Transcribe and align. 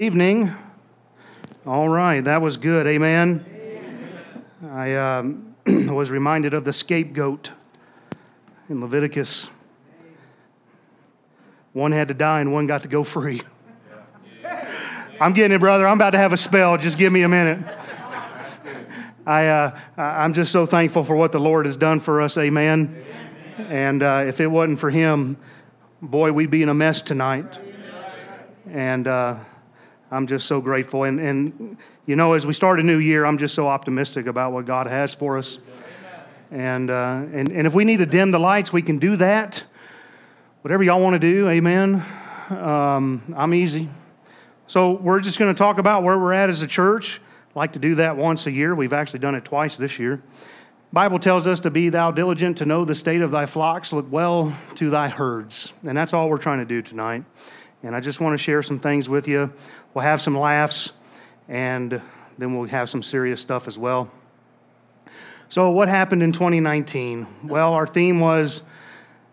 Evening. 0.00 0.54
All 1.66 1.88
right, 1.88 2.22
that 2.22 2.40
was 2.40 2.56
good. 2.56 2.86
Amen. 2.86 3.44
I 4.70 4.94
um, 4.94 5.56
was 5.66 6.08
reminded 6.08 6.54
of 6.54 6.62
the 6.62 6.72
scapegoat 6.72 7.50
in 8.68 8.80
Leviticus. 8.80 9.48
One 11.72 11.90
had 11.90 12.06
to 12.06 12.14
die 12.14 12.40
and 12.40 12.52
one 12.52 12.68
got 12.68 12.82
to 12.82 12.88
go 12.88 13.02
free. 13.02 13.42
I'm 15.20 15.32
getting 15.32 15.56
it, 15.56 15.58
brother. 15.58 15.84
I'm 15.88 15.98
about 15.98 16.10
to 16.10 16.18
have 16.18 16.32
a 16.32 16.36
spell. 16.36 16.78
Just 16.78 16.96
give 16.96 17.12
me 17.12 17.22
a 17.22 17.28
minute. 17.28 17.58
I, 19.26 19.48
uh, 19.48 19.80
I'm 19.96 20.32
just 20.32 20.52
so 20.52 20.64
thankful 20.64 21.02
for 21.02 21.16
what 21.16 21.32
the 21.32 21.40
Lord 21.40 21.66
has 21.66 21.76
done 21.76 21.98
for 21.98 22.20
us. 22.20 22.38
Amen. 22.38 23.04
And 23.56 24.04
uh, 24.04 24.26
if 24.28 24.40
it 24.40 24.46
wasn't 24.46 24.78
for 24.78 24.90
Him, 24.90 25.38
boy, 26.00 26.30
we'd 26.30 26.52
be 26.52 26.62
in 26.62 26.68
a 26.68 26.74
mess 26.74 27.02
tonight. 27.02 27.58
And 28.70 29.08
uh, 29.08 29.38
I'm 30.10 30.26
just 30.26 30.46
so 30.46 30.60
grateful. 30.60 31.04
And, 31.04 31.20
and, 31.20 31.76
you 32.06 32.16
know, 32.16 32.32
as 32.32 32.46
we 32.46 32.54
start 32.54 32.80
a 32.80 32.82
new 32.82 32.98
year, 32.98 33.26
I'm 33.26 33.38
just 33.38 33.54
so 33.54 33.68
optimistic 33.68 34.26
about 34.26 34.52
what 34.52 34.64
God 34.64 34.86
has 34.86 35.14
for 35.14 35.36
us. 35.36 35.58
And, 36.50 36.90
uh, 36.90 37.24
and, 37.32 37.50
and 37.50 37.66
if 37.66 37.74
we 37.74 37.84
need 37.84 37.98
to 37.98 38.06
dim 38.06 38.30
the 38.30 38.38
lights, 38.38 38.72
we 38.72 38.80
can 38.80 38.98
do 38.98 39.16
that. 39.16 39.62
Whatever 40.62 40.82
y'all 40.82 41.02
want 41.02 41.14
to 41.14 41.18
do, 41.18 41.48
amen. 41.48 42.04
Um, 42.50 43.34
I'm 43.36 43.52
easy. 43.52 43.90
So 44.66 44.92
we're 44.92 45.20
just 45.20 45.38
going 45.38 45.54
to 45.54 45.58
talk 45.58 45.78
about 45.78 46.02
where 46.02 46.18
we're 46.18 46.32
at 46.32 46.48
as 46.48 46.62
a 46.62 46.66
church. 46.66 47.20
Like 47.54 47.72
to 47.74 47.78
do 47.78 47.96
that 47.96 48.16
once 48.16 48.46
a 48.46 48.50
year. 48.50 48.74
We've 48.74 48.92
actually 48.92 49.18
done 49.18 49.34
it 49.34 49.44
twice 49.44 49.76
this 49.76 49.98
year. 49.98 50.22
Bible 50.90 51.18
tells 51.18 51.46
us 51.46 51.60
to 51.60 51.70
be 51.70 51.90
thou 51.90 52.10
diligent 52.10 52.56
to 52.58 52.64
know 52.64 52.86
the 52.86 52.94
state 52.94 53.20
of 53.20 53.30
thy 53.30 53.44
flocks, 53.44 53.92
look 53.92 54.06
well 54.10 54.56
to 54.76 54.88
thy 54.88 55.08
herds. 55.08 55.74
And 55.86 55.96
that's 55.96 56.14
all 56.14 56.30
we're 56.30 56.38
trying 56.38 56.60
to 56.60 56.64
do 56.64 56.80
tonight. 56.80 57.24
And 57.82 57.94
I 57.94 58.00
just 58.00 58.20
want 58.20 58.38
to 58.38 58.42
share 58.42 58.62
some 58.62 58.80
things 58.80 59.08
with 59.08 59.28
you. 59.28 59.52
We'll 59.94 60.04
have 60.04 60.20
some 60.20 60.38
laughs, 60.38 60.92
and 61.48 62.00
then 62.36 62.56
we'll 62.56 62.68
have 62.68 62.90
some 62.90 63.02
serious 63.02 63.40
stuff 63.40 63.66
as 63.66 63.78
well. 63.78 64.10
So, 65.48 65.70
what 65.70 65.88
happened 65.88 66.22
in 66.22 66.32
2019? 66.32 67.26
Well, 67.44 67.72
our 67.72 67.86
theme 67.86 68.20
was 68.20 68.62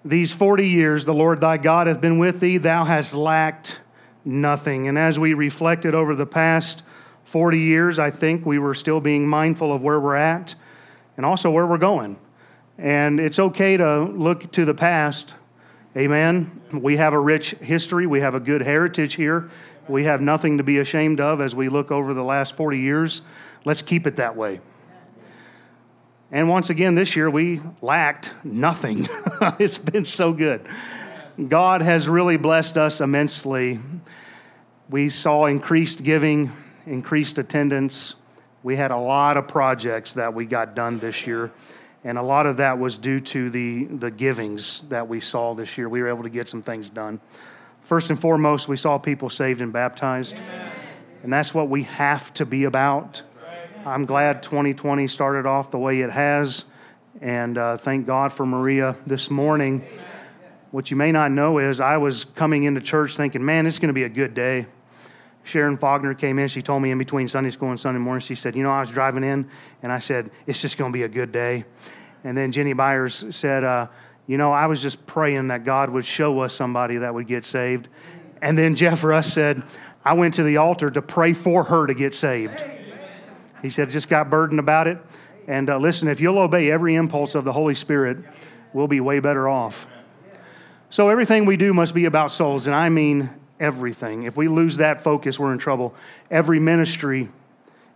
These 0.05 0.31
40 0.31 0.67
years 0.67 1.03
the 1.03 1.13
Lord 1.13 1.41
thy 1.41 1.57
God 1.57 1.87
hath 1.87 1.99
been 1.99 2.19
with 2.19 2.39
thee, 2.39 2.57
thou 2.57 2.85
hast 2.85 3.13
lacked 3.13 3.79
nothing. 4.23 4.87
And 4.87 4.97
as 4.97 5.19
we 5.19 5.33
reflected 5.33 5.93
over 5.93 6.15
the 6.15 6.25
past 6.25 6.83
40 7.25 7.59
years, 7.59 7.99
I 7.99 8.11
think 8.11 8.45
we 8.45 8.59
were 8.59 8.73
still 8.73 8.99
being 8.99 9.27
mindful 9.27 9.73
of 9.73 9.81
where 9.81 9.99
we're 9.99 10.15
at 10.15 10.55
and 11.17 11.25
also 11.25 11.51
where 11.51 11.67
we're 11.67 11.77
going. 11.77 12.17
And 12.77 13.19
it's 13.19 13.39
okay 13.39 13.77
to 13.77 14.03
look 14.03 14.51
to 14.53 14.65
the 14.65 14.73
past. 14.73 15.33
Amen. 15.97 16.61
We 16.73 16.97
have 16.97 17.13
a 17.13 17.19
rich 17.19 17.51
history, 17.61 18.05
we 18.05 18.19
have 18.19 18.35
a 18.35 18.39
good 18.39 18.61
heritage 18.61 19.15
here. 19.15 19.49
We 19.87 20.05
have 20.05 20.21
nothing 20.21 20.57
to 20.57 20.63
be 20.63 20.79
ashamed 20.79 21.19
of 21.19 21.41
as 21.41 21.55
we 21.55 21.69
look 21.69 21.91
over 21.91 22.13
the 22.13 22.23
last 22.23 22.55
40 22.55 22.79
years. 22.79 23.21
Let's 23.65 23.81
keep 23.81 24.07
it 24.07 24.15
that 24.15 24.35
way. 24.35 24.59
And 26.31 26.49
once 26.49 26.69
again, 26.69 26.95
this 26.95 27.15
year 27.15 27.29
we 27.29 27.61
lacked 27.81 28.31
nothing. 28.43 29.07
it's 29.59 29.77
been 29.77 30.05
so 30.05 30.33
good. 30.33 30.67
God 31.47 31.81
has 31.81 32.07
really 32.07 32.37
blessed 32.37 32.77
us 32.77 32.99
immensely. 32.99 33.79
We 34.89 35.09
saw 35.09 35.45
increased 35.45 36.03
giving, 36.03 36.51
increased 36.87 37.37
attendance. 37.37 38.15
We 38.63 38.75
had 38.75 38.91
a 38.91 38.97
lot 38.97 39.37
of 39.37 39.47
projects 39.47 40.13
that 40.13 40.33
we 40.33 40.45
got 40.45 40.75
done 40.75 40.97
this 40.97 41.27
year. 41.27 41.51
And 42.03 42.17
a 42.17 42.23
lot 42.23 42.45
of 42.45 42.57
that 42.57 42.77
was 42.77 42.97
due 42.97 43.19
to 43.19 43.49
the, 43.49 43.85
the 43.85 44.11
givings 44.11 44.83
that 44.89 45.07
we 45.07 45.19
saw 45.19 45.53
this 45.53 45.77
year. 45.77 45.89
We 45.89 46.01
were 46.01 46.07
able 46.07 46.23
to 46.23 46.29
get 46.29 46.47
some 46.49 46.61
things 46.61 46.89
done. 46.89 47.19
First 47.85 48.09
and 48.09 48.19
foremost, 48.19 48.67
we 48.67 48.77
saw 48.77 48.97
people 48.97 49.29
saved 49.29 49.61
and 49.61 49.71
baptized. 49.71 50.33
Amen. 50.33 50.71
And 51.21 51.31
that's 51.31 51.53
what 51.53 51.69
we 51.69 51.83
have 51.83 52.33
to 52.33 52.45
be 52.45 52.63
about. 52.63 53.21
I'm 53.85 54.05
glad 54.05 54.41
2020 54.41 55.07
started 55.07 55.45
off 55.45 55.69
the 55.69 55.77
way 55.77 56.01
it 56.01 56.09
has. 56.09 56.65
And 57.21 57.59
uh, 57.59 57.77
thank 57.77 58.07
God 58.07 58.33
for 58.33 58.43
Maria 58.43 58.95
this 59.05 59.29
morning. 59.29 59.85
What 60.71 60.89
you 60.89 60.97
may 60.97 61.11
not 61.11 61.31
know 61.31 61.59
is 61.59 61.79
I 61.79 61.97
was 61.97 62.25
coming 62.25 62.63
into 62.63 62.81
church 62.81 63.15
thinking, 63.15 63.45
man, 63.45 63.67
it's 63.67 63.77
going 63.77 63.89
to 63.89 63.93
be 63.93 64.03
a 64.03 64.09
good 64.09 64.33
day. 64.33 64.65
Sharon 65.43 65.77
Faulkner 65.77 66.15
came 66.15 66.39
in. 66.39 66.47
She 66.47 66.63
told 66.63 66.81
me 66.81 66.89
in 66.89 66.97
between 66.97 67.27
Sunday 67.27 67.51
school 67.51 67.69
and 67.69 67.79
Sunday 67.79 67.99
morning, 67.99 68.21
she 68.21 68.33
said, 68.33 68.55
You 68.55 68.63
know, 68.63 68.71
I 68.71 68.79
was 68.81 68.89
driving 68.89 69.23
in 69.23 69.47
and 69.83 69.91
I 69.91 69.99
said, 69.99 70.31
It's 70.47 70.59
just 70.59 70.79
going 70.79 70.91
to 70.91 70.93
be 70.93 71.03
a 71.03 71.07
good 71.07 71.31
day. 71.31 71.65
And 72.23 72.35
then 72.35 72.51
Jenny 72.51 72.73
Byers 72.73 73.25
said, 73.29 73.63
uh, 73.63 73.87
you 74.27 74.37
know, 74.37 74.51
I 74.51 74.65
was 74.65 74.81
just 74.81 75.05
praying 75.05 75.49
that 75.49 75.63
God 75.63 75.89
would 75.89 76.05
show 76.05 76.39
us 76.39 76.53
somebody 76.53 76.97
that 76.97 77.13
would 77.13 77.27
get 77.27 77.45
saved. 77.45 77.87
And 78.41 78.57
then 78.57 78.75
Jeff 78.75 79.03
Russ 79.03 79.31
said, 79.31 79.63
I 80.03 80.13
went 80.13 80.35
to 80.35 80.43
the 80.43 80.57
altar 80.57 80.89
to 80.91 81.01
pray 81.01 81.33
for 81.33 81.63
her 81.63 81.87
to 81.87 81.93
get 81.93 82.13
saved. 82.13 82.63
He 83.61 83.69
said, 83.69 83.89
just 83.89 84.09
got 84.09 84.29
burdened 84.29 84.59
about 84.59 84.87
it. 84.87 84.97
And 85.47 85.69
uh, 85.69 85.77
listen, 85.77 86.07
if 86.07 86.19
you'll 86.19 86.39
obey 86.39 86.71
every 86.71 86.95
impulse 86.95 87.35
of 87.35 87.43
the 87.43 87.53
Holy 87.53 87.75
Spirit, 87.75 88.17
we'll 88.73 88.87
be 88.87 88.99
way 88.99 89.19
better 89.19 89.47
off. 89.47 89.87
So 90.89 91.09
everything 91.09 91.45
we 91.45 91.57
do 91.57 91.73
must 91.73 91.93
be 91.93 92.05
about 92.05 92.31
souls, 92.31 92.67
and 92.67 92.75
I 92.75 92.89
mean 92.89 93.29
everything. 93.59 94.23
If 94.23 94.37
we 94.37 94.47
lose 94.47 94.77
that 94.77 95.01
focus, 95.01 95.39
we're 95.39 95.53
in 95.53 95.59
trouble. 95.59 95.93
Every 96.31 96.59
ministry, 96.59 97.29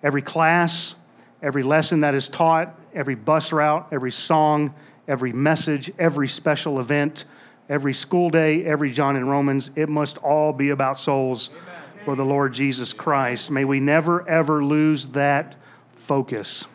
every 0.03 0.21
class, 0.21 0.95
every 1.41 1.63
lesson 1.63 2.01
that 2.01 2.13
is 2.13 2.27
taught, 2.27 2.77
every 2.93 3.15
bus 3.15 3.51
route, 3.51 3.87
every 3.91 4.11
song, 4.11 4.73
every 5.09 5.33
message, 5.33 5.91
every 5.99 6.27
special 6.27 6.79
event, 6.79 7.25
every 7.67 7.93
school 7.93 8.29
day, 8.29 8.63
every 8.63 8.91
John 8.91 9.15
and 9.15 9.29
Romans. 9.29 9.71
It 9.75 9.89
must 9.89 10.17
all 10.19 10.53
be 10.53 10.69
about 10.69 10.99
souls 10.99 11.49
Amen. 11.49 12.05
for 12.05 12.15
the 12.15 12.23
Lord 12.23 12.53
Jesus 12.53 12.93
Christ. 12.93 13.49
May 13.49 13.65
we 13.65 13.79
never, 13.79 14.27
ever 14.29 14.63
lose 14.63 15.07
that 15.07 15.55
focus. 15.95 16.65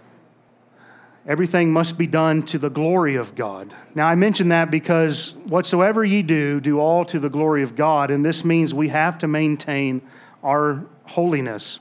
Everything 1.27 1.73
must 1.73 1.97
be 1.97 2.07
done 2.07 2.43
to 2.47 2.59
the 2.59 2.69
glory 2.69 3.15
of 3.15 3.35
God. 3.35 3.73
Now, 3.95 4.09
I 4.09 4.15
mention 4.15 4.49
that 4.49 4.71
because 4.71 5.33
whatsoever 5.47 6.05
ye 6.05 6.23
do, 6.23 6.61
do 6.61 6.79
all 6.79 7.05
to 7.07 7.19
the 7.19 7.31
glory 7.31 7.63
of 7.63 7.75
God. 7.77 8.11
And 8.11 8.23
this 8.23 8.45
means 8.45 8.75
we 8.75 8.89
have 8.89 9.19
to 9.19 9.29
maintain 9.29 10.03
our 10.43 10.85
holiness. 11.05 11.79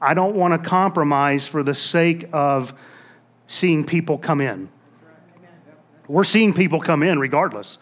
I 0.00 0.14
don't 0.14 0.34
want 0.34 0.60
to 0.60 0.68
compromise 0.68 1.46
for 1.46 1.62
the 1.62 1.74
sake 1.74 2.28
of 2.32 2.74
seeing 3.46 3.84
people 3.84 4.18
come 4.18 4.40
in. 4.40 4.68
We're 6.10 6.24
seeing 6.24 6.52
people 6.52 6.80
come 6.80 7.04
in 7.04 7.20
regardless. 7.20 7.78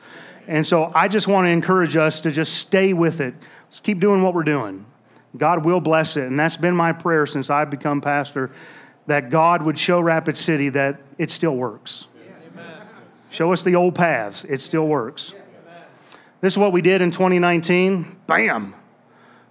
And 0.46 0.66
so 0.66 0.92
I 0.94 1.08
just 1.08 1.28
want 1.28 1.46
to 1.46 1.50
encourage 1.50 1.96
us 1.96 2.20
to 2.20 2.30
just 2.30 2.54
stay 2.54 2.92
with 2.92 3.20
it. 3.20 3.34
Let's 3.68 3.80
keep 3.80 4.00
doing 4.00 4.22
what 4.22 4.34
we're 4.34 4.42
doing. 4.42 4.84
God 5.36 5.64
will 5.64 5.80
bless 5.80 6.18
it. 6.18 6.24
And 6.24 6.38
that's 6.38 6.56
been 6.56 6.76
my 6.76 6.92
prayer 6.92 7.24
since 7.24 7.48
I've 7.48 7.70
become 7.70 8.02
pastor 8.02 8.50
that 9.06 9.30
God 9.30 9.62
would 9.62 9.78
show 9.78 10.00
Rapid 10.00 10.36
City 10.36 10.68
that 10.70 11.00
it 11.16 11.30
still 11.30 11.56
works. 11.56 12.06
Show 13.30 13.52
us 13.52 13.64
the 13.64 13.74
old 13.74 13.94
paths, 13.94 14.44
it 14.44 14.60
still 14.60 14.86
works. 14.86 15.32
This 16.42 16.52
is 16.52 16.58
what 16.58 16.72
we 16.72 16.82
did 16.82 17.00
in 17.00 17.10
2019. 17.10 18.16
Bam! 18.26 18.74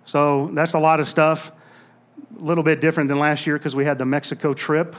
So 0.06 0.52
that's 0.54 0.74
a 0.74 0.80
lot 0.80 1.00
of 1.00 1.08
stuff. 1.08 1.52
A 2.40 2.44
little 2.44 2.64
bit 2.64 2.80
different 2.80 3.08
than 3.10 3.20
last 3.20 3.48
year 3.48 3.58
because 3.58 3.76
we 3.76 3.86
had 3.86 3.98
the 3.98 4.06
Mexico 4.06 4.54
trip. 4.54 4.96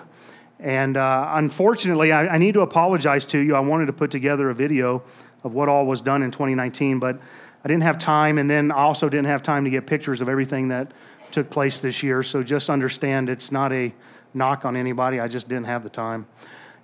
And 0.61 0.97
uh, 0.97 1.31
unfortunately, 1.35 2.11
I, 2.11 2.27
I, 2.35 2.39
need 2.39 2.55
to 2.55 2.63
apologize 2.63 3.27
to 3.27 3.39
you. 3.39 3.55
I 3.55 3.61
wanted 3.61 3.87
to 3.87 3.93
put 3.93 4.11
together 4.11 4.51
a 4.51 4.55
video 4.55 5.03
of 5.45 5.53
what 5.53 5.69
all 5.69 5.87
was 5.87 6.01
done 6.01 6.23
in 6.23 6.33
2019, 6.33 6.99
but 6.99 7.21
I 7.65 7.69
didn't 7.69 7.85
have 7.85 7.99
time, 7.99 8.39
and 8.39 8.51
then 8.51 8.73
I 8.73 8.79
also 8.79 9.09
didn't 9.09 9.27
have 9.27 9.43
time 9.43 9.65
to 9.65 9.71
get 9.71 9.87
pictures 9.87 10.21
of 10.21 10.29
everything 10.29 10.69
that 10.69 10.93
took 11.31 11.49
place 11.49 11.79
this 11.79 12.03
year. 12.03 12.25
So 12.25 12.43
just 12.43 12.71
understand 12.71 13.29
it's 13.29 13.53
not 13.53 13.73
a 13.73 13.93
knock 14.35 14.65
on 14.65 14.77
anybody. 14.77 15.21
I 15.21 15.29
just 15.29 15.49
didn't 15.49 15.67
have 15.67 15.85
the 15.85 15.91
time. 15.91 16.27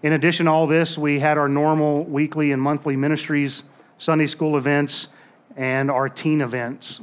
In 0.03 0.13
addition 0.13 0.47
to 0.47 0.53
all 0.53 0.67
this, 0.67 0.97
we 0.99 1.19
had 1.19 1.39
our 1.39 1.49
normal 1.49 2.05
weekly 2.05 2.53
and 2.53 2.61
monthly 2.61 2.95
ministries, 2.95 3.65
Sunday 3.99 4.27
school 4.27 4.57
events, 4.57 5.09
and 5.57 5.91
our 5.91 6.09
teen 6.09 6.43
events. 6.43 7.01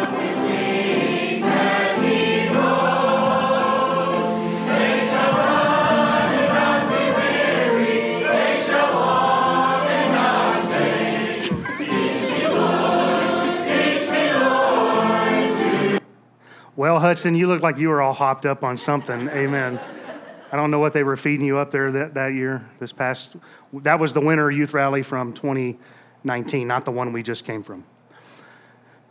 Well, 16.83 16.99
Hudson, 16.99 17.37
you 17.37 17.47
look 17.47 17.63
like 17.63 17.79
you 17.79 17.91
were 17.91 18.03
all 18.03 18.13
hopped 18.13 18.45
up 18.45 18.65
on 18.65 18.77
something. 18.77 19.29
Amen. 19.29 19.79
I 20.51 20.57
don't 20.57 20.73
know 20.73 20.81
what 20.81 20.93
they 20.93 21.05
were 21.05 21.17
feeding 21.17 21.47
you 21.47 21.59
up 21.59 21.71
there 21.71 21.93
that, 21.93 22.15
that 22.15 22.35
year, 22.35 22.69
this 22.81 22.93
past. 22.93 23.37
That 23.73 24.01
was 24.01 24.13
the 24.13 24.21
winter 24.21 24.51
youth 24.51 24.75
rally 24.75 25.05
from 25.05 25.33
2019, 25.33 26.67
not 26.67 26.85
the 26.85 26.91
one 26.91 27.13
we 27.13 27.23
just 27.23 27.45
came 27.45 27.63
from. 27.63 27.85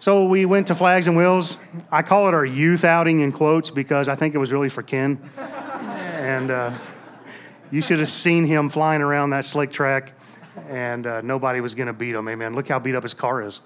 So 0.01 0.25
we 0.25 0.43
went 0.43 0.67
to 0.67 0.75
Flags 0.75 1.07
and 1.07 1.15
Wheels. 1.15 1.55
I 1.89 2.01
call 2.01 2.27
it 2.27 2.33
our 2.33 2.45
youth 2.45 2.83
outing 2.83 3.21
in 3.21 3.31
quotes 3.31 3.69
because 3.69 4.09
I 4.09 4.15
think 4.15 4.35
it 4.35 4.37
was 4.37 4.51
really 4.51 4.67
for 4.67 4.83
Ken. 4.83 5.17
and 5.37 6.51
uh, 6.51 6.77
you 7.71 7.81
should 7.81 7.99
have 7.99 8.09
seen 8.09 8.45
him 8.45 8.69
flying 8.69 9.01
around 9.01 9.29
that 9.29 9.45
slick 9.45 9.71
track. 9.71 10.11
and 10.67 11.07
uh, 11.07 11.21
nobody 11.21 11.61
was 11.61 11.73
going 11.73 11.87
to 11.87 11.93
beat 11.93 12.15
him. 12.15 12.27
Amen. 12.27 12.53
Look 12.53 12.67
how 12.67 12.79
beat 12.79 12.95
up 12.95 13.03
his 13.03 13.13
car 13.13 13.41
is. 13.41 13.61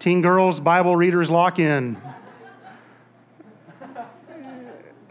Teen 0.00 0.22
girls, 0.22 0.58
Bible 0.58 0.96
readers, 0.96 1.28
lock 1.28 1.58
in. 1.58 1.98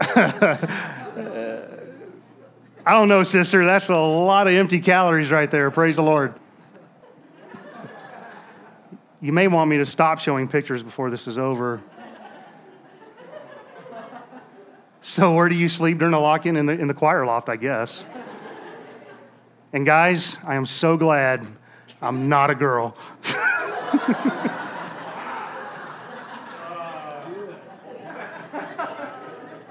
I 0.00 0.58
don't 2.86 3.08
know, 3.08 3.22
sister. 3.22 3.64
That's 3.64 3.88
a 3.88 3.96
lot 3.96 4.48
of 4.48 4.54
empty 4.54 4.80
calories 4.80 5.30
right 5.30 5.48
there. 5.48 5.70
Praise 5.70 5.94
the 5.94 6.02
Lord. 6.02 6.34
You 9.20 9.32
may 9.32 9.46
want 9.46 9.70
me 9.70 9.76
to 9.76 9.86
stop 9.86 10.18
showing 10.18 10.48
pictures 10.48 10.82
before 10.82 11.08
this 11.08 11.28
is 11.28 11.38
over. 11.38 11.80
So, 15.02 15.32
where 15.34 15.48
do 15.48 15.54
you 15.54 15.68
sleep 15.68 15.98
during 15.98 16.12
the 16.12 16.18
lock 16.18 16.46
in? 16.46 16.56
In 16.56 16.66
the, 16.66 16.72
in 16.72 16.88
the 16.88 16.94
choir 16.94 17.24
loft, 17.24 17.48
I 17.48 17.54
guess. 17.54 18.04
And, 19.72 19.86
guys, 19.86 20.38
I 20.44 20.56
am 20.56 20.66
so 20.66 20.96
glad 20.96 21.46
I'm 22.02 22.28
not 22.28 22.50
a 22.50 22.56
girl. 22.56 22.96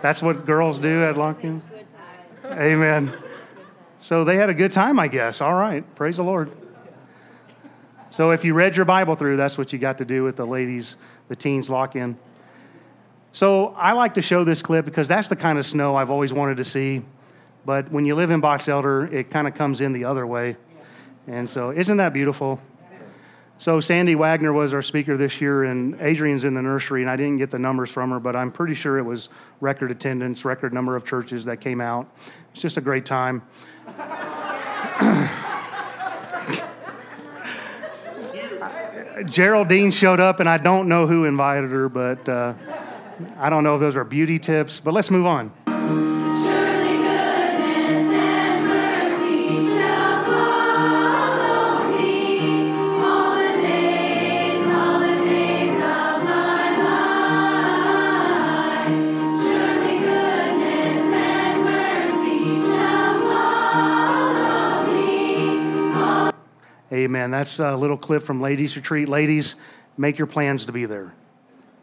That's 0.02 0.22
what 0.22 0.46
girls 0.46 0.80
do 0.80 1.04
at 1.04 1.18
lock 1.18 1.44
ins? 1.44 1.64
Amen. 2.46 3.14
So 4.00 4.24
they 4.24 4.38
had 4.38 4.50
a 4.50 4.54
good 4.54 4.72
time, 4.72 4.98
I 4.98 5.08
guess. 5.08 5.42
All 5.42 5.56
right. 5.56 5.84
Praise 5.96 6.18
the 6.18 6.24
Lord. 6.24 6.52
So 8.12 8.32
if 8.32 8.44
you 8.44 8.54
read 8.54 8.76
your 8.76 8.86
Bible 8.86 9.16
through, 9.16 9.38
that's 9.38 9.58
what 9.58 9.72
you 9.72 9.80
got 9.80 9.98
to 10.00 10.06
do 10.06 10.24
with 10.24 10.36
the 10.36 10.46
ladies, 10.46 10.96
the 11.28 11.36
teens 11.36 11.70
lock 11.70 11.96
in. 11.96 12.18
So 13.34 13.68
I 13.78 13.92
like 13.92 14.14
to 14.16 14.22
show 14.22 14.44
this 14.44 14.62
clip 14.62 14.86
because 14.86 15.08
that's 15.08 15.28
the 15.28 15.36
kind 15.36 15.60
of 15.60 15.66
snow 15.66 15.96
I've 15.96 16.10
always 16.10 16.34
wanted 16.34 16.58
to 16.58 16.66
see. 16.66 17.04
But 17.66 17.92
when 17.92 18.06
you 18.06 18.16
live 18.16 18.32
in 18.32 18.40
Box 18.40 18.68
Elder, 18.68 19.06
it 19.14 19.30
kind 19.30 19.48
of 19.48 19.54
comes 19.54 19.82
in 19.82 19.94
the 19.94 20.06
other 20.06 20.26
way. 20.26 20.56
And 21.28 21.48
so, 21.48 21.72
isn't 21.72 21.98
that 21.98 22.14
beautiful? 22.14 22.60
So, 23.60 23.82
Sandy 23.82 24.16
Wagner 24.16 24.54
was 24.54 24.74
our 24.74 24.82
speaker 24.82 25.18
this 25.18 25.42
year, 25.42 25.66
and 25.66 26.00
Adrian's 26.00 26.46
in 26.46 26.54
the 26.54 26.62
nursery, 26.62 27.02
and 27.02 27.10
I 27.10 27.18
didn't 27.18 27.40
get 27.40 27.52
the 27.52 27.60
numbers 27.60 27.90
from 27.90 28.10
her, 28.12 28.20
but 28.20 28.34
I'm 28.34 28.54
pretty 28.54 28.74
sure 28.74 28.98
it 28.98 29.04
was 29.04 29.28
record 29.60 29.92
attendance, 29.92 30.46
record 30.46 30.74
number 30.74 30.96
of 30.96 31.04
churches 31.04 31.44
that 31.44 31.60
came 31.60 31.82
out. 31.82 32.10
It's 32.54 32.62
just 32.62 32.78
a 32.78 32.82
great 32.82 33.06
time. 33.06 33.42
Geraldine 39.26 39.92
showed 39.92 40.22
up, 40.22 40.40
and 40.40 40.48
I 40.48 40.58
don't 40.58 40.88
know 40.88 41.06
who 41.06 41.26
invited 41.26 41.70
her, 41.70 41.90
but 41.90 42.30
uh, 42.30 42.54
I 43.38 43.50
don't 43.50 43.66
know 43.66 43.76
if 43.76 43.82
those 43.82 43.98
are 43.98 44.06
beauty 44.06 44.40
tips. 44.40 44.80
But 44.80 44.94
let's 44.94 45.12
move 45.12 45.26
on. 45.26 45.52
Amen. 67.00 67.32
That's 67.32 67.60
a 67.60 67.78
little 67.78 67.96
clip 67.96 68.26
from 68.26 68.42
Ladies 68.42 68.76
Retreat. 68.76 69.08
Ladies, 69.08 69.56
make 69.98 70.18
your 70.18 70.28
plans 70.28 70.66
to 70.66 70.74
be 70.74 70.86
there. 70.86 71.14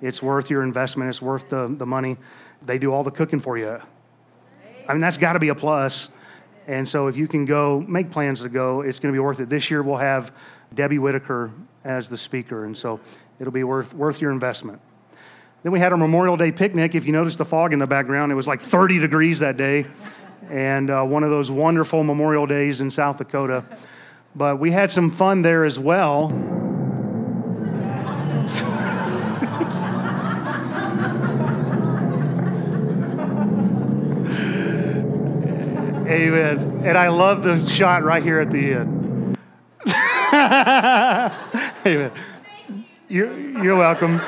It's 0.02 0.22
worth 0.22 0.50
your 0.50 0.62
investment, 0.62 1.08
it's 1.08 1.22
worth 1.22 1.48
the, 1.48 1.74
the 1.78 1.86
money. 1.86 2.18
They 2.66 2.76
do 2.76 2.92
all 2.92 3.02
the 3.02 3.10
cooking 3.10 3.40
for 3.40 3.56
you. 3.56 3.80
I 4.86 4.92
mean, 4.92 5.00
that's 5.00 5.16
got 5.16 5.32
to 5.32 5.38
be 5.38 5.48
a 5.48 5.54
plus. 5.54 6.10
And 6.66 6.86
so 6.86 7.06
if 7.06 7.16
you 7.16 7.26
can 7.26 7.46
go, 7.46 7.82
make 7.88 8.10
plans 8.10 8.42
to 8.42 8.50
go, 8.50 8.82
it's 8.82 8.98
going 8.98 9.10
to 9.10 9.16
be 9.16 9.20
worth 9.20 9.40
it. 9.40 9.48
This 9.48 9.70
year 9.70 9.82
we'll 9.82 9.96
have 9.96 10.32
Debbie 10.74 10.98
Whitaker 10.98 11.50
as 11.86 12.10
the 12.10 12.18
speaker, 12.18 12.66
and 12.66 12.76
so 12.76 13.00
it'll 13.40 13.54
be 13.54 13.64
worth, 13.64 13.94
worth 13.94 14.20
your 14.20 14.32
investment. 14.32 14.82
Then 15.62 15.72
we 15.72 15.78
had 15.78 15.92
our 15.92 15.98
Memorial 15.98 16.36
Day 16.36 16.52
picnic. 16.52 16.94
If 16.94 17.06
you 17.06 17.12
notice 17.12 17.36
the 17.36 17.44
fog 17.46 17.72
in 17.72 17.78
the 17.78 17.86
background, 17.86 18.32
it 18.32 18.34
was 18.34 18.46
like 18.46 18.60
30 18.60 18.98
degrees 18.98 19.38
that 19.38 19.56
day, 19.56 19.86
and 20.50 20.90
uh, 20.90 21.04
one 21.04 21.22
of 21.22 21.30
those 21.30 21.50
wonderful 21.50 22.02
Memorial 22.02 22.46
Days 22.46 22.82
in 22.82 22.90
South 22.90 23.16
Dakota. 23.16 23.64
But 24.37 24.61
we 24.61 24.71
had 24.71 24.93
some 24.93 25.11
fun 25.11 25.41
there 25.41 25.65
as 25.65 25.79
well. 25.79 26.27
Amen. 36.06 36.83
And 36.85 36.99
I 36.99 37.09
love 37.09 37.43
the 37.43 37.65
shot 37.65 38.05
right 38.05 38.23
here 38.23 38.41
at 38.41 38.50
the 38.50 38.75
end. 38.75 39.38
Amen. 41.87 42.12
You're, 43.09 43.38
you're 43.38 43.77
welcome. 43.77 44.21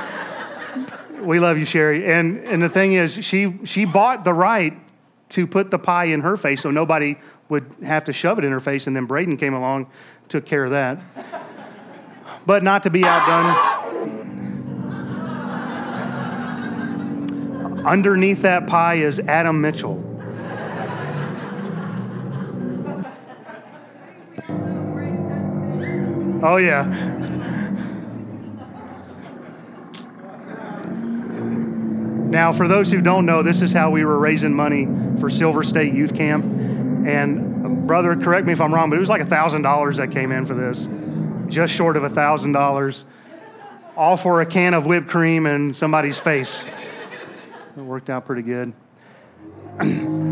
We 1.21 1.39
love 1.39 1.59
you, 1.59 1.67
Sherry. 1.67 2.11
And, 2.11 2.39
and 2.45 2.63
the 2.63 2.71
thing 2.71 2.95
is, 2.95 3.23
she, 3.23 3.59
she 3.65 3.85
bought 3.85 4.25
the 4.25 4.33
right 4.33 4.73
to 5.31 5.47
put 5.47 5.71
the 5.71 5.79
pie 5.79 6.07
in 6.07 6.21
her 6.21 6.37
face 6.37 6.63
so 6.63 6.71
nobody 6.71 7.17
would 7.49 7.65
have 7.83 8.05
to 8.05 8.13
shove 8.13 8.39
it 8.39 8.45
in 8.45 8.53
her 8.53 8.61
face. 8.61 8.87
And 8.87 8.95
then 8.95 9.07
Braden 9.07 9.37
came 9.37 9.55
along, 9.55 9.91
took 10.29 10.47
care 10.47 10.65
of 10.65 10.71
that. 10.71 10.99
But 12.47 12.63
not 12.63 12.83
to 12.85 12.91
be 12.91 13.05
outdone. 13.05 13.79
Underneath 17.87 18.43
that 18.43 18.67
pie 18.67 18.95
is 18.95 19.19
Adam 19.21 19.61
Mitchell. 19.61 20.05
Oh, 26.41 26.57
yeah. 26.57 26.85
Now, 32.29 32.53
for 32.53 32.69
those 32.69 32.91
who 32.91 33.01
don't 33.01 33.25
know, 33.27 33.43
this 33.43 33.63
is 33.63 33.73
how 33.73 33.91
we 33.91 34.05
were 34.05 34.19
raising 34.19 34.55
money 34.55 34.87
for 35.21 35.31
Silver 35.31 35.63
State 35.63 35.95
Youth 35.95 36.15
Camp. 36.15 36.45
And, 36.45 37.65
um, 37.65 37.87
brother, 37.87 38.17
correct 38.17 38.47
me 38.47 38.53
if 38.53 38.61
I'm 38.61 38.73
wrong, 38.73 38.91
but 38.91 38.97
it 38.97 39.01
was 39.01 39.09
like 39.09 39.23
$1,000 39.23 39.97
that 39.97 40.11
came 40.11 40.33
in 40.33 40.47
for 40.47 40.55
this, 40.55 40.89
just 41.49 41.73
short 41.73 41.97
of 41.97 42.03
$1,000, 42.03 43.05
all 43.97 44.17
for 44.17 44.41
a 44.41 44.47
can 44.47 44.75
of 44.75 44.87
whipped 44.87 45.09
cream 45.09 45.47
and 45.47 45.77
somebody's 45.77 46.19
face. 46.19 46.65
It 47.77 47.81
worked 47.81 48.11
out 48.11 48.27
pretty 48.27 48.43
good. 48.43 48.73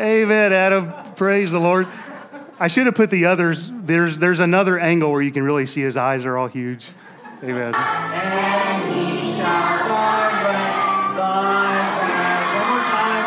Amen, 0.00 0.52
Adam. 0.52 0.92
Praise 1.16 1.50
the 1.50 1.58
Lord. 1.58 1.88
I 2.60 2.66
should 2.66 2.86
have 2.86 2.96
put 2.96 3.10
the 3.10 3.26
others. 3.26 3.70
There's, 3.72 4.18
there's 4.18 4.40
another 4.40 4.80
angle 4.80 5.12
where 5.12 5.22
you 5.22 5.30
can 5.30 5.44
really 5.44 5.66
see 5.66 5.80
his 5.80 5.96
eyes 5.96 6.24
are 6.24 6.36
all 6.36 6.48
huge. 6.48 6.88
Amen. 7.40 7.72
And 7.72 8.94
he 8.94 9.32
shall 9.36 9.86
guard 9.86 10.32
thy 11.14 11.70
paths. 12.02 12.50
One 12.58 12.68
more 12.68 12.82
time. 12.90 13.26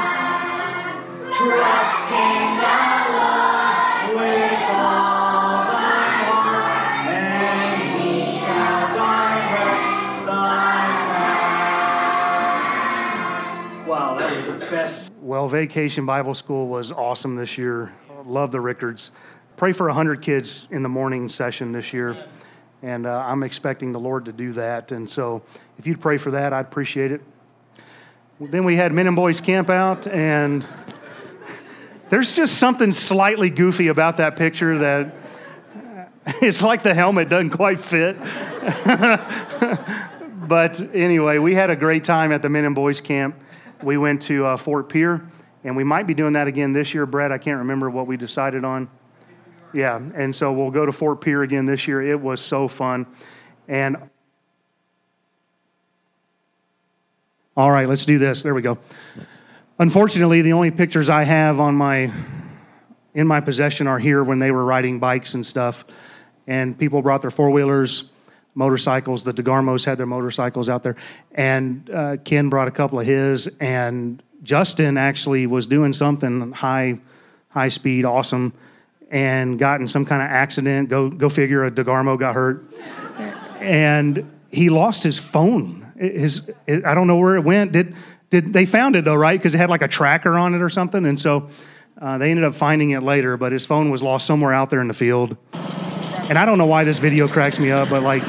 Trusting 1.32 2.60
the 2.60 2.76
Lord 3.16 4.20
with 4.20 4.60
all 4.68 5.64
thy 5.72 6.04
heart, 6.28 7.08
and 7.08 7.80
he 8.02 8.36
shall 8.38 8.84
guard 8.98 10.28
thy 10.28 10.84
paths. 13.80 13.88
Wow, 13.88 14.10
that 14.20 14.30
was 14.36 14.46
the 14.46 14.60
best. 14.66 15.14
Well, 15.22 15.48
Vacation 15.48 16.06
Bible 16.06 16.36
School 16.36 16.68
was 16.68 16.92
awesome 16.92 17.38
this 17.38 17.58
year. 17.58 17.94
Love 18.26 18.52
the 18.52 18.60
Rickards. 18.60 19.12
Pray 19.58 19.72
for 19.72 19.88
100 19.88 20.22
kids 20.22 20.68
in 20.72 20.84
the 20.84 20.90
morning 20.90 21.30
session 21.30 21.72
this 21.72 21.94
year. 21.94 22.26
And 22.84 23.06
uh, 23.06 23.24
I'm 23.26 23.44
expecting 23.44 23.92
the 23.92 24.00
Lord 24.00 24.26
to 24.26 24.32
do 24.32 24.54
that. 24.54 24.92
And 24.92 25.10
so 25.10 25.44
if 25.78 25.86
you'd 25.86 26.02
pray 26.02 26.18
for 26.18 26.32
that, 26.32 26.54
I'd 26.54 26.66
appreciate 26.66 27.12
it. 27.12 27.22
Then 28.40 28.66
we 28.66 28.76
had 28.76 28.92
Men 28.92 29.06
and 29.06 29.16
Boys 29.16 29.40
Camp 29.40 29.70
Out, 29.70 30.08
and 30.08 30.66
there's 32.10 32.36
just 32.36 32.58
something 32.58 32.92
slightly 32.92 33.52
goofy 33.52 33.90
about 33.90 34.18
that 34.18 34.36
picture 34.36 34.80
that 34.80 35.14
it's 36.42 36.64
like 36.64 36.82
the 36.82 36.96
helmet 36.96 37.30
doesn't 37.30 37.52
quite 37.52 37.80
fit. 37.80 38.18
but 40.48 40.80
anyway, 40.96 41.38
we 41.38 41.54
had 41.54 41.70
a 41.70 41.76
great 41.76 42.04
time 42.04 42.32
at 42.32 42.42
the 42.42 42.50
Men 42.50 42.66
and 42.66 42.74
Boys 42.74 43.00
Camp. 43.00 43.36
We 43.84 43.98
went 43.98 44.24
to 44.24 44.46
uh, 44.46 44.58
Fort 44.58 44.90
Pierre, 44.90 45.22
and 45.64 45.76
we 45.76 45.84
might 45.84 46.08
be 46.08 46.14
doing 46.14 46.34
that 46.34 46.48
again 46.48 46.74
this 46.74 46.94
year, 46.94 47.06
Brett. 47.06 47.32
I 47.32 47.38
can't 47.38 47.60
remember 47.60 47.90
what 47.90 48.08
we 48.08 48.18
decided 48.18 48.66
on. 48.66 48.90
Yeah, 49.74 50.02
and 50.16 50.36
so 50.36 50.52
we'll 50.52 50.72
go 50.72 50.86
to 50.86 50.92
Fort 50.92 51.22
Pierre 51.22 51.44
again 51.44 51.66
this 51.66 51.88
year. 51.88 52.02
It 52.02 52.20
was 52.20 52.42
so 52.42 52.68
fun. 52.68 53.06
And 53.68 53.98
all 57.56 57.72
right, 57.72 57.88
let's 57.88 58.06
do 58.06 58.18
this. 58.18 58.44
There 58.44 58.54
we 58.54 58.62
go. 58.62 58.78
Unfortunately, 59.80 60.42
the 60.42 60.54
only 60.54 60.72
pictures 60.72 61.10
I 61.10 61.24
have 61.24 61.60
on 61.60 61.76
my 61.76 62.12
in 63.14 63.28
my 63.28 63.42
possession 63.42 63.88
are 63.88 64.00
here 64.00 64.24
when 64.24 64.40
they 64.40 64.52
were 64.52 64.64
riding 64.64 65.00
bikes 65.00 65.34
and 65.34 65.46
stuff. 65.46 65.86
And 66.48 66.78
people 66.78 67.02
brought 67.02 67.22
their 67.22 67.32
four 67.32 67.50
wheelers. 67.50 68.10
motorcycles. 68.56 69.24
The 69.24 69.34
DeGarmos 69.34 69.86
had 69.86 69.98
their 69.98 70.06
motorcycles 70.06 70.70
out 70.70 70.84
there, 70.84 70.96
and 71.34 71.90
uh, 71.90 72.18
Ken 72.24 72.50
brought 72.50 72.68
a 72.68 72.72
couple 72.72 73.00
of 73.00 73.06
his, 73.06 73.48
and 73.60 74.22
Justin 74.44 74.98
actually 74.98 75.48
was 75.48 75.68
doing 75.68 75.94
something 75.94 76.52
high, 76.52 77.00
high 77.50 77.68
speed, 77.70 78.06
awesome, 78.06 78.54
and 79.10 79.60
got 79.60 79.82
in 79.82 79.88
some 79.88 80.06
kind 80.06 80.22
of 80.22 80.30
accident. 80.30 80.90
Go 80.90 81.10
go 81.10 81.30
figure. 81.30 81.66
A 81.66 81.72
DeGarmo 81.72 82.18
got 82.20 82.34
hurt, 82.34 82.66
and 83.60 84.30
he 84.50 84.70
lost 84.70 85.04
his 85.04 85.20
phone. 85.20 85.92
His 85.98 86.50
I 86.68 86.96
don't 86.96 87.08
know 87.08 87.18
where 87.18 87.36
it 87.36 87.44
went. 87.44 87.72
Did 87.72 87.96
did 88.30 88.54
they 88.54 88.66
found 88.66 88.96
it 88.96 89.06
though? 89.06 89.16
Right, 89.16 89.40
because 89.40 89.54
it 89.54 89.60
had 89.60 89.70
like 89.70 89.82
a 89.82 89.88
tracker 89.88 90.38
on 90.38 90.56
it 90.56 90.62
or 90.62 90.70
something, 90.70 91.06
and 91.06 91.20
so. 91.20 91.50
Uh, 92.02 92.18
they 92.18 92.32
ended 92.32 92.44
up 92.44 92.56
finding 92.56 92.92
it 92.92 93.04
later, 93.04 93.38
but 93.38 93.52
his 93.52 93.64
phone 93.64 93.92
was 93.92 94.02
lost 94.02 94.26
somewhere 94.26 94.52
out 94.52 94.72
there 94.72 94.82
in 94.82 94.88
the 94.88 94.94
field. 94.94 95.38
And 95.54 96.40
I 96.40 96.46
don't 96.46 96.58
know 96.58 96.66
why 96.66 96.84
this 96.84 96.98
video 96.98 97.28
cracks 97.28 97.60
me 97.60 97.70
up, 97.70 97.90
but 97.90 98.02
like, 98.02 98.24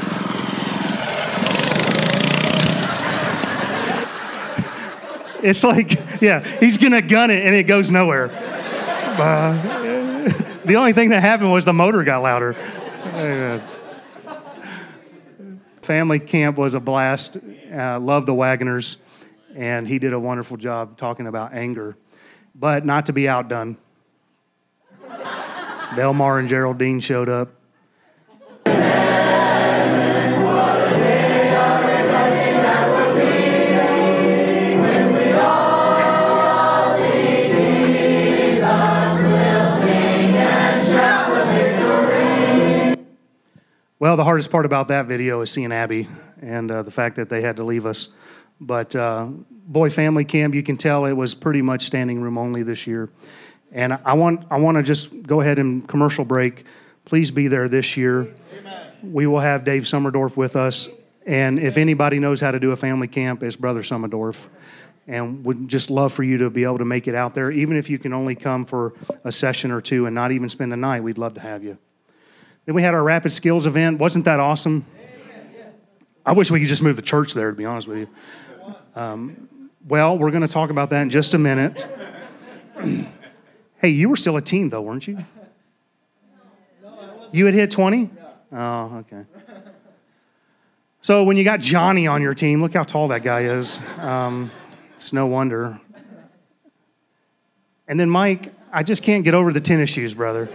it's 5.43 5.65
like, 5.65 6.21
yeah, 6.21 6.45
he's 6.59 6.79
gonna 6.79 7.03
gun 7.03 7.31
it 7.31 7.45
and 7.45 7.55
it 7.55 7.65
goes 7.65 7.91
nowhere. 7.91 8.31
Uh, 8.33 10.29
the 10.65 10.77
only 10.77 10.93
thing 10.93 11.11
that 11.11 11.21
happened 11.21 11.53
was 11.53 11.65
the 11.65 11.73
motor 11.73 12.05
got 12.05 12.23
louder. 12.23 12.55
Family 15.83 16.21
camp 16.21 16.57
was 16.57 16.75
a 16.75 16.81
blast. 16.81 17.37
Uh, 17.73 17.99
loved 17.99 18.27
the 18.27 18.35
Wagoners, 18.35 18.99
and 19.57 19.89
he 19.89 19.99
did 19.99 20.13
a 20.13 20.21
wonderful 20.21 20.57
job 20.57 20.97
talking 20.97 21.27
about 21.27 21.55
anger 21.55 21.97
but 22.55 22.85
not 22.85 23.07
to 23.07 23.13
be 23.13 23.29
outdone. 23.29 23.77
Delmar 25.97 26.39
and 26.39 26.49
Geraldine 26.49 27.01
showed 27.01 27.29
up. 27.29 27.51
Well, 44.03 44.17
the 44.17 44.25
hardest 44.25 44.51
part 44.51 44.67
about 44.67 44.89
that 44.89 45.07
video 45.07 45.43
is 45.43 45.53
seeing 45.53 45.71
Abby 45.71 46.09
and 46.41 46.69
uh, 46.73 46.83
the 46.83 46.91
fact 46.91 47.15
that 47.15 47.29
they 47.29 47.41
had 47.41 47.55
to 47.59 47.63
leave 47.63 47.87
us. 47.87 48.09
But 48.61 48.97
uh, 48.97 49.27
boy, 49.49 49.91
family 49.91 50.25
camp, 50.25 50.57
you 50.57 50.63
can 50.65 50.77
tell 50.77 51.05
it 51.05 51.13
was 51.13 51.35
pretty 51.35 51.63
much 51.63 51.85
standing 51.85 52.21
room 52.21 52.37
only 52.37 52.65
this 52.65 52.85
year. 52.85 53.11
And 53.71 53.97
I 54.05 54.15
want 54.15 54.45
I 54.51 54.59
want 54.59 54.77
to 54.77 54.83
just 54.83 55.23
go 55.23 55.41
ahead 55.41 55.61
and 55.61 55.87
commercial 55.87 56.25
break. 56.25 56.65
Please 57.05 57.31
be 57.31 57.47
there 57.47 57.69
this 57.69 57.97
year. 57.97 58.35
Amen. 58.59 58.93
We 59.05 59.29
will 59.29 59.39
have 59.39 59.63
Dave 59.63 59.85
Summerdorf 59.85 60.37
with 60.37 60.57
us. 60.57 60.89
And 61.25 61.61
if 61.61 61.77
anybody 61.77 62.19
knows 62.19 62.41
how 62.41 62.51
to 62.51 62.59
do 62.59 62.73
a 62.73 62.77
family 62.77 63.07
camp, 63.07 63.45
it's 63.45 63.55
Brother 63.55 63.83
Summerdorf. 63.83 64.49
And 65.07 65.45
would 65.47 65.69
just 65.69 65.91
love 65.91 66.13
for 66.13 66.25
you 66.25 66.39
to 66.39 66.51
be 66.51 66.65
able 66.65 66.79
to 66.79 66.85
make 66.85 67.07
it 67.07 67.15
out 67.15 67.35
there, 67.35 67.53
even 67.53 67.77
if 67.77 67.89
you 67.89 68.01
can 68.01 68.13
only 68.13 68.35
come 68.35 68.65
for 68.65 68.95
a 69.23 69.31
session 69.31 69.71
or 69.71 69.81
two 69.81 70.07
and 70.07 70.15
not 70.17 70.33
even 70.33 70.49
spend 70.49 70.73
the 70.73 70.77
night. 70.77 71.05
We'd 71.05 71.19
love 71.19 71.35
to 71.35 71.41
have 71.41 71.63
you. 71.63 71.79
Then 72.65 72.75
we 72.75 72.83
had 72.83 72.95
our 72.95 73.03
Rapid 73.03 73.33
Skills 73.33 73.67
event. 73.67 73.99
Wasn't 73.99 74.25
that 74.25 74.39
awesome? 74.41 74.87
I 76.25 76.33
wish 76.33 76.51
we 76.51 76.61
could 76.61 76.69
just 76.69 76.83
move 76.83 76.97
the 76.97 77.03
church 77.03 77.35
there, 77.35 77.51
to 77.51 77.57
be 77.57 77.65
honest 77.65 77.89
with 77.89 77.99
you. 77.99 78.09
Um, 78.95 79.49
well, 79.89 80.17
we're 80.17 80.31
going 80.31 80.47
to 80.47 80.53
talk 80.53 80.71
about 80.71 80.91
that 80.91 81.03
in 81.03 81.11
just 81.11 81.35
a 81.35 81.39
minute. 81.39 81.87
hey, 83.81 83.89
you 83.89 84.09
were 84.09 84.17
still 84.17 84.37
a 84.37 84.43
teen, 84.43 84.69
though, 84.69 84.83
weren't 84.83 85.09
you? 85.09 85.19
You 87.33 87.47
had 87.47 87.55
hit 87.55 87.71
20? 87.71 88.11
Oh, 88.53 88.97
okay. 88.99 89.25
So 91.01 91.25
when 91.25 91.37
you 91.37 91.43
got 91.43 91.59
Johnny 91.59 92.07
on 92.07 92.23
your 92.23 92.35
team, 92.35 92.63
look 92.63 92.75
how 92.75 92.85
tall 92.85 93.09
that 93.09 93.25
guy 93.25 93.41
is. 93.45 93.81
Um, 93.99 94.53
it's 94.95 95.13
no 95.13 95.27
wonder. 95.27 95.81
And 97.89 97.99
then 97.99 98.09
Mike, 98.09 98.55
I 98.73 98.85
just 98.85 99.03
can't 99.03 99.25
get 99.25 99.35
over 99.35 99.53
the 99.53 99.61
tennis 99.61 99.91
shoes, 99.91 100.15
brother. 100.15 100.49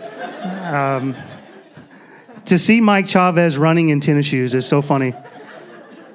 Um, 0.64 1.16
to 2.48 2.58
see 2.58 2.82
Mike 2.82 3.08
Chavez 3.08 3.58
running 3.58 3.90
in 3.90 4.00
tennis 4.00 4.26
shoes 4.26 4.54
is 4.54 4.66
so 4.66 4.82
funny 4.82 5.14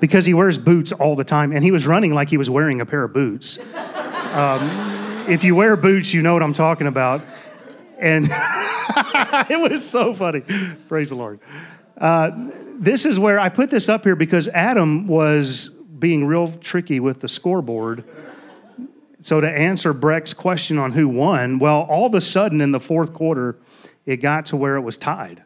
because 0.00 0.26
he 0.26 0.34
wears 0.34 0.58
boots 0.58 0.90
all 0.92 1.14
the 1.14 1.24
time, 1.24 1.52
and 1.52 1.62
he 1.62 1.70
was 1.70 1.86
running 1.86 2.12
like 2.12 2.28
he 2.28 2.36
was 2.36 2.50
wearing 2.50 2.80
a 2.80 2.86
pair 2.86 3.04
of 3.04 3.12
boots. 3.12 3.58
Um, 4.32 5.26
if 5.28 5.44
you 5.44 5.54
wear 5.54 5.76
boots, 5.76 6.12
you 6.12 6.22
know 6.22 6.32
what 6.32 6.42
I'm 6.42 6.54
talking 6.54 6.86
about. 6.86 7.22
And 7.98 8.26
it 8.30 9.70
was 9.70 9.88
so 9.88 10.12
funny. 10.14 10.42
Praise 10.88 11.10
the 11.10 11.14
Lord. 11.14 11.38
Uh, 11.96 12.30
this 12.78 13.06
is 13.06 13.20
where 13.20 13.38
I 13.38 13.48
put 13.48 13.70
this 13.70 13.88
up 13.88 14.02
here 14.02 14.16
because 14.16 14.48
Adam 14.48 15.06
was 15.06 15.68
being 15.68 16.26
real 16.26 16.50
tricky 16.50 16.98
with 16.98 17.20
the 17.20 17.28
scoreboard. 17.28 18.04
So, 19.20 19.40
to 19.40 19.48
answer 19.48 19.92
Breck's 19.92 20.34
question 20.34 20.78
on 20.78 20.90
who 20.90 21.06
won, 21.06 21.60
well, 21.60 21.82
all 21.82 22.06
of 22.06 22.14
a 22.14 22.20
sudden 22.20 22.60
in 22.60 22.72
the 22.72 22.80
fourth 22.80 23.12
quarter, 23.12 23.58
it 24.04 24.16
got 24.16 24.46
to 24.46 24.56
where 24.56 24.74
it 24.74 24.80
was 24.80 24.96
tied. 24.96 25.44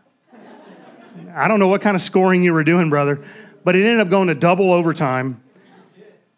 I 1.34 1.48
don't 1.48 1.58
know 1.58 1.68
what 1.68 1.82
kind 1.82 1.96
of 1.96 2.02
scoring 2.02 2.42
you 2.42 2.52
were 2.52 2.64
doing, 2.64 2.90
brother, 2.90 3.24
but 3.64 3.76
it 3.76 3.84
ended 3.84 4.00
up 4.00 4.08
going 4.08 4.28
to 4.28 4.34
double 4.34 4.72
overtime. 4.72 5.42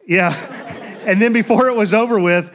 Yeah. 0.06 0.32
and 1.06 1.20
then 1.20 1.32
before 1.32 1.68
it 1.68 1.76
was 1.76 1.94
over 1.94 2.18
with, 2.18 2.50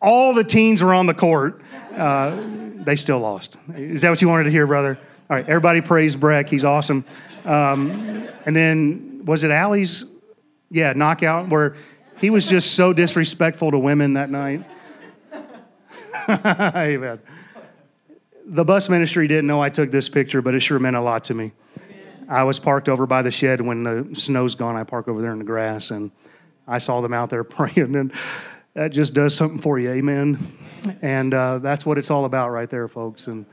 all 0.00 0.34
the 0.34 0.44
teens 0.44 0.82
were 0.82 0.94
on 0.94 1.06
the 1.06 1.14
court. 1.14 1.60
Uh, 1.94 2.40
they 2.84 2.96
still 2.96 3.18
lost. 3.18 3.56
Is 3.74 4.02
that 4.02 4.10
what 4.10 4.22
you 4.22 4.28
wanted 4.28 4.44
to 4.44 4.50
hear, 4.50 4.66
brother? 4.66 4.98
All 5.28 5.36
right, 5.36 5.48
everybody 5.48 5.80
praise 5.80 6.16
Breck. 6.16 6.48
He's 6.48 6.64
awesome. 6.64 7.04
Um, 7.44 8.28
and 8.46 8.54
then, 8.54 9.22
was 9.24 9.44
it 9.44 9.50
Allie's? 9.50 10.04
Yeah, 10.70 10.92
knockout, 10.92 11.48
where 11.48 11.76
he 12.18 12.30
was 12.30 12.48
just 12.48 12.74
so 12.74 12.92
disrespectful 12.92 13.70
to 13.70 13.78
women 13.78 14.14
that 14.14 14.30
night. 14.30 14.64
Amen. 16.28 17.20
The 18.50 18.64
bus 18.64 18.88
ministry 18.88 19.28
didn't 19.28 19.46
know 19.46 19.62
I 19.62 19.68
took 19.68 19.90
this 19.90 20.08
picture, 20.08 20.40
but 20.40 20.54
it 20.54 20.60
sure 20.60 20.78
meant 20.78 20.96
a 20.96 21.02
lot 21.02 21.24
to 21.24 21.34
me. 21.34 21.52
I 22.30 22.44
was 22.44 22.58
parked 22.58 22.88
over 22.88 23.06
by 23.06 23.20
the 23.20 23.30
shed 23.30 23.60
when 23.60 23.82
the 23.82 24.08
snow's 24.14 24.54
gone. 24.54 24.74
I 24.74 24.84
park 24.84 25.06
over 25.06 25.20
there 25.20 25.32
in 25.32 25.38
the 25.38 25.44
grass, 25.44 25.90
and 25.90 26.10
I 26.66 26.78
saw 26.78 27.02
them 27.02 27.12
out 27.12 27.28
there 27.28 27.44
praying, 27.44 27.94
and 27.94 28.10
that 28.72 28.88
just 28.88 29.12
does 29.12 29.34
something 29.34 29.60
for 29.60 29.78
you, 29.78 29.90
amen. 29.90 30.56
And 31.02 31.34
uh, 31.34 31.58
that's 31.58 31.84
what 31.84 31.98
it's 31.98 32.10
all 32.10 32.24
about, 32.24 32.48
right 32.48 32.70
there, 32.70 32.88
folks. 32.88 33.26
And 33.26 33.44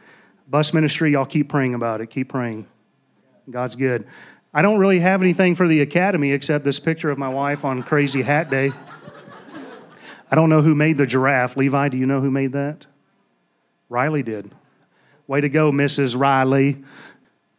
bus 0.47 0.73
ministry, 0.73 1.11
y'all 1.11 1.25
keep 1.25 1.49
praying 1.49 1.73
about 1.73 1.99
it. 1.99 2.07
Keep 2.07 2.29
praying. 2.29 2.65
God's 3.49 3.75
good. 3.75 4.07
I 4.53 4.61
don't 4.61 4.79
really 4.79 4.99
have 4.99 5.21
anything 5.21 5.55
for 5.55 5.67
the 5.67 5.81
academy 5.81 6.31
except 6.31 6.63
this 6.63 6.79
picture 6.79 7.09
of 7.09 7.17
my 7.17 7.27
wife 7.27 7.65
on 7.65 7.83
Crazy 7.83 8.21
Hat 8.21 8.49
Day. 8.49 8.71
I 10.31 10.35
don't 10.35 10.49
know 10.49 10.61
who 10.61 10.73
made 10.73 10.95
the 10.95 11.05
giraffe. 11.05 11.57
Levi, 11.57 11.89
do 11.89 11.97
you 11.97 12.05
know 12.05 12.21
who 12.21 12.31
made 12.31 12.53
that? 12.53 12.85
Riley 13.89 14.23
did. 14.23 14.53
Way 15.27 15.41
to 15.41 15.49
go, 15.49 15.71
Mrs. 15.71 16.17
Riley. 16.17 16.83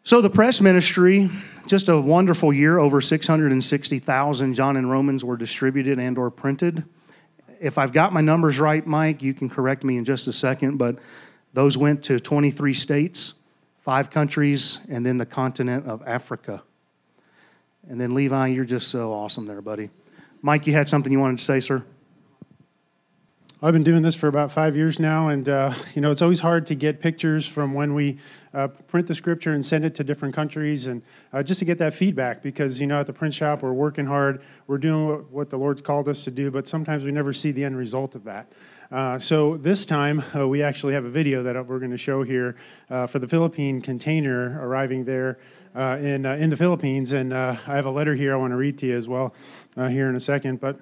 So 0.05 0.21
the 0.21 0.31
press 0.31 0.61
ministry, 0.61 1.29
just 1.67 1.89
a 1.89 2.01
wonderful 2.01 2.53
year. 2.53 2.79
Over 2.79 3.01
660,000 3.01 4.55
John 4.55 4.77
and 4.77 4.89
Romans 4.89 5.25
were 5.25 5.37
distributed 5.37 5.99
and 5.99 6.17
or 6.17 6.31
printed. 6.31 6.85
If 7.61 7.77
I've 7.77 7.93
got 7.93 8.13
my 8.13 8.21
numbers 8.21 8.61
right, 8.61 8.87
Mike, 8.87 9.21
you 9.21 9.35
can 9.35 9.51
correct 9.51 9.83
me 9.83 9.97
in 9.97 10.05
just 10.05 10.29
a 10.29 10.33
second, 10.33 10.77
but 10.77 10.99
those 11.55 11.77
went 11.77 12.05
to 12.05 12.21
23 12.21 12.73
states, 12.73 13.35
five 13.81 14.11
countries, 14.11 14.79
and 14.89 15.05
then 15.05 15.17
the 15.17 15.27
continent 15.27 15.87
of 15.87 16.07
Africa. 16.07 16.63
And 17.89 18.01
then 18.01 18.15
Levi, 18.15 18.49
you're 18.49 18.65
just 18.65 18.89
so 18.89 19.13
awesome 19.13 19.47
there, 19.47 19.63
buddy. 19.63 19.91
Mike, 20.41 20.69
you 20.69 20.73
had 20.73 20.89
something 20.89 21.11
you 21.11 21.19
wanted 21.19 21.39
to 21.39 21.45
say, 21.45 21.59
sir? 21.59 21.85
I've 23.63 23.73
been 23.73 23.85
doing 23.85 24.03
this 24.03 24.15
for 24.15 24.29
about 24.29 24.53
five 24.53 24.77
years 24.77 25.01
now, 25.01 25.29
and 25.29 25.49
uh, 25.49 25.73
you 25.95 26.03
know 26.03 26.11
it's 26.11 26.21
always 26.21 26.41
hard 26.41 26.67
to 26.67 26.75
get 26.75 27.01
pictures 27.01 27.47
from 27.47 27.73
when 27.73 27.95
we 27.95 28.19
uh, 28.53 28.69
print 28.69 29.07
the 29.07 29.15
scripture 29.15 29.55
and 29.55 29.65
send 29.65 29.83
it 29.83 29.95
to 29.95 30.05
different 30.05 30.35
countries, 30.35 30.89
and 30.89 31.01
uh, 31.33 31.43
just 31.43 31.61
to 31.61 31.65
get 31.65 31.79
that 31.79 31.95
feedback. 31.95 32.43
Because 32.43 32.79
you 32.79 32.87
know 32.87 33.01
at 33.01 33.07
the 33.07 33.15
print 33.15 33.33
shop 33.33 33.63
we're 33.63 33.73
working 33.73 34.05
hard, 34.05 34.43
we're 34.67 34.77
doing 34.77 35.09
what, 35.09 35.31
what 35.31 35.51
the 35.51 35.57
Lord's 35.57 35.81
called 35.81 36.07
us 36.07 36.23
to 36.25 36.31
do, 36.31 36.51
but 36.51 36.69
sometimes 36.69 37.03
we 37.03 37.13
never 37.13 37.33
see 37.33 37.51
the 37.51 37.65
end 37.65 37.79
result 37.79 38.15
of 38.15 38.25
that. 38.25 38.53
Uh, 38.93 39.19
so 39.19 39.57
this 39.57 39.87
time 39.87 40.23
uh, 40.37 40.47
we 40.47 40.63
actually 40.63 40.93
have 40.93 41.07
a 41.07 41.11
video 41.11 41.43
that 41.43 41.57
we're 41.67 41.79
going 41.79 41.91
to 41.91 41.97
show 41.97 42.23
here 42.23 42.57
uh, 42.91 43.07
for 43.07 43.21
the 43.21 43.27
Philippine 43.27 43.81
container 43.81 44.61
arriving 44.61 45.03
there 45.03 45.39
in 45.75 46.27
in 46.27 46.51
the 46.51 46.59
Philippines, 46.59 47.13
and 47.13 47.33
I 47.33 47.55
have 47.55 47.87
a 47.87 47.91
letter 47.91 48.15
here 48.15 48.35
I 48.35 48.37
want 48.37 48.51
to 48.51 48.57
read 48.57 48.77
to 48.81 48.87
you 48.87 48.99
as 48.99 49.09
well 49.09 49.33
here 49.77 50.11
in 50.11 50.15
a 50.15 50.21
second, 50.21 50.61
but. 50.61 50.79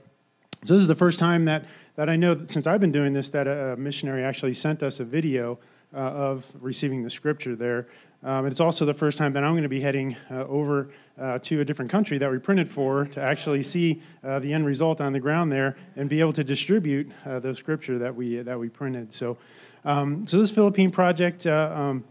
So 0.66 0.72
this 0.72 0.80
is 0.80 0.88
the 0.88 0.94
first 0.94 1.18
time 1.18 1.44
that 1.44 1.66
that 1.96 2.08
I 2.08 2.16
know 2.16 2.34
that 2.34 2.50
since 2.50 2.66
I've 2.66 2.80
been 2.80 2.92
doing 2.92 3.12
this, 3.12 3.28
that 3.30 3.46
a 3.46 3.76
missionary 3.76 4.24
actually 4.24 4.54
sent 4.54 4.82
us 4.82 5.00
a 5.00 5.04
video 5.04 5.58
uh, 5.94 5.98
of 5.98 6.44
receiving 6.60 7.02
the 7.02 7.10
scripture 7.10 7.54
there. 7.54 7.86
Um, 8.24 8.46
it's 8.46 8.60
also 8.60 8.84
the 8.86 8.94
first 8.94 9.18
time 9.18 9.32
that 9.34 9.44
I'm 9.44 9.52
going 9.52 9.64
to 9.64 9.68
be 9.68 9.80
heading 9.80 10.16
uh, 10.30 10.44
over 10.46 10.90
uh, 11.20 11.38
to 11.40 11.60
a 11.60 11.64
different 11.64 11.90
country 11.90 12.18
that 12.18 12.30
we 12.30 12.38
printed 12.38 12.72
for 12.72 13.04
to 13.04 13.20
actually 13.20 13.62
see 13.62 14.02
uh, 14.24 14.38
the 14.38 14.52
end 14.52 14.66
result 14.66 15.00
on 15.00 15.12
the 15.12 15.20
ground 15.20 15.52
there 15.52 15.76
and 15.96 16.08
be 16.08 16.20
able 16.20 16.32
to 16.32 16.42
distribute 16.42 17.10
uh, 17.26 17.38
the 17.38 17.54
scripture 17.54 17.98
that 17.98 18.14
we 18.14 18.38
that 18.38 18.58
we 18.58 18.68
printed. 18.68 19.12
So, 19.12 19.36
um, 19.84 20.26
so 20.26 20.38
this 20.38 20.50
Philippine 20.50 20.90
project. 20.90 21.46
Uh, 21.46 21.72
um, 21.74 22.04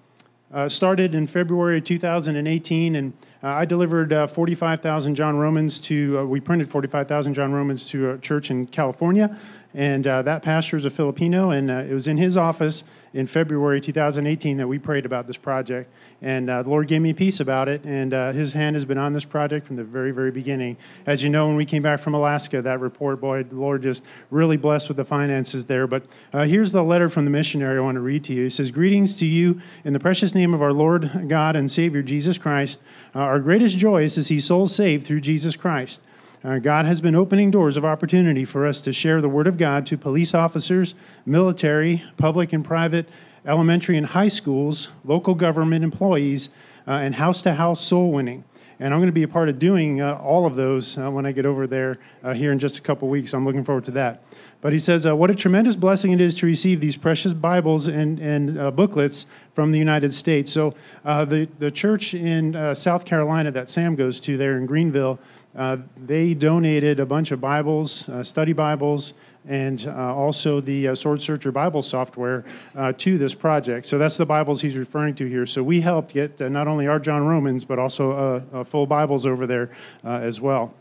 uh, 0.54 0.70
started 0.70 1.16
in 1.16 1.26
February 1.26 1.82
2018, 1.82 2.96
and 2.96 3.14
uh, 3.42 3.48
I 3.48 3.66
delivered 3.66 4.14
uh, 4.14 4.28
45,000 4.28 5.16
John 5.16 5.36
Romans 5.36 5.82
to, 5.82 6.28
we 6.28 6.40
printed 6.40 6.70
45,000 6.70 7.34
John 7.34 7.52
Romans 7.52 7.88
to 7.88 8.12
a 8.12 8.18
church 8.20 8.52
in 8.52 8.68
California. 8.68 9.36
And 9.74 10.06
uh, 10.06 10.22
that 10.22 10.44
pastor 10.44 10.78
is 10.78 10.86
a 10.86 10.90
Filipino, 10.90 11.50
and 11.52 11.72
uh, 11.72 11.86
it 11.90 11.94
was 11.94 12.08
in 12.08 12.18
his 12.18 12.38
office 12.38 12.84
in 13.14 13.28
February 13.28 13.80
2018 13.80 14.58
that 14.58 14.68
we 14.68 14.80
prayed 14.80 15.06
about 15.06 15.28
this 15.28 15.38
project. 15.38 15.92
And 16.22 16.50
uh, 16.50 16.64
the 16.64 16.70
Lord 16.70 16.88
gave 16.88 17.02
me 17.02 17.14
peace 17.14 17.40
about 17.40 17.68
it, 17.68 17.84
and 17.84 18.14
uh, 18.14 18.32
His 18.32 18.54
hand 18.54 18.76
has 18.76 18.86
been 18.86 18.98
on 18.98 19.14
this 19.14 19.26
project 19.26 19.68
from 19.68 19.76
the 19.76 19.84
very, 19.84 20.12
very 20.12 20.32
beginning. 20.32 20.78
As 21.06 21.22
you 21.22 21.30
know, 21.30 21.48
when 21.48 21.56
we 21.56 21.66
came 21.66 21.84
back 21.84 22.00
from 22.00 22.14
Alaska, 22.14 22.62
that 22.62 22.80
report, 22.80 23.20
boy, 23.20 23.44
the 23.44 23.56
Lord 23.56 23.84
just 23.84 24.04
really 24.32 24.58
blessed 24.58 24.88
with 24.88 24.98
the 24.98 25.06
finances 25.06 25.66
there. 25.66 25.86
But 25.86 26.06
uh, 26.34 26.46
here's 26.46 26.72
the 26.72 26.84
letter 26.84 27.10
from 27.10 27.26
the 27.26 27.32
missionary 27.32 27.78
I 27.78 27.82
want 27.82 27.96
to 27.96 28.02
read 28.02 28.24
to 28.26 28.34
you. 28.34 28.46
It 28.46 28.52
says, 28.52 28.72
Greetings 28.72 29.16
to 29.18 29.26
you 29.26 29.62
in 29.84 29.94
the 29.94 30.00
precious 30.00 30.34
name 30.34 30.54
of 30.54 30.62
our 30.62 30.74
Lord 30.74 31.26
God 31.28 31.56
and 31.56 31.70
Savior 31.70 32.02
Jesus 32.02 32.38
Christ. 32.38 32.80
Uh, 33.14 33.20
our 33.20 33.40
greatest 33.40 33.78
joy 33.78 34.04
is 34.04 34.16
to 34.16 34.24
see 34.24 34.40
souls 34.40 34.74
saved 34.74 35.06
through 35.06 35.22
Jesus 35.22 35.56
Christ. 35.56 36.02
Uh, 36.44 36.60
God 36.60 36.84
has 36.86 37.00
been 37.00 37.16
opening 37.16 37.52
doors 37.52 37.78
of 37.78 37.86
opportunity 37.86 38.44
for 38.44 38.68
us 38.68 38.82
to 38.82 38.92
share 38.92 39.22
the 39.22 39.30
Word 39.30 39.48
of 39.48 39.58
God 39.58 39.86
to 39.86 39.98
police 39.98 40.34
officers, 40.34 40.94
military, 41.26 42.04
public 42.18 42.52
and 42.52 42.66
private, 42.66 43.08
elementary 43.46 43.98
and 43.98 44.06
high 44.06 44.28
schools, 44.28 44.90
local 45.06 45.36
government 45.36 45.86
employees, 45.86 46.50
uh, 46.86 46.92
and 46.92 47.16
house 47.16 47.42
to 47.44 47.54
house 47.54 47.80
soul 47.80 48.12
winning. 48.12 48.44
And 48.80 48.94
I'm 48.94 49.00
going 49.00 49.08
to 49.08 49.14
be 49.14 49.24
a 49.24 49.28
part 49.28 49.48
of 49.48 49.58
doing 49.58 50.02
uh, 50.02 50.16
all 50.16 50.46
of 50.46 50.56
those 50.56 50.98
uh, 50.98 51.10
when 51.10 51.26
I 51.26 51.32
get 51.32 51.46
over 51.46 51.66
there 51.66 52.00
uh, 52.26 52.34
here 52.34 52.52
in 52.52 52.60
just 52.60 52.78
a 52.78 52.82
couple 52.82 53.08
weeks. 53.08 53.34
I'm 53.34 53.46
looking 53.46 53.64
forward 53.64 53.86
to 53.86 53.92
that. 53.92 54.24
But 54.60 54.74
he 54.74 54.80
says, 54.80 55.06
uh, 55.06 55.16
What 55.16 55.30
a 55.30 55.36
tremendous 55.36 55.78
blessing 55.78 56.12
it 56.12 56.20
is 56.20 56.36
to 56.36 56.46
receive 56.46 56.82
these 56.82 56.98
precious 56.98 57.32
Bibles 57.32 57.88
and, 57.88 58.20
and 58.20 58.76
booklets 58.76 59.28
from 59.56 59.72
the 59.72 59.80
United 59.80 60.14
States. 60.14 60.52
So, 60.52 60.74
the, 61.06 61.48
the 61.60 61.72
church 61.72 62.14
in 62.14 62.76
South 62.76 63.06
Carolina 63.06 63.52
that 63.52 63.70
Sam 63.70 63.96
goes 63.96 64.20
to 64.22 64.38
there 64.38 64.58
in 64.58 64.66
Greenville, 64.66 65.20
uh, 65.56 65.78
they 66.06 66.34
donated 66.34 67.00
a 67.00 67.06
bunch 67.06 67.32
of 67.32 67.40
Bibles, 67.40 68.10
uh, 68.10 68.24
study 68.24 68.54
Bibles, 68.54 69.14
and 69.48 69.86
uh, 69.88 70.16
also 70.16 70.62
the 70.62 70.88
uh, 70.88 70.92
SwordSearcher 70.94 71.54
Bible 71.54 71.84
software 71.84 72.46
uh, 72.76 72.94
to 72.98 73.18
this 73.18 73.34
project. 73.34 73.86
So 73.86 73.98
that's 73.98 74.18
the 74.18 74.26
Bibles 74.26 74.62
he's 74.62 74.78
referring 74.78 75.16
to 75.16 75.28
here. 75.28 75.46
So 75.46 75.62
we 75.62 75.82
helped 75.82 76.14
get 76.14 76.40
not 76.40 76.68
only 76.68 76.88
our 76.88 77.00
John 77.00 77.26
Romans, 77.26 77.66
but 77.66 77.78
also 77.78 78.66
full 78.70 78.88
Bibles 78.88 79.26
over 79.26 79.46
there 79.46 79.70
as 80.04 80.40
well. 80.40 80.74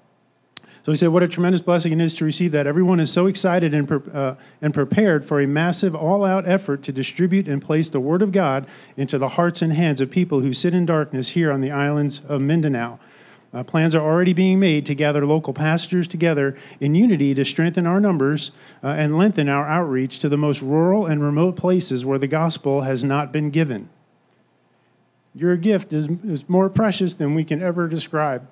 So 0.85 0.91
he 0.91 0.99
said, 0.99 1.09
What 1.09 1.23
a 1.23 1.29
tremendous 1.29 1.61
blessing 1.61 1.93
it 1.93 2.01
is 2.01 2.13
to 2.15 2.25
receive 2.25 2.53
that. 2.53 2.67
Everyone 2.67 2.99
is 2.99 3.13
so 3.13 3.27
excited 3.27 3.73
and, 3.73 3.87
pre- 3.87 4.13
uh, 4.13 4.35
and 4.61 4.75
prepared 4.75 5.25
for 5.25 5.41
a 5.41 5.47
massive, 5.47 5.95
all 5.95 6.25
out 6.25 6.49
effort 6.49 6.83
to 6.85 6.93
distribute 6.93 7.47
and 7.47 7.63
place 7.63 7.89
the 7.89 8.01
Word 8.01 8.21
of 8.21 8.33
God 8.33 8.67
into 8.97 9.17
the 9.17 9.29
hearts 9.29 9.63
and 9.63 9.73
hands 9.73 10.01
of 10.01 10.11
people 10.11 10.41
who 10.41 10.53
sit 10.53 10.75
in 10.75 10.85
darkness 10.85 11.29
here 11.29 11.53
on 11.53 11.61
the 11.61 11.71
islands 11.71 12.21
of 12.29 12.41
Mindanao. 12.41 12.99
Uh, 13.55 13.63
plans 13.63 13.95
are 13.95 14.01
already 14.01 14.33
being 14.33 14.59
made 14.59 14.87
to 14.87 14.95
gather 14.95 15.27
local 15.27 15.53
pastors 15.53 16.09
together 16.09 16.57
in 16.81 16.95
unity 16.95 17.35
to 17.35 17.45
strengthen 17.45 17.87
our 17.87 18.01
numbers 18.01 18.51
uh, 18.83 18.89
and 18.89 19.19
lengthen 19.19 19.49
our 19.49 19.69
outreach 19.69 20.19
to 20.21 20.29
the 20.29 20.39
most 20.39 20.63
rural 20.63 21.07
and 21.07 21.23
remote 21.23 21.55
places 21.55 22.05
where 22.05 22.19
the 22.19 22.27
gospel 22.27 22.81
has 22.81 23.05
not 23.05 23.31
been 23.31 23.51
given. 23.51 23.91
Your 25.35 25.57
gift 25.57 25.93
is, 25.93 26.09
is 26.25 26.49
more 26.49 26.71
precious 26.71 27.15
than 27.15 27.35
we 27.35 27.45
can 27.45 27.63
ever 27.63 27.89
describe 27.89 28.47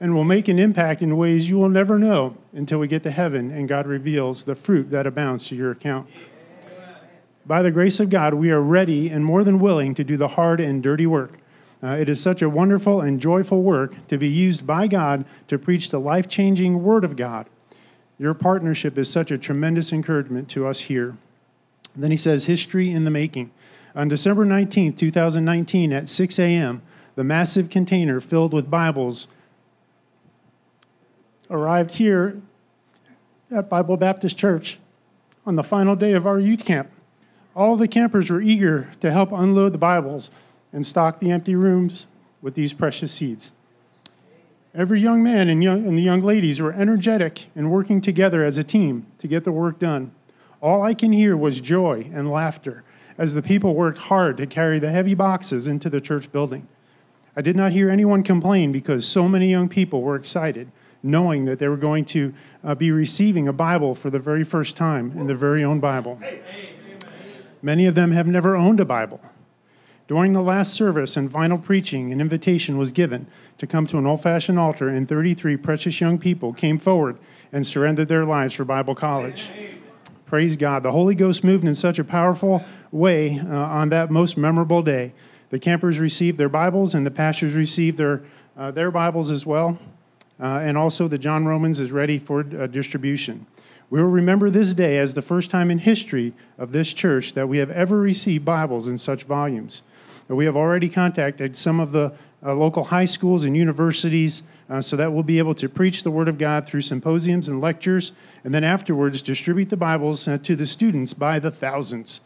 and 0.00 0.14
will 0.14 0.24
make 0.24 0.48
an 0.48 0.58
impact 0.58 1.00
in 1.00 1.16
ways 1.16 1.48
you 1.48 1.56
will 1.56 1.68
never 1.68 1.98
know 1.98 2.36
until 2.52 2.78
we 2.78 2.88
get 2.88 3.02
to 3.04 3.10
heaven 3.10 3.50
and 3.52 3.68
God 3.68 3.86
reveals 3.86 4.44
the 4.44 4.54
fruit 4.54 4.90
that 4.90 5.06
abounds 5.06 5.46
to 5.48 5.54
your 5.54 5.70
account. 5.70 6.08
By 7.46 7.62
the 7.62 7.70
grace 7.70 8.00
of 8.00 8.10
God, 8.10 8.34
we 8.34 8.50
are 8.50 8.60
ready 8.60 9.08
and 9.08 9.24
more 9.24 9.44
than 9.44 9.58
willing 9.58 9.94
to 9.94 10.04
do 10.04 10.16
the 10.16 10.28
hard 10.28 10.60
and 10.60 10.82
dirty 10.82 11.06
work 11.06 11.38
uh, 11.82 11.96
it 11.96 12.08
is 12.08 12.20
such 12.20 12.42
a 12.42 12.48
wonderful 12.48 13.00
and 13.00 13.20
joyful 13.20 13.62
work 13.62 14.06
to 14.08 14.16
be 14.16 14.28
used 14.28 14.66
by 14.66 14.86
God 14.86 15.24
to 15.48 15.58
preach 15.58 15.90
the 15.90 15.98
life 15.98 16.28
changing 16.28 16.82
Word 16.82 17.04
of 17.04 17.16
God. 17.16 17.46
Your 18.18 18.34
partnership 18.34 18.96
is 18.96 19.10
such 19.10 19.32
a 19.32 19.38
tremendous 19.38 19.92
encouragement 19.92 20.48
to 20.50 20.66
us 20.66 20.80
here. 20.80 21.16
Then 21.96 22.12
he 22.12 22.16
says, 22.16 22.44
History 22.44 22.90
in 22.90 23.04
the 23.04 23.10
making. 23.10 23.50
On 23.96 24.08
December 24.08 24.44
19, 24.44 24.94
2019, 24.94 25.92
at 25.92 26.08
6 26.08 26.38
a.m., 26.38 26.82
the 27.16 27.24
massive 27.24 27.68
container 27.68 28.20
filled 28.20 28.54
with 28.54 28.70
Bibles 28.70 29.26
arrived 31.50 31.90
here 31.92 32.40
at 33.50 33.68
Bible 33.68 33.96
Baptist 33.96 34.38
Church 34.38 34.78
on 35.44 35.56
the 35.56 35.62
final 35.62 35.96
day 35.96 36.12
of 36.12 36.26
our 36.26 36.38
youth 36.38 36.64
camp. 36.64 36.90
All 37.54 37.76
the 37.76 37.88
campers 37.88 38.30
were 38.30 38.40
eager 38.40 38.88
to 39.00 39.10
help 39.10 39.32
unload 39.32 39.72
the 39.72 39.78
Bibles 39.78 40.30
and 40.72 40.84
stock 40.84 41.20
the 41.20 41.30
empty 41.30 41.54
rooms 41.54 42.06
with 42.40 42.54
these 42.54 42.72
precious 42.72 43.12
seeds. 43.12 43.52
Every 44.74 45.00
young 45.00 45.22
man 45.22 45.50
and, 45.50 45.62
young, 45.62 45.86
and 45.86 45.98
the 45.98 46.02
young 46.02 46.22
ladies 46.22 46.60
were 46.60 46.72
energetic 46.72 47.46
and 47.54 47.70
working 47.70 48.00
together 48.00 48.42
as 48.42 48.56
a 48.56 48.64
team 48.64 49.06
to 49.18 49.28
get 49.28 49.44
the 49.44 49.52
work 49.52 49.78
done. 49.78 50.12
All 50.62 50.82
I 50.82 50.94
can 50.94 51.12
hear 51.12 51.36
was 51.36 51.60
joy 51.60 52.10
and 52.14 52.30
laughter 52.30 52.84
as 53.18 53.34
the 53.34 53.42
people 53.42 53.74
worked 53.74 53.98
hard 53.98 54.38
to 54.38 54.46
carry 54.46 54.78
the 54.78 54.90
heavy 54.90 55.14
boxes 55.14 55.66
into 55.66 55.90
the 55.90 56.00
church 56.00 56.32
building. 56.32 56.66
I 57.36 57.42
did 57.42 57.56
not 57.56 57.72
hear 57.72 57.90
anyone 57.90 58.22
complain 58.22 58.72
because 58.72 59.06
so 59.06 59.28
many 59.28 59.50
young 59.50 59.68
people 59.68 60.00
were 60.00 60.16
excited, 60.16 60.70
knowing 61.02 61.44
that 61.44 61.58
they 61.58 61.68
were 61.68 61.76
going 61.76 62.06
to 62.06 62.32
uh, 62.64 62.74
be 62.74 62.90
receiving 62.92 63.48
a 63.48 63.52
Bible 63.52 63.94
for 63.94 64.08
the 64.08 64.18
very 64.18 64.44
first 64.44 64.76
time 64.76 65.12
in 65.18 65.26
their 65.26 65.36
very 65.36 65.64
own 65.64 65.80
Bible. 65.80 66.18
Many 67.60 67.86
of 67.86 67.94
them 67.94 68.12
have 68.12 68.26
never 68.26 68.56
owned 68.56 68.80
a 68.80 68.84
Bible 68.84 69.20
during 70.12 70.34
the 70.34 70.42
last 70.42 70.74
service 70.74 71.16
and 71.16 71.32
final 71.32 71.56
preaching, 71.56 72.12
an 72.12 72.20
invitation 72.20 72.76
was 72.76 72.90
given 72.90 73.26
to 73.56 73.66
come 73.66 73.86
to 73.86 73.96
an 73.96 74.04
old 74.04 74.22
fashioned 74.22 74.58
altar, 74.58 74.90
and 74.90 75.08
33 75.08 75.56
precious 75.56 76.02
young 76.02 76.18
people 76.18 76.52
came 76.52 76.78
forward 76.78 77.16
and 77.50 77.66
surrendered 77.66 78.08
their 78.08 78.26
lives 78.26 78.52
for 78.52 78.66
Bible 78.66 78.94
college. 78.94 79.50
Praise 80.26 80.54
God. 80.54 80.82
The 80.82 80.92
Holy 80.92 81.14
Ghost 81.14 81.42
moved 81.42 81.64
in 81.64 81.74
such 81.74 81.98
a 81.98 82.04
powerful 82.04 82.62
way 82.90 83.40
uh, 83.40 83.54
on 83.54 83.88
that 83.88 84.10
most 84.10 84.36
memorable 84.36 84.82
day. 84.82 85.14
The 85.48 85.58
campers 85.58 85.98
received 85.98 86.36
their 86.36 86.50
Bibles, 86.50 86.94
and 86.94 87.06
the 87.06 87.10
pastors 87.10 87.54
received 87.54 87.96
their, 87.96 88.20
uh, 88.54 88.70
their 88.70 88.90
Bibles 88.90 89.30
as 89.30 89.46
well. 89.46 89.78
Uh, 90.38 90.58
and 90.58 90.76
also, 90.76 91.08
the 91.08 91.16
John 91.16 91.46
Romans 91.46 91.80
is 91.80 91.90
ready 91.90 92.18
for 92.18 92.40
uh, 92.40 92.66
distribution. 92.66 93.46
We 93.88 94.02
will 94.02 94.10
remember 94.10 94.50
this 94.50 94.74
day 94.74 94.98
as 94.98 95.14
the 95.14 95.22
first 95.22 95.50
time 95.50 95.70
in 95.70 95.78
history 95.78 96.34
of 96.58 96.72
this 96.72 96.92
church 96.92 97.32
that 97.32 97.48
we 97.48 97.56
have 97.56 97.70
ever 97.70 97.96
received 97.96 98.44
Bibles 98.44 98.88
in 98.88 98.98
such 98.98 99.24
volumes. 99.24 99.80
We 100.34 100.46
have 100.46 100.56
already 100.56 100.88
contacted 100.88 101.56
some 101.56 101.78
of 101.78 101.92
the 101.92 102.12
uh, 102.44 102.54
local 102.54 102.84
high 102.84 103.04
schools 103.04 103.44
and 103.44 103.56
universities 103.56 104.42
uh, 104.70 104.80
so 104.80 104.96
that 104.96 105.12
we'll 105.12 105.22
be 105.22 105.38
able 105.38 105.54
to 105.56 105.68
preach 105.68 106.02
the 106.02 106.10
Word 106.10 106.28
of 106.28 106.38
God 106.38 106.66
through 106.66 106.80
symposiums 106.80 107.48
and 107.48 107.60
lectures, 107.60 108.12
and 108.44 108.54
then 108.54 108.64
afterwards 108.64 109.22
distribute 109.22 109.68
the 109.68 109.76
Bibles 109.76 110.26
uh, 110.26 110.38
to 110.38 110.56
the 110.56 110.66
students 110.66 111.12
by 111.14 111.38
the 111.38 111.50
thousands. 111.50 112.20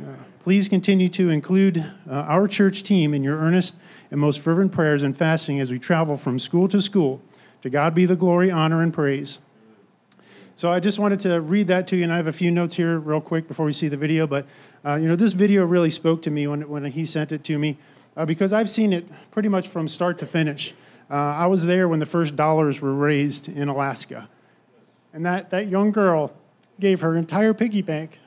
Uh, 0.00 0.12
please 0.44 0.68
continue 0.68 1.08
to 1.08 1.30
include 1.30 1.78
uh, 1.78 2.12
our 2.12 2.46
church 2.46 2.82
team 2.82 3.14
in 3.14 3.24
your 3.24 3.38
earnest 3.38 3.76
and 4.10 4.20
most 4.20 4.40
fervent 4.40 4.70
prayers 4.70 5.02
and 5.02 5.16
fasting 5.16 5.58
as 5.58 5.70
we 5.70 5.78
travel 5.78 6.16
from 6.16 6.38
school 6.38 6.68
to 6.68 6.80
school. 6.80 7.20
To 7.62 7.70
God 7.70 7.94
be 7.94 8.06
the 8.06 8.14
glory, 8.14 8.50
honor, 8.50 8.82
and 8.82 8.92
praise. 8.92 9.38
So 10.58 10.70
I 10.70 10.80
just 10.80 10.98
wanted 10.98 11.20
to 11.20 11.42
read 11.42 11.66
that 11.68 11.86
to 11.88 11.96
you, 11.96 12.04
and 12.04 12.10
I 12.10 12.16
have 12.16 12.28
a 12.28 12.32
few 12.32 12.50
notes 12.50 12.74
here 12.74 12.98
real 12.98 13.20
quick 13.20 13.46
before 13.46 13.66
we 13.66 13.74
see 13.74 13.88
the 13.88 13.96
video. 13.98 14.26
But 14.26 14.46
uh, 14.86 14.94
you 14.94 15.06
know, 15.06 15.14
this 15.14 15.34
video 15.34 15.66
really 15.66 15.90
spoke 15.90 16.22
to 16.22 16.30
me 16.30 16.46
when 16.46 16.66
when 16.66 16.82
he 16.86 17.04
sent 17.04 17.30
it 17.30 17.44
to 17.44 17.58
me 17.58 17.76
uh, 18.16 18.24
because 18.24 18.54
I've 18.54 18.70
seen 18.70 18.94
it 18.94 19.06
pretty 19.30 19.50
much 19.50 19.68
from 19.68 19.86
start 19.86 20.18
to 20.20 20.26
finish. 20.26 20.74
Uh, 21.10 21.14
I 21.14 21.46
was 21.46 21.66
there 21.66 21.88
when 21.88 22.00
the 22.00 22.06
first 22.06 22.36
dollars 22.36 22.80
were 22.80 22.94
raised 22.94 23.50
in 23.50 23.68
Alaska, 23.68 24.30
and 25.12 25.26
that 25.26 25.50
that 25.50 25.68
young 25.68 25.92
girl 25.92 26.32
gave 26.80 27.02
her 27.02 27.18
entire 27.18 27.52
piggy 27.52 27.82
bank 27.82 28.18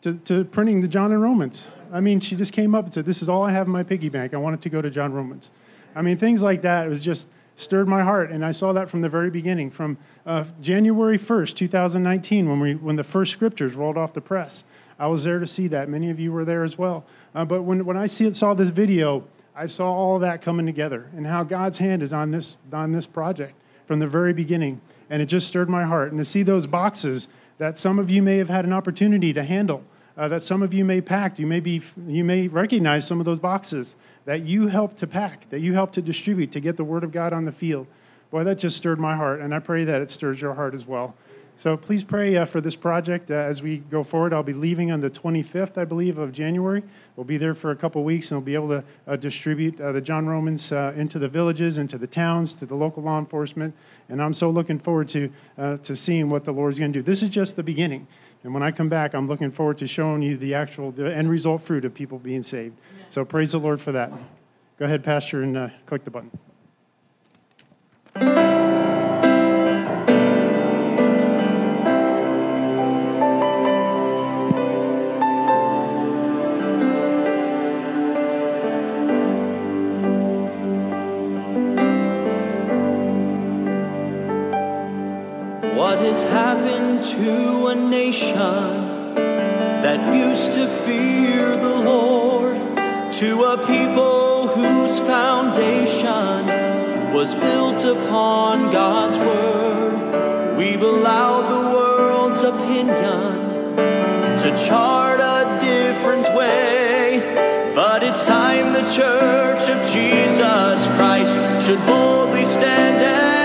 to, 0.00 0.14
to 0.24 0.44
printing 0.46 0.80
the 0.80 0.88
John 0.88 1.12
and 1.12 1.20
Romans. 1.20 1.68
I 1.92 2.00
mean, 2.00 2.20
she 2.20 2.36
just 2.36 2.54
came 2.54 2.74
up 2.74 2.86
and 2.86 2.94
said, 2.94 3.04
"This 3.04 3.20
is 3.20 3.28
all 3.28 3.42
I 3.42 3.50
have 3.50 3.66
in 3.66 3.72
my 3.72 3.82
piggy 3.82 4.08
bank. 4.08 4.32
I 4.32 4.38
want 4.38 4.54
it 4.54 4.62
to 4.62 4.70
go 4.70 4.80
to 4.80 4.90
John 4.90 5.12
Romans." 5.12 5.50
I 5.94 6.00
mean, 6.00 6.16
things 6.16 6.42
like 6.42 6.62
that. 6.62 6.86
It 6.86 6.88
was 6.88 7.04
just 7.04 7.28
stirred 7.56 7.88
my 7.88 8.02
heart, 8.02 8.30
and 8.30 8.44
I 8.44 8.52
saw 8.52 8.72
that 8.72 8.90
from 8.90 9.00
the 9.00 9.08
very 9.08 9.30
beginning, 9.30 9.70
from 9.70 9.96
uh, 10.26 10.44
January 10.60 11.18
1st, 11.18 11.56
2019, 11.56 12.48
when, 12.48 12.60
we, 12.60 12.74
when 12.74 12.96
the 12.96 13.04
first 13.04 13.32
scriptures 13.32 13.74
rolled 13.74 13.96
off 13.96 14.12
the 14.12 14.20
press. 14.20 14.64
I 14.98 15.06
was 15.06 15.24
there 15.24 15.38
to 15.38 15.46
see 15.46 15.68
that. 15.68 15.88
Many 15.88 16.10
of 16.10 16.20
you 16.20 16.32
were 16.32 16.44
there 16.44 16.64
as 16.64 16.78
well. 16.78 17.04
Uh, 17.34 17.44
but 17.44 17.62
when, 17.62 17.84
when 17.84 17.96
I 17.96 18.06
see 18.06 18.26
it, 18.26 18.36
saw 18.36 18.54
this 18.54 18.70
video, 18.70 19.24
I 19.56 19.66
saw 19.66 19.92
all 19.92 20.18
that 20.20 20.42
coming 20.42 20.66
together 20.66 21.10
and 21.16 21.26
how 21.26 21.42
God's 21.42 21.78
hand 21.78 22.02
is 22.02 22.12
on 22.12 22.30
this, 22.30 22.56
on 22.72 22.92
this 22.92 23.06
project 23.06 23.54
from 23.86 23.98
the 23.98 24.06
very 24.06 24.32
beginning. 24.32 24.80
And 25.10 25.20
it 25.20 25.26
just 25.26 25.48
stirred 25.48 25.68
my 25.68 25.84
heart. 25.84 26.10
And 26.10 26.18
to 26.18 26.24
see 26.24 26.42
those 26.42 26.66
boxes 26.66 27.28
that 27.58 27.78
some 27.78 27.98
of 27.98 28.10
you 28.10 28.22
may 28.22 28.38
have 28.38 28.48
had 28.48 28.64
an 28.64 28.72
opportunity 28.72 29.32
to 29.32 29.44
handle, 29.44 29.82
uh, 30.16 30.28
that 30.28 30.42
some 30.42 30.62
of 30.62 30.72
you 30.72 30.84
may 30.84 31.00
pack, 31.00 31.38
you 31.38 31.46
may, 31.46 31.60
be, 31.60 31.82
you 32.06 32.24
may 32.24 32.48
recognize 32.48 33.06
some 33.06 33.20
of 33.20 33.26
those 33.26 33.38
boxes 33.38 33.96
that 34.24 34.42
you 34.42 34.68
helped 34.68 34.98
to 34.98 35.06
pack, 35.06 35.48
that 35.50 35.60
you 35.60 35.74
helped 35.74 35.94
to 35.94 36.02
distribute 36.02 36.52
to 36.52 36.60
get 36.60 36.76
the 36.76 36.84
Word 36.84 37.04
of 37.04 37.12
God 37.12 37.32
on 37.32 37.44
the 37.44 37.52
field. 37.52 37.86
Boy, 38.30 38.44
that 38.44 38.58
just 38.58 38.76
stirred 38.76 38.98
my 38.98 39.14
heart, 39.14 39.40
and 39.40 39.54
I 39.54 39.58
pray 39.58 39.84
that 39.84 40.00
it 40.02 40.10
stirs 40.10 40.40
your 40.40 40.54
heart 40.54 40.74
as 40.74 40.86
well. 40.86 41.14
So 41.56 41.76
please 41.76 42.02
pray 42.02 42.36
uh, 42.36 42.46
for 42.46 42.60
this 42.60 42.74
project 42.74 43.30
uh, 43.30 43.34
as 43.34 43.62
we 43.62 43.78
go 43.78 44.02
forward. 44.02 44.32
I'll 44.32 44.42
be 44.42 44.52
leaving 44.52 44.90
on 44.90 45.00
the 45.00 45.08
25th, 45.08 45.78
I 45.78 45.84
believe, 45.84 46.18
of 46.18 46.32
January. 46.32 46.82
We'll 47.14 47.24
be 47.24 47.36
there 47.36 47.54
for 47.54 47.70
a 47.70 47.76
couple 47.76 48.02
weeks 48.02 48.30
and 48.30 48.38
we'll 48.38 48.44
be 48.44 48.54
able 48.54 48.68
to 48.68 48.84
uh, 49.06 49.16
distribute 49.16 49.80
uh, 49.80 49.92
the 49.92 50.00
John 50.00 50.26
Romans 50.26 50.72
uh, 50.72 50.92
into 50.96 51.20
the 51.20 51.28
villages, 51.28 51.78
into 51.78 51.96
the 51.96 52.08
towns, 52.08 52.54
to 52.56 52.66
the 52.66 52.74
local 52.74 53.04
law 53.04 53.20
enforcement. 53.20 53.72
And 54.08 54.20
I'm 54.20 54.34
so 54.34 54.50
looking 54.50 54.80
forward 54.80 55.08
to, 55.10 55.30
uh, 55.56 55.76
to 55.78 55.94
seeing 55.94 56.28
what 56.28 56.44
the 56.44 56.52
Lord's 56.52 56.78
going 56.78 56.92
to 56.92 56.98
do. 56.98 57.02
This 57.04 57.22
is 57.22 57.28
just 57.28 57.54
the 57.54 57.62
beginning. 57.62 58.08
And 58.44 58.52
when 58.52 58.62
I 58.62 58.70
come 58.70 58.90
back, 58.90 59.14
I'm 59.14 59.26
looking 59.26 59.50
forward 59.50 59.78
to 59.78 59.86
showing 59.86 60.20
you 60.20 60.36
the 60.36 60.54
actual 60.54 60.92
the 60.92 61.12
end 61.12 61.30
result 61.30 61.62
fruit 61.62 61.84
of 61.86 61.94
people 61.94 62.18
being 62.18 62.42
saved. 62.42 62.76
So 63.08 63.24
praise 63.24 63.52
the 63.52 63.58
Lord 63.58 63.80
for 63.80 63.92
that. 63.92 64.12
Go 64.78 64.84
ahead, 64.84 65.02
Pastor, 65.02 65.42
and 65.42 65.56
uh, 65.56 65.68
click 65.86 66.04
the 66.04 66.10
button. 66.10 66.30
To 87.02 87.66
a 87.68 87.74
nation 87.74 89.14
that 89.82 90.14
used 90.14 90.52
to 90.52 90.66
fear 90.66 91.56
the 91.56 91.76
Lord, 91.76 92.56
to 93.14 93.44
a 93.44 93.66
people 93.66 94.48
whose 94.48 94.98
foundation 95.00 97.12
was 97.12 97.34
built 97.34 97.84
upon 97.84 98.70
God's 98.70 99.18
word. 99.18 100.56
We've 100.56 100.82
allowed 100.82 101.48
the 101.48 101.76
world's 101.76 102.42
opinion 102.42 103.76
to 104.38 104.66
chart 104.66 105.20
a 105.20 105.58
different 105.60 106.34
way, 106.36 107.72
but 107.74 108.02
it's 108.02 108.24
time 108.24 108.72
the 108.72 108.90
church 108.92 109.68
of 109.68 109.78
Jesus 109.90 110.88
Christ 110.96 111.34
should 111.66 111.84
boldly 111.86 112.44
stand 112.44 113.43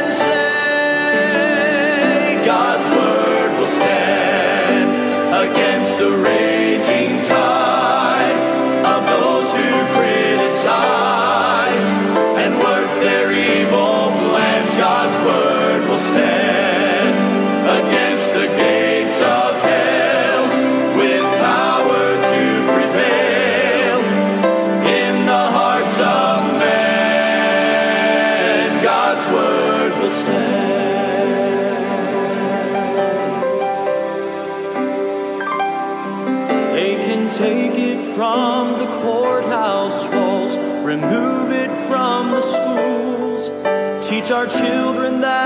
Our 44.31 44.45
children 44.45 45.21
that 45.21 45.38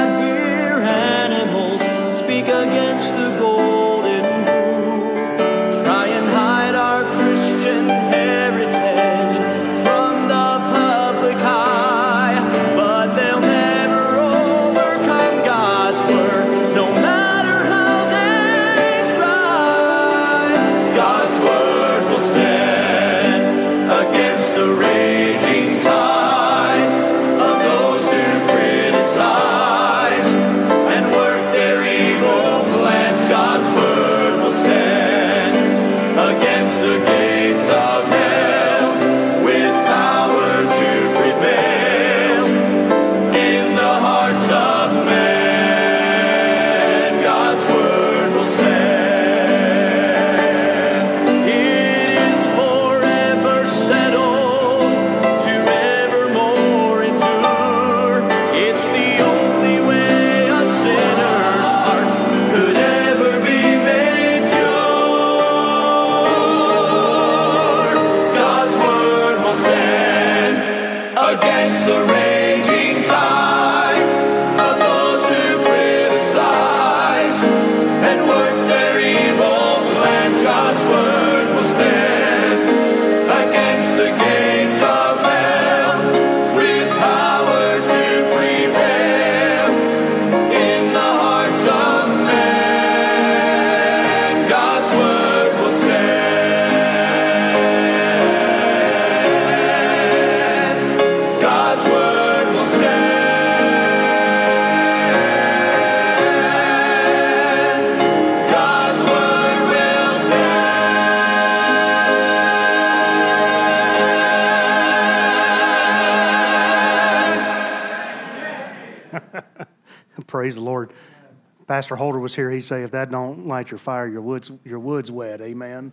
Pastor 121.74 121.96
Holder 121.96 122.20
was 122.20 122.36
here. 122.36 122.52
He'd 122.52 122.68
say, 122.68 122.84
if 122.84 122.92
that 122.92 123.10
don't 123.10 123.48
light 123.48 123.72
your 123.72 123.80
fire, 123.80 124.08
your 124.08 124.22
wood's, 124.22 124.52
your 124.64 124.78
wood's 124.78 125.10
wet. 125.10 125.42
Amen. 125.42 125.92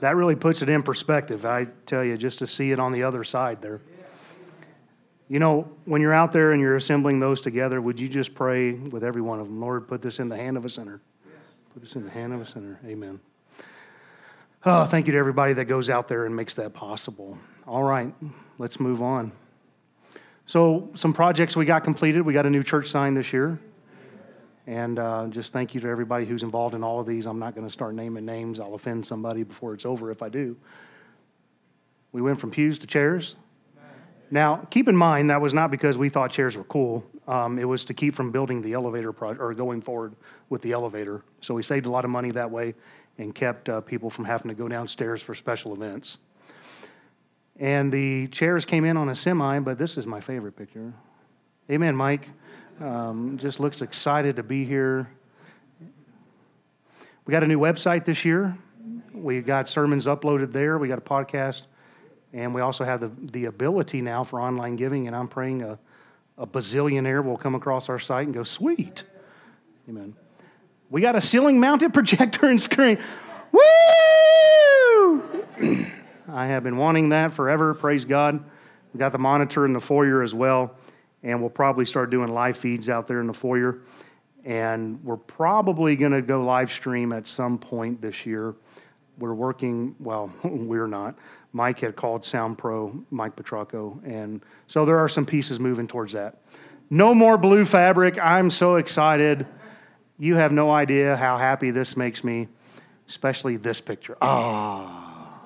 That 0.00 0.16
really 0.16 0.34
puts 0.34 0.60
it 0.60 0.68
in 0.68 0.82
perspective. 0.82 1.46
I 1.46 1.64
tell 1.86 2.04
you, 2.04 2.18
just 2.18 2.40
to 2.40 2.46
see 2.46 2.72
it 2.72 2.78
on 2.78 2.92
the 2.92 3.02
other 3.02 3.24
side 3.24 3.62
there. 3.62 3.80
You 5.30 5.38
know, 5.38 5.66
when 5.86 6.02
you're 6.02 6.12
out 6.12 6.30
there 6.30 6.52
and 6.52 6.60
you're 6.60 6.76
assembling 6.76 7.20
those 7.20 7.40
together, 7.40 7.80
would 7.80 7.98
you 7.98 8.06
just 8.06 8.34
pray 8.34 8.72
with 8.72 9.02
every 9.02 9.22
one 9.22 9.40
of 9.40 9.46
them? 9.46 9.62
Lord, 9.62 9.88
put 9.88 10.02
this 10.02 10.18
in 10.18 10.28
the 10.28 10.36
hand 10.36 10.58
of 10.58 10.66
a 10.66 10.68
sinner. 10.68 11.00
Put 11.72 11.82
this 11.82 11.94
in 11.94 12.04
the 12.04 12.10
hand 12.10 12.34
of 12.34 12.42
a 12.42 12.46
sinner. 12.46 12.78
Amen. 12.84 13.18
Oh, 14.66 14.84
thank 14.84 15.06
you 15.06 15.12
to 15.14 15.18
everybody 15.18 15.54
that 15.54 15.64
goes 15.64 15.88
out 15.88 16.06
there 16.06 16.26
and 16.26 16.36
makes 16.36 16.52
that 16.52 16.74
possible. 16.74 17.38
All 17.66 17.82
right, 17.82 18.12
let's 18.58 18.78
move 18.78 19.00
on. 19.00 19.32
So, 20.44 20.90
some 20.94 21.14
projects 21.14 21.56
we 21.56 21.64
got 21.64 21.82
completed. 21.82 22.20
We 22.20 22.34
got 22.34 22.44
a 22.44 22.50
new 22.50 22.62
church 22.62 22.90
sign 22.90 23.14
this 23.14 23.32
year. 23.32 23.58
And 24.66 24.98
uh, 24.98 25.26
just 25.28 25.52
thank 25.52 25.74
you 25.74 25.80
to 25.80 25.88
everybody 25.88 26.26
who's 26.26 26.42
involved 26.42 26.74
in 26.74 26.82
all 26.82 26.98
of 26.98 27.06
these. 27.06 27.26
I'm 27.26 27.38
not 27.38 27.54
going 27.54 27.66
to 27.66 27.72
start 27.72 27.94
naming 27.94 28.24
names, 28.24 28.60
I'll 28.60 28.74
offend 28.74 29.06
somebody 29.06 29.42
before 29.44 29.74
it's 29.74 29.86
over 29.86 30.10
if 30.10 30.22
I 30.22 30.28
do. 30.28 30.56
We 32.12 32.22
went 32.22 32.40
from 32.40 32.50
pews 32.50 32.78
to 32.80 32.86
chairs. 32.86 33.36
Now, 34.30 34.66
keep 34.70 34.88
in 34.88 34.96
mind 34.96 35.30
that 35.30 35.40
was 35.40 35.54
not 35.54 35.70
because 35.70 35.96
we 35.96 36.08
thought 36.08 36.32
chairs 36.32 36.56
were 36.56 36.64
cool. 36.64 37.04
Um, 37.28 37.58
it 37.58 37.64
was 37.64 37.84
to 37.84 37.94
keep 37.94 38.14
from 38.16 38.32
building 38.32 38.60
the 38.60 38.72
elevator 38.72 39.12
pro- 39.12 39.36
or 39.36 39.54
going 39.54 39.80
forward 39.80 40.14
with 40.48 40.62
the 40.62 40.72
elevator. 40.72 41.22
So 41.40 41.54
we 41.54 41.62
saved 41.62 41.86
a 41.86 41.90
lot 41.90 42.04
of 42.04 42.10
money 42.10 42.30
that 42.32 42.50
way 42.50 42.74
and 43.18 43.34
kept 43.34 43.68
uh, 43.68 43.80
people 43.82 44.10
from 44.10 44.24
having 44.24 44.48
to 44.48 44.54
go 44.54 44.66
downstairs 44.66 45.22
for 45.22 45.34
special 45.34 45.74
events. 45.74 46.18
And 47.58 47.92
the 47.92 48.26
chairs 48.28 48.64
came 48.64 48.84
in 48.84 48.96
on 48.96 49.08
a 49.08 49.14
semi, 49.14 49.60
but 49.60 49.78
this 49.78 49.96
is 49.96 50.06
my 50.06 50.20
favorite 50.20 50.56
picture. 50.56 50.92
Amen, 51.70 51.96
Mike. 51.96 52.28
Um, 52.80 53.38
just 53.38 53.58
looks 53.58 53.80
excited 53.80 54.36
to 54.36 54.42
be 54.42 54.64
here. 54.64 55.08
We 57.24 57.32
got 57.32 57.42
a 57.42 57.46
new 57.46 57.58
website 57.58 58.04
this 58.04 58.24
year. 58.24 58.56
We 59.14 59.40
got 59.40 59.68
sermons 59.68 60.06
uploaded 60.06 60.52
there. 60.52 60.76
We 60.78 60.88
got 60.88 60.98
a 60.98 61.02
podcast. 61.02 61.62
And 62.32 62.54
we 62.54 62.60
also 62.60 62.84
have 62.84 63.00
the, 63.00 63.10
the 63.32 63.46
ability 63.46 64.02
now 64.02 64.24
for 64.24 64.40
online 64.40 64.76
giving. 64.76 65.06
And 65.06 65.16
I'm 65.16 65.26
praying 65.26 65.62
a, 65.62 65.78
a 66.36 66.46
bazillionaire 66.46 67.24
will 67.24 67.38
come 67.38 67.54
across 67.54 67.88
our 67.88 67.98
site 67.98 68.26
and 68.26 68.34
go, 68.34 68.44
sweet. 68.44 69.04
Amen. 69.88 70.14
We 70.90 71.00
got 71.00 71.16
a 71.16 71.20
ceiling 71.20 71.58
mounted 71.58 71.94
projector 71.94 72.46
and 72.46 72.60
screen. 72.60 72.98
Woo! 73.52 73.60
I 76.28 76.46
have 76.48 76.62
been 76.62 76.76
wanting 76.76 77.08
that 77.08 77.32
forever. 77.32 77.72
Praise 77.72 78.04
God. 78.04 78.44
We 78.92 78.98
got 78.98 79.12
the 79.12 79.18
monitor 79.18 79.64
in 79.64 79.72
the 79.72 79.80
foyer 79.80 80.22
as 80.22 80.34
well. 80.34 80.76
And 81.22 81.40
we'll 81.40 81.50
probably 81.50 81.86
start 81.86 82.10
doing 82.10 82.32
live 82.32 82.56
feeds 82.56 82.88
out 82.88 83.06
there 83.06 83.20
in 83.20 83.26
the 83.26 83.34
foyer. 83.34 83.80
And 84.44 85.02
we're 85.02 85.16
probably 85.16 85.96
going 85.96 86.12
to 86.12 86.22
go 86.22 86.44
live 86.44 86.70
stream 86.70 87.12
at 87.12 87.26
some 87.26 87.58
point 87.58 88.00
this 88.00 88.24
year. 88.24 88.54
We're 89.18 89.34
working, 89.34 89.96
well, 89.98 90.32
we're 90.44 90.86
not. 90.86 91.16
Mike 91.52 91.80
had 91.80 91.96
called 91.96 92.24
Sound 92.24 92.58
Pro, 92.58 93.02
Mike 93.10 93.34
Petrocco. 93.34 93.98
And 94.04 94.42
so 94.68 94.84
there 94.84 94.98
are 94.98 95.08
some 95.08 95.24
pieces 95.24 95.58
moving 95.58 95.88
towards 95.88 96.12
that. 96.12 96.42
No 96.90 97.14
more 97.14 97.36
blue 97.36 97.64
fabric. 97.64 98.18
I'm 98.22 98.50
so 98.50 98.76
excited. 98.76 99.46
You 100.18 100.36
have 100.36 100.52
no 100.52 100.70
idea 100.70 101.16
how 101.16 101.38
happy 101.38 101.70
this 101.70 101.96
makes 101.96 102.22
me, 102.22 102.48
especially 103.08 103.56
this 103.56 103.80
picture. 103.80 104.16
Ah, 104.20 105.40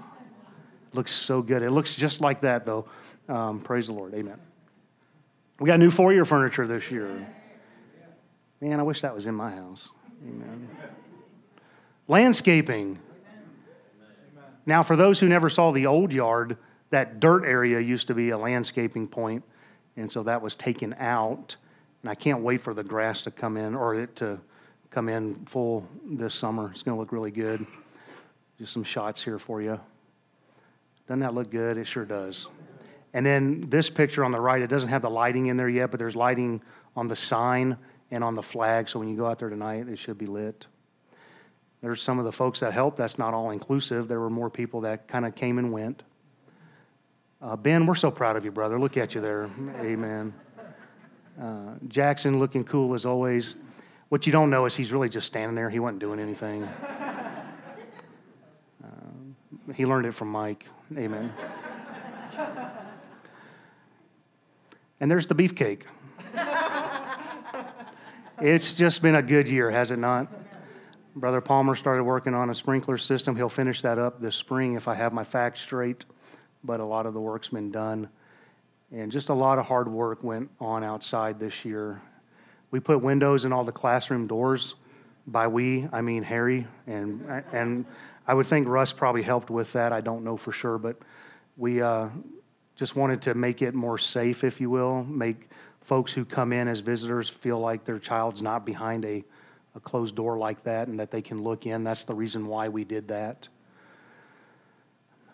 looks 0.93 1.13
so 1.13 1.43
good. 1.43 1.63
It 1.63 1.71
looks 1.71 1.95
just 1.95 2.21
like 2.21 2.41
that, 2.43 2.67
though. 2.67 2.87
Um, 3.29 3.61
praise 3.61 3.87
the 3.87 3.93
Lord. 3.93 4.15
Amen. 4.15 4.39
We 5.61 5.67
got 5.67 5.79
new 5.79 5.91
foyer 5.91 6.25
furniture 6.25 6.67
this 6.67 6.91
year. 6.91 7.27
Man, 8.63 8.81
I 8.81 8.83
wish 8.83 9.03
that 9.03 9.15
was 9.15 9.27
in 9.27 9.35
my 9.35 9.51
house. 9.51 9.91
Amen. 10.27 10.69
Landscaping. 12.09 12.99
Now, 14.65 14.83
for 14.83 14.97
those 14.97 15.21
who 15.21 15.29
never 15.29 15.51
saw 15.51 15.71
the 15.71 15.85
old 15.85 16.13
yard, 16.13 16.57
that 16.89 17.21
dirt 17.21 17.45
area 17.45 17.79
used 17.79 18.07
to 18.07 18.15
be 18.15 18.31
a 18.31 18.39
landscaping 18.39 19.07
point, 19.07 19.45
and 19.97 20.11
so 20.11 20.23
that 20.23 20.41
was 20.41 20.55
taken 20.55 20.95
out. 20.99 21.57
And 22.03 22.11
I 22.11 22.15
can't 22.15 22.41
wait 22.41 22.63
for 22.63 22.73
the 22.73 22.83
grass 22.83 23.21
to 23.23 23.31
come 23.31 23.59
in 23.59 23.75
or 23.75 23.95
it 23.95 24.17
to 24.17 24.39
come 24.91 25.11
in 25.11 25.45
full 25.45 25.87
this 26.05 26.35
summer. 26.35 26.71
It's 26.73 26.83
going 26.83 26.97
to 26.97 27.01
look 27.01 27.13
really 27.13 27.31
good. 27.31 27.67
Just 28.59 28.73
some 28.73 28.85
shots 28.85 29.23
here 29.23 29.39
for 29.39 29.61
you. 29.61 29.79
Doesn't 31.07 31.21
that 31.21 31.35
look 31.35 31.51
good? 31.51 31.77
It 31.77 31.87
sure 31.87 32.07
does. 32.07 32.47
And 33.13 33.27
then 33.27 33.67
this 33.69 33.91
picture 33.91 34.25
on 34.25 34.31
the 34.31 34.41
right, 34.41 34.63
it 34.63 34.69
doesn't 34.69 34.89
have 34.89 35.03
the 35.03 35.11
lighting 35.11 35.47
in 35.47 35.57
there 35.57 35.69
yet, 35.69 35.91
but 35.91 35.99
there's 35.99 36.17
lighting 36.17 36.63
on 36.97 37.09
the 37.09 37.17
sign 37.17 37.77
and 38.11 38.23
on 38.23 38.35
the 38.35 38.43
flag. 38.43 38.89
So 38.89 38.99
when 38.99 39.09
you 39.09 39.17
go 39.17 39.27
out 39.27 39.39
there 39.39 39.49
tonight, 39.49 39.89
it 39.89 39.99
should 39.99 40.19
be 40.19 40.27
lit. 40.27 40.67
There's 41.81 42.03
some 42.03 42.19
of 42.19 42.25
the 42.25 42.33
folks 42.33 42.61
that 42.61 42.73
helped. 42.73 42.97
That's 42.99 43.19
not 43.19 43.33
all 43.35 43.51
inclusive. 43.51 44.07
There 44.07 44.21
were 44.21 44.31
more 44.31 44.51
people 44.51 44.83
that 44.83 45.09
kind 45.09 45.25
of 45.25 45.35
came 45.35 45.59
and 45.59 45.73
went. 45.73 46.03
Uh, 47.43 47.57
ben, 47.57 47.87
we're 47.87 47.95
so 47.95 48.11
proud 48.11 48.37
of 48.37 48.45
you, 48.45 48.51
brother. 48.51 48.79
Look 48.79 48.99
at 48.99 49.15
you 49.15 49.23
there. 49.23 49.51
Amen. 49.81 50.35
Uh, 51.41 51.75
Jackson 51.89 52.39
looking 52.39 52.65
cool 52.65 52.95
as 52.95 53.07
always. 53.07 53.55
What 54.11 54.27
you 54.27 54.33
don't 54.33 54.51
know 54.51 54.67
is 54.67 54.77
he's 54.77 54.93
really 54.93 55.09
just 55.09 55.27
standing 55.27 55.55
there. 55.55 55.71
He 55.71 55.79
wasn't 55.79 56.01
doing 56.01 56.21
anything. 56.21 56.65
Uh, 58.85 58.89
he 59.73 59.87
learned 59.87 60.05
it 60.05 60.15
from 60.15 60.29
Mike. 60.29 60.67
Amen. 60.99 61.33
And 65.01 65.11
there's 65.11 65.27
the 65.27 65.35
beefcake. 65.35 65.83
it's 68.41 68.75
just 68.75 69.01
been 69.01 69.15
a 69.15 69.23
good 69.23 69.49
year, 69.49 69.71
has 69.71 69.91
it 69.91 69.99
not? 69.99 70.31
Brother 71.17 71.41
Palmer 71.41 71.75
started 71.75 72.05
working 72.05 72.35
on 72.35 72.51
a 72.51 72.55
sprinkler 72.55 72.99
system. 72.99 73.35
He'll 73.35 73.49
finish 73.49 73.81
that 73.83 73.99
up 73.99 74.21
this 74.21 74.37
spring 74.37 74.75
if 74.75 74.89
I 74.89 74.95
have 74.95 75.13
my 75.15 75.25
facts 75.25 75.61
straight, 75.61 76.05
but 76.63 76.81
a 76.81 76.85
lot 76.85 77.07
of 77.07 77.15
the 77.15 77.21
work's 77.21 77.49
been 77.49 77.73
done. 77.73 78.11
And 78.93 79.11
just 79.11 79.31
a 79.31 79.35
lot 79.35 79.59
of 79.59 79.67
hard 79.67 79.89
work 79.89 80.23
went 80.23 80.51
on 80.61 80.85
outside 80.85 81.41
this 81.41 81.65
year. 81.65 82.01
We 82.71 82.79
put 82.79 83.03
windows 83.03 83.45
in 83.45 83.53
all 83.53 83.65
the 83.65 83.73
classroom 83.73 84.27
doors. 84.27 84.75
By 85.27 85.47
we, 85.47 85.89
I 85.93 86.01
mean 86.03 86.23
Harry, 86.23 86.67
and, 86.87 87.43
and 87.53 87.85
I 88.27 88.35
would 88.35 88.47
think 88.47 88.69
Russ 88.69 88.93
probably 88.93 89.23
helped 89.23 89.51
with 89.51 89.73
that. 89.73 89.93
I 89.93 90.01
don't 90.01 90.25
know 90.25 90.37
for 90.37 90.53
sure, 90.53 90.79
but 90.79 90.97
we 91.57 91.83
uh, 91.83 92.09
just 92.81 92.97
wanted 92.97 93.23
to 93.23 93.35
make 93.35 93.63
it 93.63 93.75
more 93.75 93.99
safe, 93.99 94.43
if 94.43 94.61
you 94.61 94.71
will, 94.71 95.05
make 95.05 95.51
folks 95.83 96.13
who 96.13 96.25
come 96.25 96.53
in 96.53 96.67
as 96.67 96.81
visitors 96.81 97.29
feel 97.29 97.61
like 97.61 97.85
their 97.85 97.99
child's 97.99 98.43
not 98.43 98.67
behind 98.67 99.05
a 99.05 99.23
a 99.75 99.81
closed 99.81 100.17
door 100.17 100.37
like 100.37 100.63
that 100.65 100.89
and 100.89 100.99
that 100.99 101.11
they 101.11 101.23
can 101.23 101.43
look 101.43 101.67
in. 101.67 101.85
That's 101.85 102.05
the 102.05 102.15
reason 102.15 102.47
why 102.47 102.69
we 102.69 102.85
did 102.85 103.09
that. 103.09 103.49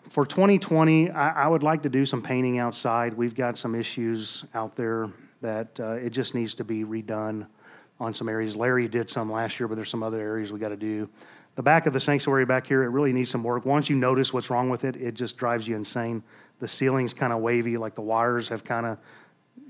For 0.09 0.25
2020, 0.25 1.09
I, 1.09 1.45
I 1.45 1.47
would 1.47 1.63
like 1.63 1.81
to 1.83 1.89
do 1.89 2.05
some 2.05 2.21
painting 2.21 2.59
outside. 2.59 3.13
We've 3.13 3.33
got 3.33 3.57
some 3.57 3.75
issues 3.75 4.45
out 4.53 4.75
there 4.75 5.09
that 5.41 5.79
uh, 5.79 5.93
it 5.93 6.11
just 6.11 6.35
needs 6.35 6.53
to 6.55 6.63
be 6.63 6.83
redone 6.83 7.47
on 7.99 8.13
some 8.13 8.29
areas. 8.29 8.55
Larry 8.55 8.87
did 8.87 9.09
some 9.09 9.31
last 9.31 9.59
year, 9.59 9.67
but 9.67 9.75
there's 9.75 9.89
some 9.89 10.03
other 10.03 10.19
areas 10.19 10.51
we 10.51 10.59
got 10.59 10.69
to 10.69 10.77
do. 10.77 11.09
The 11.55 11.63
back 11.63 11.87
of 11.87 11.93
the 11.93 11.99
sanctuary 11.99 12.45
back 12.45 12.67
here, 12.67 12.83
it 12.83 12.89
really 12.89 13.11
needs 13.11 13.31
some 13.31 13.43
work. 13.43 13.65
Once 13.65 13.89
you 13.89 13.95
notice 13.95 14.31
what's 14.31 14.51
wrong 14.51 14.69
with 14.69 14.83
it, 14.83 14.95
it 14.97 15.15
just 15.15 15.37
drives 15.37 15.67
you 15.67 15.75
insane. 15.75 16.21
The 16.59 16.67
ceiling's 16.67 17.13
kind 17.13 17.33
of 17.33 17.39
wavy, 17.39 17.77
like 17.77 17.95
the 17.95 18.01
wires 18.01 18.47
have 18.49 18.63
kind 18.63 18.85
of, 18.85 18.97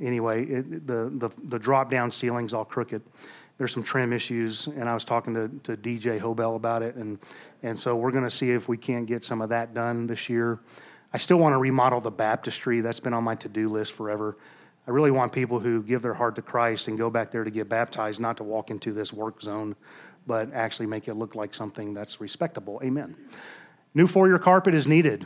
anyway, 0.02 0.45
it, 0.45 0.88
the, 0.88 1.12
the, 1.17 1.30
the 1.50 1.60
drop 1.60 1.91
down 1.91 2.12
ceiling's 2.12 2.54
all 2.54 2.65
crooked 2.65 3.02
there's 3.58 3.73
some 3.73 3.84
trim 3.84 4.13
issues, 4.13 4.67
and 4.67 4.88
I 4.88 4.93
was 4.93 5.04
talking 5.04 5.34
to, 5.34 5.50
to 5.63 5.78
DJ 5.78 6.19
Hobel 6.19 6.56
about 6.56 6.84
it, 6.84 6.95
and, 6.95 7.17
and 7.63 7.80
so 7.80 7.95
we're 7.95 8.12
going 8.12 8.23
to 8.23 8.32
see 8.32 8.52
if 8.52 8.67
we 8.67 8.78
can't 8.78 9.08
get 9.08 9.26
some 9.26 9.41
of 9.41 9.50
that 9.50 9.73
done 9.73 10.06
this 10.06 10.30
year. 10.30 10.60
I 11.12 11.17
still 11.17 11.38
want 11.38 11.54
to 11.54 11.58
remodel 11.58 12.00
the 12.00 12.12
baptistry. 12.12 12.82
That's 12.82 13.00
been 13.00 13.13
on 13.13 13.23
my 13.23 13.36
to 13.36 13.50
do 13.50 13.69
list 13.69 13.93
forever. 13.93 14.38
I 14.88 14.91
really 14.91 15.12
want 15.12 15.32
people 15.32 15.60
who 15.60 15.82
give 15.82 16.02
their 16.02 16.13
heart 16.13 16.36
to 16.36 16.41
Christ 16.41 16.88
and 16.88 16.97
go 16.97 17.10
back 17.10 17.32
there 17.32 17.43
to 17.43 17.50
get 17.50 17.67
baptized, 17.67 18.19
not 18.19 18.38
to 18.38 18.43
walk 18.43 18.69
into 18.69 18.93
this 18.93 19.12
work 19.12 19.41
zone, 19.41 19.76
but 20.28 20.54
actually 20.54 20.86
make 20.86 21.08
it 21.08 21.15
look 21.15 21.34
like 21.34 21.54
something 21.54 21.93
that's 21.93 22.21
respectable. 22.21 22.80
Amen. 22.84 23.15
New 23.95 24.06
foyer 24.06 24.38
carpet 24.38 24.76
is 24.76 24.86
needed. 24.86 25.26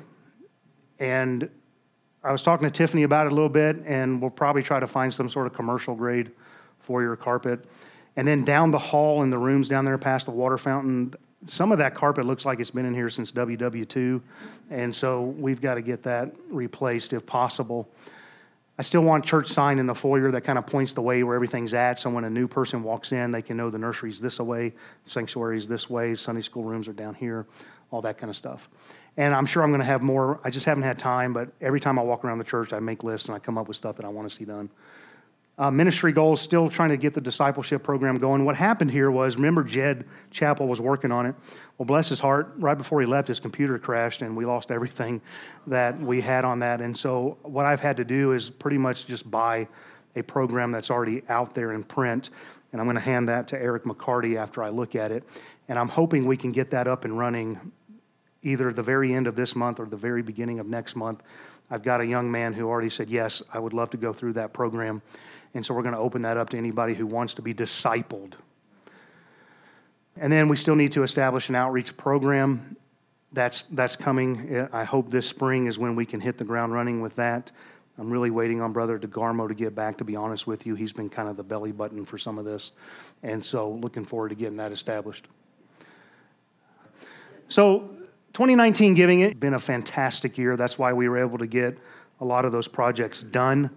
And 1.02 1.50
I 2.24 2.32
was 2.32 2.44
talking 2.44 2.68
to 2.68 2.72
Tiffany 2.72 3.02
about 3.02 3.26
it 3.26 3.32
a 3.32 3.36
little 3.36 3.50
bit, 3.50 3.78
and 3.88 4.22
we'll 4.22 4.30
probably 4.30 4.62
try 4.62 4.80
to 4.80 4.86
find 4.86 5.12
some 5.12 5.28
sort 5.28 5.48
of 5.48 5.54
commercial 5.54 5.96
grade 5.96 6.32
for 6.80 7.02
your 7.02 7.16
carpet. 7.16 7.66
And 8.16 8.28
then 8.28 8.46
down 8.46 8.70
the 8.70 8.78
hall 8.78 9.24
in 9.24 9.32
the 9.32 9.38
rooms 9.38 9.68
down 9.68 9.84
there 9.84 9.98
past 9.98 10.28
the 10.28 10.32
water 10.32 10.60
fountain, 10.60 11.16
some 11.48 11.72
of 11.72 11.80
that 11.80 11.96
carpet 11.96 12.28
looks 12.28 12.46
like 12.46 12.60
it's 12.60 12.70
been 12.70 12.86
in 12.86 12.94
here 12.94 13.10
since 13.10 13.32
WW2. 13.32 14.22
And 14.70 14.96
so 14.96 15.22
we've 15.24 15.60
got 15.60 15.76
to 15.76 15.82
get 15.82 16.04
that 16.04 16.36
replaced 16.50 17.14
if 17.14 17.26
possible. 17.26 17.90
I 18.78 18.84
still 18.84 19.02
want 19.02 19.26
church 19.26 19.48
sign 19.48 19.80
in 19.80 19.88
the 19.88 19.96
foyer 19.96 20.30
that 20.32 20.42
kind 20.42 20.60
of 20.60 20.68
points 20.68 20.94
the 20.94 21.02
way 21.02 21.24
where 21.24 21.34
everything's 21.34 21.74
at. 21.74 22.00
So 22.00 22.12
when 22.12 22.26
a 22.26 22.30
new 22.30 22.48
person 22.48 22.84
walks 22.84 23.12
in, 23.12 23.32
they 23.32 23.42
can 23.42 23.58
know 23.58 23.72
the 23.72 23.80
nursery's 23.80 24.20
this 24.20 24.40
way, 24.40 24.74
sanctuary's 25.06 25.68
this 25.68 25.90
way, 25.90 26.14
Sunday 26.14 26.42
school 26.42 26.64
rooms 26.64 26.88
are 26.88 26.94
down 26.94 27.16
here, 27.16 27.48
all 27.90 28.04
that 28.04 28.20
kind 28.20 28.30
of 28.30 28.36
stuff. 28.36 28.70
And 29.18 29.36
I'm 29.36 29.46
sure 29.46 29.62
I'm 29.62 29.70
going 29.72 29.82
to 29.82 29.86
have 29.86 30.02
more. 30.02 30.40
I 30.44 30.50
just 30.50 30.66
haven't 30.66 30.84
had 30.84 30.98
time, 30.98 31.34
but 31.34 31.50
every 31.60 31.80
time 31.80 32.00
I 32.00 32.02
walk 32.02 32.24
around 32.24 32.38
the 32.38 32.46
church, 32.46 32.72
I 32.72 32.80
make 32.80 33.04
lists 33.04 33.28
and 33.28 33.36
I 33.36 33.40
come 33.40 33.58
up 33.58 33.68
with 33.68 33.78
stuff 33.78 33.98
that 33.98 34.06
I 34.06 34.10
want 34.10 34.30
to 34.30 34.36
see 34.36 34.46
done. 34.46 34.70
Uh, 35.58 35.70
ministry 35.70 36.12
goals, 36.12 36.42
still 36.42 36.70
trying 36.70 36.90
to 36.90 36.98
get 36.98 37.14
the 37.14 37.22
discipleship 37.22 37.84
program 37.84 38.18
going. 38.18 38.46
What 38.46 38.56
happened 38.56 38.90
here 38.90 39.12
was, 39.12 39.36
remember, 39.36 39.64
Jed 39.64 40.06
Chapel 40.32 40.68
was 40.68 40.80
working 40.80 41.12
on 41.12 41.26
it. 41.26 41.36
Well, 41.78 41.86
bless 41.86 42.10
his 42.10 42.20
heart, 42.20 42.54
right 42.58 42.78
before 42.78 43.02
he 43.02 43.06
left, 43.06 43.28
his 43.28 43.40
computer 43.40 43.78
crashed 43.78 44.22
and 44.22 44.36
we 44.36 44.46
lost 44.46 44.72
everything 44.72 45.22
that 45.68 46.00
we 46.00 46.22
had 46.22 46.46
on 46.46 46.60
that. 46.60 46.80
And 46.80 46.98
so, 46.98 47.38
what 47.44 47.66
I've 47.66 47.82
had 47.82 47.98
to 47.98 48.06
do 48.06 48.32
is 48.32 48.50
pretty 48.50 48.78
much 48.78 49.06
just 49.06 49.30
buy 49.30 49.68
a 50.16 50.22
program 50.22 50.72
that's 50.72 50.90
already 50.90 51.22
out 51.30 51.54
there 51.54 51.74
in 51.74 51.84
print. 51.84 52.30
And 52.72 52.80
I'm 52.80 52.88
going 52.88 52.96
to 52.96 53.02
hand 53.02 53.28
that 53.30 53.48
to 53.50 53.62
Eric 53.62 53.84
McCarty 53.84 54.38
after 54.38 54.64
I 54.64 54.70
look 54.70 54.96
at 54.96 55.12
it. 55.12 55.24
And 55.68 55.78
I'm 55.78 55.90
hoping 55.90 56.26
we 56.26 56.38
can 56.38 56.52
get 56.52 56.72
that 56.72 56.88
up 56.88 57.06
and 57.06 57.18
running 57.18 57.72
either 58.44 58.74
the 58.74 58.84
very 58.84 59.14
end 59.14 59.28
of 59.28 59.36
this 59.36 59.56
month 59.56 59.80
or 59.80 59.86
the 59.86 59.98
very 59.98 60.22
beginning 60.22 60.60
of 60.60 60.68
next 60.68 60.96
month. 60.96 61.22
I've 61.70 61.84
got 61.84 62.02
a 62.02 62.06
young 62.06 62.30
man 62.30 62.54
who 62.54 62.68
already 62.68 62.90
said, 62.90 63.10
Yes, 63.10 63.42
I 63.54 63.60
would 63.60 63.74
love 63.74 63.90
to 63.92 63.98
go 63.98 64.12
through 64.14 64.34
that 64.34 64.54
program. 64.54 65.02
And 65.54 65.66
so 65.66 65.74
we're 65.74 65.84
going 65.84 65.96
to 65.96 66.00
open 66.00 66.22
that 66.24 66.38
up 66.38 66.50
to 66.50 66.58
anybody 66.58 66.94
who 66.94 67.06
wants 67.06 67.34
to 67.36 67.42
be 67.42 67.54
discipled. 67.54 68.34
And 70.18 70.32
then 70.32 70.48
we 70.48 70.56
still 70.56 70.76
need 70.76 70.92
to 70.94 71.04
establish 71.04 71.50
an 71.50 71.56
outreach 71.56 71.96
program. 71.98 72.76
That's, 73.34 73.64
that's 73.72 73.96
coming. 73.96 74.56
Eh, 74.56 74.68
I 74.74 74.84
hope 74.84 75.10
this 75.10 75.28
spring 75.28 75.68
is 75.68 75.78
when 75.78 75.96
we 75.96 76.06
can 76.06 76.20
hit 76.20 76.38
the 76.38 76.44
ground 76.44 76.74
running 76.74 77.02
with 77.02 77.16
that. 77.16 77.52
I'm 77.98 78.10
really 78.10 78.32
waiting 78.32 78.62
on 78.62 78.74
Brother 78.74 78.98
DeGarmo 78.98 79.48
to 79.48 79.54
get 79.54 79.76
back, 79.76 79.98
to 79.98 80.04
be 80.04 80.16
honest 80.16 80.48
with 80.48 80.66
you. 80.66 80.76
He's 80.76 80.92
been 80.92 81.10
kind 81.10 81.30
of 81.30 81.38
the 81.38 81.44
belly 81.44 81.72
button 81.72 82.06
for 82.06 82.18
some 82.18 82.38
of 82.38 82.46
this. 82.46 82.72
And 83.24 83.46
so 83.46 83.72
looking 83.72 84.06
forward 84.06 84.30
to 84.30 84.36
getting 84.36 84.58
that 84.58 84.72
established. 84.72 85.28
So 87.48 87.90
2019 88.34 88.94
giving 88.94 89.20
it 89.20 89.40
been 89.40 89.56
a 89.56 89.60
fantastic 89.60 90.38
year. 90.38 90.56
That's 90.56 90.78
why 90.78 90.94
we 90.94 91.10
were 91.10 91.18
able 91.18 91.38
to 91.38 91.48
get 91.48 91.78
a 92.22 92.26
lot 92.26 92.46
of 92.46 92.52
those 92.52 92.68
projects 92.68 93.24
done. 93.24 93.70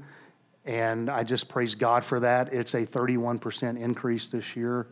And 0.65 1.11
I 1.11 1.25
just 1.25 1.49
praise 1.49 1.75
God 1.75 2.05
for 2.05 2.21
that. 2.21 2.53
It's 2.53 2.75
a 2.75 2.87
31% 2.87 3.79
increase 3.81 4.29
this 4.29 4.55
year. 4.55 4.87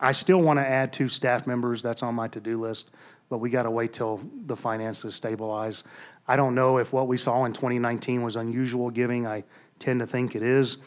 I 0.00 0.12
still 0.12 0.40
want 0.40 0.58
to 0.58 0.66
add 0.66 0.92
two 0.92 1.08
staff 1.08 1.46
members. 1.46 1.82
That's 1.82 2.02
on 2.02 2.14
my 2.14 2.28
to 2.28 2.40
do 2.40 2.60
list, 2.60 2.90
but 3.28 3.38
we 3.38 3.50
got 3.50 3.64
to 3.64 3.70
wait 3.70 3.92
till 3.92 4.20
the 4.46 4.56
finances 4.56 5.14
stabilize. 5.14 5.84
I 6.26 6.36
don't 6.36 6.54
know 6.54 6.78
if 6.78 6.92
what 6.92 7.08
we 7.08 7.16
saw 7.16 7.44
in 7.44 7.52
2019 7.52 8.22
was 8.22 8.36
unusual 8.36 8.90
giving. 8.90 9.26
I 9.26 9.44
tend 9.78 10.00
to 10.00 10.06
think 10.06 10.34
it 10.34 10.42
is. 10.42 10.78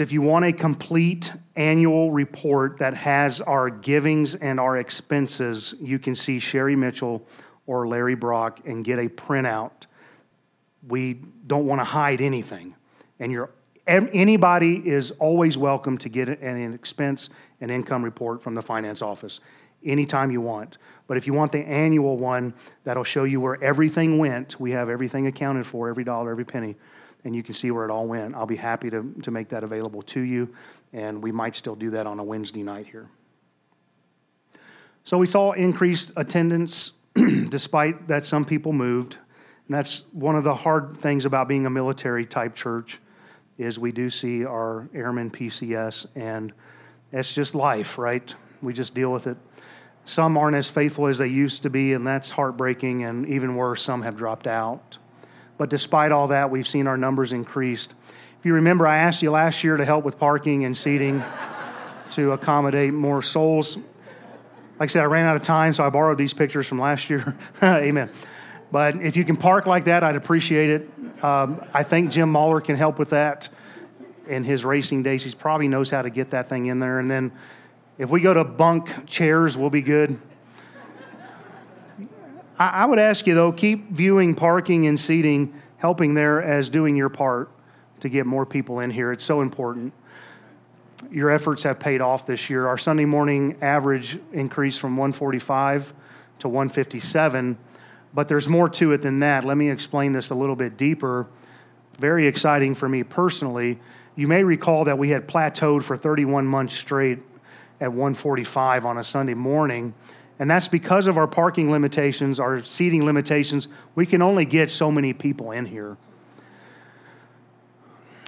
If 0.00 0.12
you 0.12 0.22
want 0.22 0.46
a 0.46 0.52
complete 0.52 1.30
annual 1.56 2.10
report 2.10 2.78
that 2.78 2.94
has 2.94 3.42
our 3.42 3.68
givings 3.68 4.34
and 4.34 4.58
our 4.58 4.78
expenses, 4.78 5.74
you 5.78 5.98
can 5.98 6.14
see 6.14 6.38
Sherry 6.38 6.74
Mitchell 6.74 7.26
or 7.66 7.86
Larry 7.86 8.14
Brock 8.14 8.60
and 8.64 8.82
get 8.82 8.98
a 8.98 9.08
printout. 9.08 9.86
We 10.88 11.20
don't 11.46 11.66
want 11.66 11.80
to 11.80 11.84
hide 11.84 12.22
anything. 12.22 12.74
And 13.18 13.30
you're, 13.30 13.50
anybody 13.86 14.76
is 14.76 15.10
always 15.12 15.58
welcome 15.58 15.98
to 15.98 16.08
get 16.08 16.28
an 16.28 16.72
expense 16.72 17.28
and 17.60 17.70
income 17.70 18.02
report 18.02 18.42
from 18.42 18.54
the 18.54 18.62
finance 18.62 19.02
office 19.02 19.40
anytime 19.84 20.30
you 20.30 20.40
want. 20.40 20.78
But 21.08 21.18
if 21.18 21.26
you 21.26 21.34
want 21.34 21.52
the 21.52 21.58
annual 21.58 22.16
one 22.16 22.54
that'll 22.84 23.04
show 23.04 23.24
you 23.24 23.40
where 23.40 23.62
everything 23.62 24.16
went, 24.16 24.58
we 24.58 24.70
have 24.70 24.88
everything 24.88 25.26
accounted 25.26 25.66
for, 25.66 25.90
every 25.90 26.04
dollar, 26.04 26.30
every 26.30 26.46
penny, 26.46 26.76
and 27.24 27.34
you 27.34 27.42
can 27.42 27.54
see 27.54 27.70
where 27.70 27.84
it 27.84 27.90
all 27.90 28.06
went. 28.06 28.34
I'll 28.34 28.46
be 28.46 28.56
happy 28.56 28.90
to, 28.90 29.14
to 29.22 29.30
make 29.30 29.48
that 29.50 29.64
available 29.64 30.02
to 30.02 30.20
you, 30.20 30.54
and 30.92 31.22
we 31.22 31.32
might 31.32 31.56
still 31.56 31.74
do 31.74 31.90
that 31.90 32.06
on 32.06 32.18
a 32.18 32.24
Wednesday 32.24 32.62
night 32.62 32.86
here. 32.86 33.08
So 35.04 35.18
we 35.18 35.26
saw 35.26 35.52
increased 35.52 36.12
attendance 36.16 36.92
despite 37.48 38.08
that 38.08 38.26
some 38.26 38.44
people 38.44 38.72
moved. 38.72 39.16
And 39.66 39.74
that's 39.76 40.04
one 40.12 40.36
of 40.36 40.44
the 40.44 40.54
hard 40.54 40.98
things 41.00 41.24
about 41.24 41.48
being 41.48 41.66
a 41.66 41.70
military 41.70 42.26
type 42.26 42.54
church 42.54 43.00
is 43.58 43.78
we 43.78 43.92
do 43.92 44.10
see 44.10 44.44
our 44.44 44.88
airmen 44.94 45.30
PCS 45.30 46.06
and 46.16 46.52
it's 47.12 47.34
just 47.34 47.54
life, 47.54 47.98
right? 47.98 48.34
We 48.62 48.72
just 48.72 48.94
deal 48.94 49.12
with 49.12 49.26
it. 49.26 49.36
Some 50.04 50.36
aren't 50.36 50.56
as 50.56 50.68
faithful 50.68 51.06
as 51.06 51.18
they 51.18 51.26
used 51.26 51.62
to 51.62 51.70
be, 51.70 51.92
and 51.92 52.06
that's 52.06 52.30
heartbreaking, 52.30 53.04
and 53.04 53.26
even 53.26 53.54
worse, 53.54 53.82
some 53.82 54.02
have 54.02 54.16
dropped 54.16 54.46
out. 54.46 54.98
But 55.60 55.68
despite 55.68 56.10
all 56.10 56.28
that, 56.28 56.50
we've 56.50 56.66
seen 56.66 56.86
our 56.86 56.96
numbers 56.96 57.32
increased. 57.32 57.92
If 58.38 58.46
you 58.46 58.54
remember, 58.54 58.86
I 58.86 58.96
asked 58.96 59.20
you 59.20 59.30
last 59.30 59.62
year 59.62 59.76
to 59.76 59.84
help 59.84 60.06
with 60.06 60.18
parking 60.18 60.64
and 60.64 60.74
seating 60.74 61.22
to 62.12 62.32
accommodate 62.32 62.94
more 62.94 63.20
souls. 63.20 63.76
Like 63.76 63.84
I 64.80 64.86
said, 64.86 65.02
I 65.02 65.04
ran 65.04 65.26
out 65.26 65.36
of 65.36 65.42
time, 65.42 65.74
so 65.74 65.84
I 65.84 65.90
borrowed 65.90 66.16
these 66.16 66.32
pictures 66.32 66.66
from 66.66 66.80
last 66.80 67.10
year. 67.10 67.36
Amen. 67.62 68.08
But 68.72 69.02
if 69.02 69.18
you 69.18 69.24
can 69.26 69.36
park 69.36 69.66
like 69.66 69.84
that, 69.84 70.02
I'd 70.02 70.16
appreciate 70.16 70.70
it. 70.70 71.22
Um, 71.22 71.62
I 71.74 71.82
think 71.82 72.10
Jim 72.10 72.32
Mahler 72.32 72.62
can 72.62 72.76
help 72.76 72.98
with 72.98 73.10
that 73.10 73.50
in 74.28 74.44
his 74.44 74.64
racing 74.64 75.02
days. 75.02 75.24
He 75.24 75.34
probably 75.34 75.68
knows 75.68 75.90
how 75.90 76.00
to 76.00 76.08
get 76.08 76.30
that 76.30 76.48
thing 76.48 76.68
in 76.68 76.78
there. 76.78 77.00
And 77.00 77.10
then 77.10 77.32
if 77.98 78.08
we 78.08 78.22
go 78.22 78.32
to 78.32 78.44
bunk 78.44 79.06
chairs, 79.06 79.58
we'll 79.58 79.68
be 79.68 79.82
good. 79.82 80.18
I, 82.60 82.68
I 82.68 82.86
would 82.86 83.00
ask 83.00 83.26
you, 83.26 83.34
though, 83.34 83.50
keep 83.50 83.90
viewing 83.90 84.36
parking 84.36 84.86
and 84.86 85.00
seating, 85.00 85.52
helping 85.78 86.14
there 86.14 86.40
as 86.40 86.68
doing 86.68 86.94
your 86.94 87.08
part 87.08 87.50
to 88.00 88.08
get 88.08 88.26
more 88.26 88.46
people 88.46 88.78
in 88.78 88.90
here. 88.90 89.10
It's 89.10 89.24
so 89.24 89.40
important. 89.40 89.92
Your 91.10 91.30
efforts 91.30 91.64
have 91.64 91.80
paid 91.80 92.00
off 92.00 92.26
this 92.26 92.48
year. 92.48 92.68
Our 92.68 92.78
Sunday 92.78 93.06
morning 93.06 93.56
average 93.60 94.20
increased 94.32 94.78
from 94.78 94.96
145 94.96 95.92
to 96.38 96.48
157, 96.48 97.58
but 98.14 98.28
there's 98.28 98.46
more 98.46 98.68
to 98.68 98.92
it 98.92 99.02
than 99.02 99.18
that. 99.20 99.44
Let 99.44 99.56
me 99.56 99.68
explain 99.70 100.12
this 100.12 100.30
a 100.30 100.34
little 100.34 100.56
bit 100.56 100.76
deeper. 100.76 101.26
Very 101.98 102.28
exciting 102.28 102.76
for 102.76 102.88
me 102.88 103.02
personally 103.02 103.80
you 104.16 104.26
may 104.26 104.44
recall 104.44 104.84
that 104.84 104.98
we 104.98 105.08
had 105.08 105.26
plateaued 105.26 105.82
for 105.82 105.96
31 105.96 106.46
months 106.46 106.74
straight 106.74 107.20
at 107.80 107.88
145 107.88 108.84
on 108.84 108.98
a 108.98 109.04
Sunday 109.04 109.32
morning. 109.34 109.94
And 110.40 110.50
that's 110.50 110.68
because 110.68 111.06
of 111.06 111.18
our 111.18 111.26
parking 111.26 111.70
limitations, 111.70 112.40
our 112.40 112.62
seating 112.62 113.04
limitations. 113.04 113.68
We 113.94 114.06
can 114.06 114.22
only 114.22 114.46
get 114.46 114.70
so 114.70 114.90
many 114.90 115.12
people 115.12 115.52
in 115.52 115.66
here. 115.66 115.98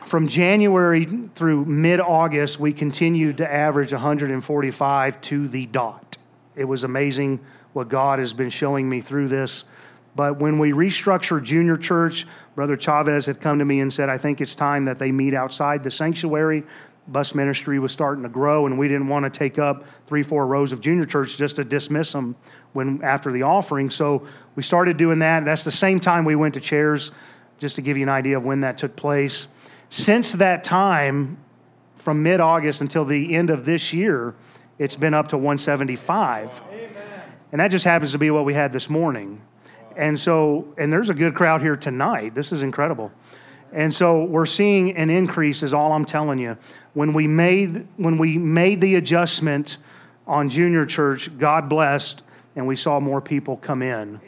From 0.04 0.28
January 0.28 1.08
through 1.34 1.64
mid 1.64 2.00
August, 2.00 2.60
we 2.60 2.74
continued 2.74 3.38
to 3.38 3.50
average 3.50 3.92
145 3.92 5.20
to 5.22 5.48
the 5.48 5.64
dot. 5.66 6.18
It 6.54 6.66
was 6.66 6.84
amazing 6.84 7.40
what 7.72 7.88
God 7.88 8.18
has 8.18 8.34
been 8.34 8.50
showing 8.50 8.86
me 8.86 9.00
through 9.00 9.28
this. 9.28 9.64
But 10.14 10.38
when 10.38 10.58
we 10.58 10.72
restructured 10.72 11.44
junior 11.44 11.78
church, 11.78 12.26
Brother 12.54 12.76
Chavez 12.76 13.24
had 13.24 13.40
come 13.40 13.58
to 13.58 13.64
me 13.64 13.80
and 13.80 13.90
said, 13.90 14.10
I 14.10 14.18
think 14.18 14.42
it's 14.42 14.54
time 14.54 14.84
that 14.84 14.98
they 14.98 15.10
meet 15.10 15.32
outside 15.32 15.82
the 15.82 15.90
sanctuary. 15.90 16.64
Bus 17.08 17.34
ministry 17.34 17.78
was 17.78 17.90
starting 17.90 18.22
to 18.22 18.28
grow, 18.28 18.66
and 18.66 18.78
we 18.78 18.86
didn't 18.86 19.08
want 19.08 19.24
to 19.24 19.30
take 19.30 19.58
up 19.58 19.84
three, 20.06 20.22
four 20.22 20.46
rows 20.46 20.70
of 20.72 20.80
junior 20.80 21.04
church 21.04 21.36
just 21.36 21.56
to 21.56 21.64
dismiss 21.64 22.12
them 22.12 22.36
when 22.72 23.02
after 23.02 23.32
the 23.32 23.42
offering. 23.42 23.90
So 23.90 24.26
we 24.54 24.62
started 24.62 24.96
doing 24.96 25.18
that. 25.18 25.44
That's 25.44 25.64
the 25.64 25.72
same 25.72 25.98
time 25.98 26.24
we 26.24 26.36
went 26.36 26.54
to 26.54 26.60
chairs, 26.60 27.10
just 27.58 27.76
to 27.76 27.82
give 27.82 27.96
you 27.96 28.04
an 28.04 28.08
idea 28.08 28.36
of 28.36 28.44
when 28.44 28.60
that 28.60 28.78
took 28.78 28.94
place. 28.94 29.48
Since 29.90 30.32
that 30.32 30.64
time, 30.64 31.38
from 31.96 32.22
mid 32.22 32.40
August 32.40 32.80
until 32.80 33.04
the 33.04 33.34
end 33.34 33.50
of 33.50 33.64
this 33.64 33.92
year, 33.92 34.34
it's 34.78 34.96
been 34.96 35.14
up 35.14 35.28
to 35.28 35.36
175. 35.36 36.50
Amen. 36.70 37.22
And 37.52 37.60
that 37.60 37.68
just 37.68 37.84
happens 37.84 38.12
to 38.12 38.18
be 38.18 38.30
what 38.30 38.44
we 38.44 38.54
had 38.54 38.72
this 38.72 38.88
morning. 38.88 39.40
And 39.96 40.18
so, 40.18 40.72
and 40.78 40.92
there's 40.92 41.10
a 41.10 41.14
good 41.14 41.34
crowd 41.34 41.60
here 41.60 41.76
tonight. 41.76 42.34
This 42.34 42.52
is 42.52 42.62
incredible. 42.62 43.12
And 43.72 43.94
so 43.94 44.24
we're 44.24 44.46
seeing 44.46 44.96
an 44.96 45.08
increase 45.08 45.62
is 45.62 45.72
all 45.72 45.92
I'm 45.92 46.04
telling 46.04 46.38
you. 46.38 46.56
When 46.94 47.14
we 47.14 47.26
made 47.26 47.86
when 47.96 48.18
we 48.18 48.36
made 48.36 48.80
the 48.80 48.96
adjustment 48.96 49.78
on 50.26 50.50
junior 50.50 50.84
church, 50.84 51.36
God 51.38 51.68
blessed 51.68 52.22
and 52.54 52.66
we 52.66 52.76
saw 52.76 53.00
more 53.00 53.20
people 53.20 53.56
come 53.56 53.82
in. 53.82 54.20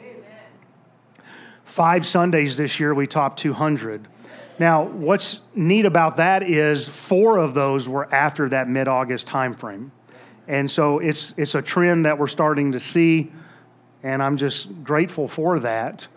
Five 1.65 2.07
Sundays 2.07 2.57
this 2.57 2.79
year 2.79 2.93
we 2.93 3.05
topped 3.05 3.39
200. 3.39 4.07
Now, 4.57 4.83
what's 4.83 5.41
neat 5.53 5.85
about 5.85 6.17
that 6.17 6.43
is 6.43 6.87
four 6.87 7.37
of 7.37 7.53
those 7.53 7.89
were 7.89 8.11
after 8.13 8.47
that 8.49 8.69
mid-August 8.69 9.27
timeframe. 9.27 9.91
And 10.47 10.69
so 10.71 10.99
it's 10.99 11.33
it's 11.37 11.55
a 11.55 11.61
trend 11.61 12.05
that 12.05 12.17
we're 12.17 12.27
starting 12.27 12.71
to 12.71 12.79
see 12.79 13.31
and 14.01 14.21
I'm 14.21 14.37
just 14.37 14.83
grateful 14.83 15.27
for 15.27 15.59
that. 15.59 16.07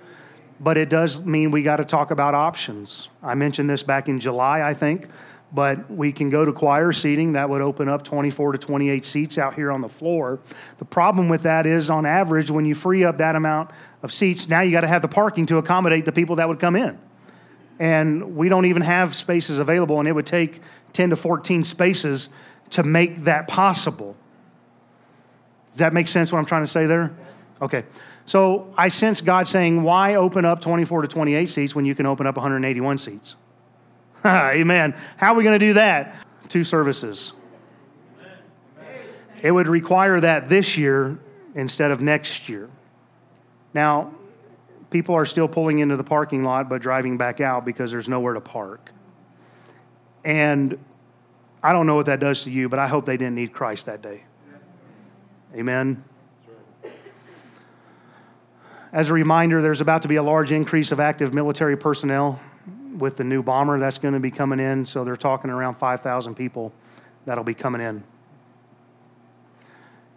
But 0.61 0.77
it 0.77 0.88
does 0.88 1.25
mean 1.25 1.51
we 1.51 1.62
got 1.62 1.77
to 1.77 1.85
talk 1.85 2.11
about 2.11 2.35
options. 2.35 3.09
I 3.23 3.35
mentioned 3.35 3.71
this 3.71 3.83
back 3.83 4.09
in 4.09 4.18
July, 4.18 4.62
I 4.62 4.75
think, 4.75 5.07
but 5.53 5.90
we 5.90 6.11
can 6.12 6.31
go 6.31 6.44
to 6.44 6.53
choir 6.53 6.92
seating. 6.92 7.33
That 7.33 7.49
would 7.49 7.62
open 7.62 7.88
up 7.88 8.05
24 8.05 8.53
to 8.53 8.59
28 8.59 9.05
seats 9.05 9.38
out 9.38 9.55
here 9.55 9.71
on 9.71 9.81
the 9.81 9.88
floor. 9.88 10.40
The 10.79 10.85
problem 10.85 11.29
with 11.29 11.42
that 11.42 11.64
is, 11.64 11.90
on 11.90 12.05
average, 12.05 12.51
when 12.51 12.64
you 12.64 12.75
free 12.75 13.05
up 13.05 13.18
that 13.18 13.37
amount 13.37 13.71
of 14.03 14.12
seats, 14.12 14.49
now 14.49 14.61
you 14.62 14.73
got 14.73 14.81
to 14.81 14.88
have 14.88 15.03
the 15.03 15.09
parking 15.09 15.47
to 15.47 15.59
accommodate 15.59 16.05
the 16.05 16.12
people 16.12 16.37
that 16.37 16.49
would 16.49 16.61
come 16.61 16.75
in. 16.75 16.99
And 17.79 18.37
we 18.37 18.49
don't 18.49 18.66
even 18.66 18.83
have 18.83 19.14
spaces 19.14 19.59
available, 19.59 20.01
and 20.01 20.09
it 20.09 20.12
would 20.12 20.27
take 20.27 20.61
10 20.92 21.11
to 21.11 21.16
14 21.16 21.62
spaces 21.62 22.29
to 22.71 22.83
make 22.83 23.25
that 23.25 23.47
possible. 23.47 24.16
Does 25.73 25.79
that 25.79 25.92
make 25.92 26.09
sense 26.09 26.33
what 26.33 26.38
I'm 26.38 26.47
trying 26.47 26.64
to 26.64 26.68
say 26.68 26.87
there? 26.87 27.14
Okay. 27.62 27.85
So 28.29 28.71
I 28.77 28.88
sense 28.88 29.23
God 29.23 29.49
saying, 29.49 29.83
why 29.83 30.17
open 30.17 30.45
up 30.45 30.61
24 30.61 31.01
to 31.01 31.09
28 31.09 31.49
seats 31.49 31.75
when 31.75 31.87
you 31.87 31.95
can 31.95 32.05
open 32.05 32.27
up 32.27 32.37
181 32.37 32.99
seats? 32.99 33.37
Amen. 34.25 34.95
How 35.17 35.33
are 35.33 35.35
we 35.35 35.45
going 35.45 35.59
to 35.59 35.67
do 35.67 35.73
that? 35.73 36.14
Two 36.51 36.62
services. 36.62 37.33
It 39.41 39.51
would 39.51 39.67
require 39.67 40.21
that 40.21 40.51
this 40.51 40.77
year 40.77 41.19
instead 41.55 41.91
of 41.91 42.03
next 42.03 42.51
year. 42.51 42.69
Now, 43.73 44.12
people 44.91 45.14
are 45.14 45.25
still 45.25 45.49
pulling 45.49 45.79
into 45.79 45.97
the 45.97 46.05
parking 46.05 46.45
lot 46.45 46.69
but 46.69 46.83
driving 46.83 47.17
back 47.17 47.41
out 47.41 47.64
because 47.64 47.91
there's 47.91 48.11
nowhere 48.11 48.35
to 48.35 48.43
park. 48.43 48.93
And 50.23 50.79
I 51.62 51.73
don't 51.73 51.87
know 51.87 51.95
what 51.95 52.07
that 52.07 52.21
does 52.21 52.45
to 52.45 52.51
you, 52.51 52.69
but 52.69 52.79
I 52.79 52.88
hope 52.88 53.07
they 53.07 53.17
didn't 53.17 53.37
need 53.37 53.55
Christ 53.55 53.87
that 53.87 54.03
day. 54.03 54.25
Amen. 55.55 56.05
As 58.93 59.11
a 59.11 59.12
reminder, 59.12 59.61
there's 59.61 59.82
about 59.82 60.03
to 60.03 60.09
be 60.09 60.16
a 60.16 60.22
large 60.22 60.51
increase 60.51 60.93
of 60.93 61.01
active 61.01 61.34
military 61.34 61.76
personnel 61.76 62.41
with 62.97 63.16
the 63.16 63.24
new 63.24 63.43
bomber 63.43 63.78
that's 63.78 63.99
going 63.99 64.14
to 64.14 64.20
be 64.20 64.30
coming 64.30 64.61
in. 64.61 64.86
So 64.86 65.05
they're 65.05 65.16
talking 65.16 65.51
around 65.51 65.74
5,000 65.74 66.34
people 66.34 66.72
that'll 67.26 67.45
be 67.45 67.55
coming 67.55 67.82
in. 67.82 68.03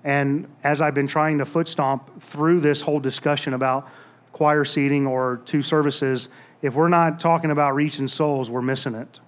And 0.04 0.48
as 0.64 0.82
I've 0.82 0.96
been 0.96 1.08
trying 1.08 1.38
to 1.40 1.46
foot 1.46 1.68
stomp 1.68 2.24
through 2.24 2.62
this 2.62 2.82
whole 2.82 3.00
discussion 3.00 3.54
about 3.54 3.88
choir 4.32 4.64
seating 4.64 5.06
or 5.06 5.42
two 5.46 5.62
services, 5.62 6.30
if 6.62 6.74
we're 6.74 6.88
not 6.88 7.20
talking 7.20 7.52
about 7.52 7.76
reaching 7.76 8.08
souls, 8.08 8.50
we're 8.50 8.62
missing 8.62 8.96
it. 8.96 9.20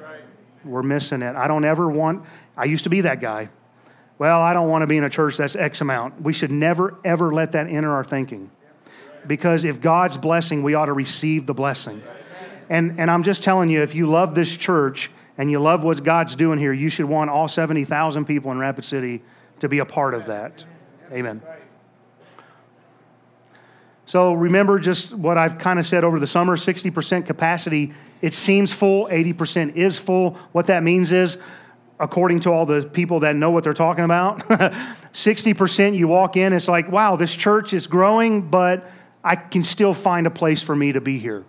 Right. 0.00 0.20
We're 0.64 0.82
missing 0.82 1.22
it. 1.22 1.34
I 1.34 1.48
don't 1.48 1.64
ever 1.64 1.88
want, 1.88 2.24
I 2.56 2.66
used 2.66 2.84
to 2.84 2.90
be 2.90 3.00
that 3.00 3.20
guy. 3.20 3.48
Well, 4.18 4.40
I 4.40 4.52
don't 4.52 4.68
want 4.68 4.82
to 4.82 4.86
be 4.86 4.98
in 4.98 5.04
a 5.04 5.10
church 5.10 5.38
that's 5.38 5.56
X 5.56 5.80
amount. 5.80 6.20
We 6.20 6.34
should 6.34 6.52
never, 6.52 6.98
ever 7.02 7.32
let 7.32 7.52
that 7.52 7.66
enter 7.66 7.90
our 7.90 8.04
thinking 8.04 8.50
because 9.26 9.64
if 9.64 9.80
God's 9.80 10.16
blessing, 10.16 10.62
we 10.62 10.74
ought 10.74 10.86
to 10.86 10.92
receive 10.92 11.46
the 11.46 11.54
blessing. 11.54 12.02
And, 12.68 13.00
and 13.00 13.10
I'm 13.10 13.22
just 13.22 13.42
telling 13.42 13.68
you, 13.68 13.82
if 13.82 13.94
you 13.94 14.06
love 14.06 14.34
this 14.34 14.54
church 14.54 15.10
and 15.36 15.50
you 15.50 15.58
love 15.58 15.82
what 15.82 16.02
God's 16.04 16.34
doing 16.36 16.58
here, 16.58 16.72
you 16.72 16.88
should 16.88 17.06
want 17.06 17.30
all 17.30 17.48
70,000 17.48 18.24
people 18.24 18.52
in 18.52 18.58
Rapid 18.58 18.84
City 18.84 19.22
to 19.60 19.68
be 19.68 19.80
a 19.80 19.84
part 19.84 20.14
of 20.14 20.26
that. 20.26 20.64
Amen. 21.12 21.42
So 24.06 24.32
remember 24.32 24.78
just 24.78 25.12
what 25.12 25.38
I've 25.38 25.58
kind 25.58 25.78
of 25.78 25.86
said 25.86 26.02
over 26.02 26.18
the 26.18 26.26
summer 26.26 26.56
60% 26.56 27.26
capacity. 27.26 27.92
It 28.20 28.34
seems 28.34 28.72
full, 28.72 29.06
80% 29.06 29.76
is 29.76 29.98
full. 29.98 30.36
What 30.52 30.66
that 30.66 30.82
means 30.82 31.12
is, 31.12 31.38
according 32.00 32.40
to 32.40 32.50
all 32.50 32.66
the 32.66 32.82
people 32.82 33.20
that 33.20 33.36
know 33.36 33.50
what 33.50 33.62
they're 33.62 33.72
talking 33.72 34.04
about, 34.04 34.40
60% 35.12 35.96
you 35.96 36.08
walk 36.08 36.36
in, 36.36 36.52
it's 36.52 36.66
like, 36.66 36.90
wow, 36.90 37.16
this 37.16 37.32
church 37.32 37.72
is 37.72 37.86
growing, 37.86 38.50
but 38.50 38.90
I 39.22 39.36
can 39.36 39.62
still 39.62 39.94
find 39.94 40.26
a 40.26 40.30
place 40.30 40.62
for 40.62 40.74
me 40.74 40.92
to 40.92 41.00
be 41.00 41.18
here. 41.18 41.44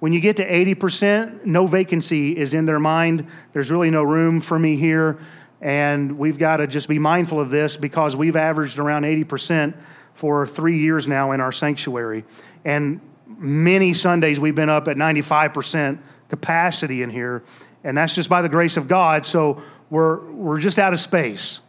When 0.00 0.12
you 0.12 0.20
get 0.20 0.36
to 0.36 0.46
80%, 0.46 1.46
no 1.46 1.66
vacancy 1.66 2.36
is 2.36 2.52
in 2.52 2.66
their 2.66 2.78
mind. 2.78 3.26
There's 3.52 3.70
really 3.70 3.90
no 3.90 4.02
room 4.02 4.40
for 4.40 4.58
me 4.58 4.76
here. 4.76 5.18
And 5.62 6.18
we've 6.18 6.36
got 6.36 6.58
to 6.58 6.66
just 6.66 6.88
be 6.88 6.98
mindful 6.98 7.40
of 7.40 7.50
this 7.50 7.76
because 7.78 8.14
we've 8.14 8.36
averaged 8.36 8.78
around 8.78 9.04
80% 9.04 9.74
for 10.12 10.46
three 10.46 10.78
years 10.78 11.08
now 11.08 11.32
in 11.32 11.40
our 11.40 11.52
sanctuary. 11.52 12.24
And 12.66 13.00
many 13.26 13.94
Sundays 13.94 14.38
we've 14.38 14.54
been 14.54 14.68
up 14.68 14.88
at 14.88 14.96
95% 14.96 15.98
capacity 16.28 17.02
in 17.02 17.08
here. 17.08 17.42
And 17.82 17.96
that's 17.96 18.14
just 18.14 18.28
by 18.28 18.42
the 18.42 18.48
grace 18.48 18.76
of 18.76 18.88
God. 18.88 19.24
So 19.24 19.62
we're, 19.88 20.20
we're 20.32 20.58
just 20.58 20.78
out 20.78 20.92
of 20.92 21.00
space. 21.00 21.60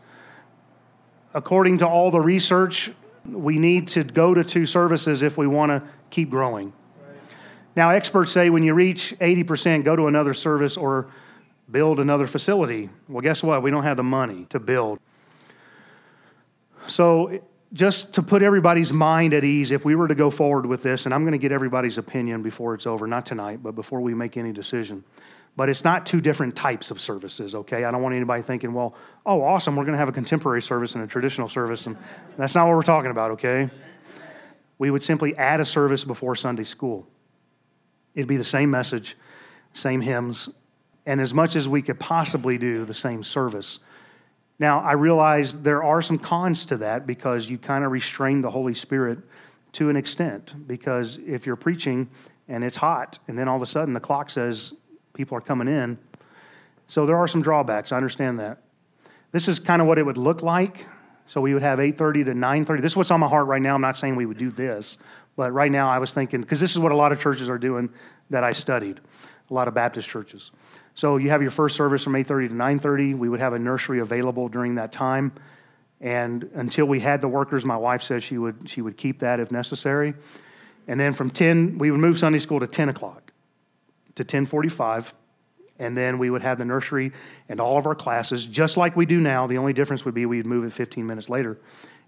According 1.33 1.79
to 1.79 1.87
all 1.87 2.11
the 2.11 2.21
research, 2.21 2.91
we 3.27 3.57
need 3.57 3.87
to 3.89 4.03
go 4.03 4.33
to 4.33 4.43
two 4.43 4.65
services 4.65 5.21
if 5.21 5.37
we 5.37 5.47
want 5.47 5.71
to 5.71 5.81
keep 6.09 6.29
growing. 6.29 6.73
Now, 7.75 7.89
experts 7.89 8.31
say 8.31 8.49
when 8.49 8.63
you 8.63 8.73
reach 8.73 9.13
80%, 9.19 9.83
go 9.83 9.95
to 9.95 10.07
another 10.07 10.33
service 10.33 10.77
or 10.77 11.07
build 11.69 11.99
another 11.99 12.27
facility. 12.27 12.89
Well, 13.09 13.21
guess 13.21 13.43
what? 13.43 13.63
We 13.63 13.71
don't 13.71 13.83
have 13.83 13.97
the 13.97 14.03
money 14.03 14.45
to 14.51 14.59
build. 14.59 14.99
So, 16.87 17.39
just 17.73 18.13
to 18.13 18.23
put 18.23 18.41
everybody's 18.41 18.93
mind 18.93 19.33
at 19.33 19.43
ease, 19.43 19.71
if 19.71 19.83
we 19.83 19.95
were 19.95 20.07
to 20.07 20.15
go 20.15 20.29
forward 20.29 20.65
with 20.65 20.81
this, 20.81 21.05
and 21.05 21.13
I'm 21.13 21.23
going 21.23 21.33
to 21.33 21.37
get 21.37 21.51
everybody's 21.51 21.97
opinion 21.97 22.41
before 22.41 22.73
it's 22.73 22.87
over, 22.87 23.05
not 23.07 23.25
tonight, 23.25 23.61
but 23.61 23.73
before 23.75 23.99
we 23.99 24.13
make 24.13 24.37
any 24.37 24.53
decision. 24.53 25.03
But 25.57 25.69
it's 25.69 25.83
not 25.83 26.05
two 26.05 26.19
different 26.19 26.55
types 26.55 26.91
of 26.91 26.99
services, 26.99 27.55
okay? 27.55 27.85
I 27.85 27.91
don't 27.91 28.01
want 28.01 28.13
anybody 28.13 28.43
thinking, 28.43 28.73
well, 28.73 28.93
oh, 29.25 29.41
awesome, 29.41 29.75
we're 29.75 29.85
to 29.85 29.95
have 29.95 30.09
a 30.09 30.11
contemporary 30.11 30.61
service 30.61 30.95
and 30.95 31.03
a 31.03 31.07
traditional 31.07 31.47
service. 31.47 31.87
And 31.87 31.97
that's 32.37 32.55
not 32.55 32.67
what 32.67 32.75
we're 32.75 32.81
talking 32.83 33.11
about, 33.11 33.31
okay? 33.31 33.69
We 34.77 34.91
would 34.91 35.03
simply 35.03 35.35
add 35.37 35.61
a 35.61 35.65
service 35.65 36.03
before 36.03 36.35
Sunday 36.35 36.65
school. 36.65 37.07
It'd 38.15 38.27
be 38.27 38.37
the 38.37 38.43
same 38.43 38.69
message, 38.69 39.15
same 39.73 40.01
hymns, 40.01 40.49
and 41.05 41.21
as 41.21 41.33
much 41.33 41.55
as 41.55 41.69
we 41.69 41.81
could 41.81 41.99
possibly 41.99 42.57
do, 42.57 42.83
the 42.83 42.93
same 42.93 43.23
service. 43.23 43.79
Now, 44.59 44.79
I 44.81 44.93
realize 44.93 45.57
there 45.57 45.83
are 45.83 46.01
some 46.01 46.17
cons 46.17 46.65
to 46.65 46.77
that 46.77 47.05
because 47.05 47.49
you 47.49 47.57
kind 47.57 47.83
of 47.83 47.91
restrain 47.91 48.41
the 48.41 48.49
Holy 48.49 48.73
Spirit 48.73 49.19
to 49.73 49.89
an 49.89 49.95
extent. 49.95 50.67
Because 50.67 51.19
if 51.25 51.45
you're 51.45 51.57
preaching 51.57 52.09
and 52.47 52.63
it's 52.63 52.77
hot, 52.77 53.19
and 53.27 53.37
then 53.37 53.47
all 53.47 53.55
of 53.55 53.61
a 53.61 53.67
sudden 53.67 53.93
the 53.93 53.99
clock 53.99 54.29
says 54.29 54.73
people 55.15 55.37
are 55.37 55.41
coming 55.41 55.67
in, 55.67 55.97
so 56.87 57.05
there 57.05 57.17
are 57.17 57.27
some 57.27 57.41
drawbacks. 57.41 57.91
I 57.91 57.97
understand 57.97 58.39
that. 58.39 58.59
This 59.31 59.47
is 59.47 59.59
kind 59.59 59.81
of 59.81 59.87
what 59.87 59.97
it 59.97 60.05
would 60.05 60.17
look 60.17 60.43
like. 60.43 60.85
So 61.27 61.41
we 61.41 61.53
would 61.53 61.63
have 61.63 61.79
8:30 61.79 62.25
to 62.25 62.33
9:30. 62.33 62.81
This 62.81 62.91
is 62.91 62.97
what's 62.97 63.11
on 63.11 63.19
my 63.19 63.27
heart 63.27 63.47
right 63.47 63.61
now. 63.61 63.75
I'm 63.75 63.81
not 63.81 63.97
saying 63.97 64.15
we 64.15 64.25
would 64.25 64.37
do 64.37 64.51
this, 64.51 64.97
but 65.35 65.51
right 65.51 65.71
now 65.71 65.89
I 65.89 65.97
was 65.97 66.13
thinking 66.13 66.41
because 66.41 66.59
this 66.59 66.71
is 66.71 66.79
what 66.79 66.91
a 66.91 66.95
lot 66.95 67.11
of 67.11 67.19
churches 67.19 67.49
are 67.49 67.57
doing 67.57 67.89
that 68.29 68.43
I 68.43 68.51
studied, 68.51 68.99
a 69.49 69.53
lot 69.53 69.67
of 69.67 69.73
Baptist 69.73 70.07
churches. 70.07 70.51
So 70.93 71.17
you 71.17 71.29
have 71.29 71.41
your 71.41 71.51
first 71.51 71.75
service 71.75 72.03
from 72.03 72.15
8:30 72.15 72.49
to 72.49 72.53
9:30. 72.53 73.15
We 73.15 73.27
would 73.27 73.39
have 73.39 73.53
a 73.53 73.59
nursery 73.59 73.99
available 73.99 74.47
during 74.47 74.75
that 74.75 74.91
time. 74.91 75.31
And 76.01 76.47
until 76.53 76.85
we 76.85 76.99
had 76.99 77.21
the 77.21 77.27
workers, 77.27 77.65
my 77.65 77.77
wife 77.77 78.03
said 78.03 78.21
she 78.21 78.37
would 78.37 78.69
she 78.69 78.81
would 78.81 78.95
keep 78.95 79.19
that 79.19 79.39
if 79.39 79.51
necessary. 79.51 80.13
And 80.87 80.99
then 80.99 81.13
from 81.13 81.31
10, 81.31 81.79
we 81.79 81.89
would 81.89 81.99
move 81.99 82.19
Sunday 82.19 82.37
school 82.37 82.59
to 82.59 82.67
10 82.67 82.89
o'clock 82.89 83.24
to 84.15 84.23
1045. 84.23 85.13
And 85.77 85.95
then 85.95 86.17
we 86.19 86.29
would 86.29 86.41
have 86.41 86.57
the 86.57 86.65
nursery 86.65 87.11
and 87.49 87.59
all 87.59 87.77
of 87.77 87.85
our 87.85 87.95
classes, 87.95 88.45
just 88.45 88.77
like 88.77 88.95
we 88.95 89.05
do 89.05 89.19
now. 89.19 89.45
The 89.45 89.57
only 89.57 89.73
difference 89.73 90.05
would 90.05 90.13
be 90.13 90.25
we'd 90.25 90.45
move 90.45 90.63
it 90.65 90.73
15 90.73 91.05
minutes 91.05 91.29
later. 91.29 91.57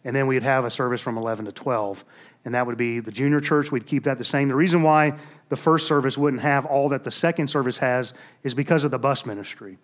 And 0.06 0.16
then 0.16 0.28
we'd 0.28 0.44
have 0.44 0.64
a 0.64 0.70
service 0.70 1.02
from 1.02 1.18
11 1.18 1.46
to 1.46 1.52
12. 1.52 2.06
And 2.46 2.56
that 2.56 2.66
would 2.66 2.78
be 2.78 3.02
the 3.02 3.12
junior 3.12 3.42
church. 3.42 3.72
We'd 3.72 3.86
keep 3.86 4.06
that 4.06 4.18
the 4.18 4.24
same. 4.24 4.48
The 4.48 4.56
reason 4.56 4.84
why 4.84 5.18
the 5.50 5.58
first 5.58 5.86
service 5.88 6.18
wouldn't 6.18 6.42
have 6.42 6.66
all 6.66 6.90
that 6.90 7.04
the 7.04 7.12
second 7.12 7.50
service 7.50 7.78
has 7.78 8.14
is 8.44 8.54
because 8.54 8.86
of 8.86 8.92
the 8.92 9.00
bus 9.00 9.26
ministry. 9.26 9.78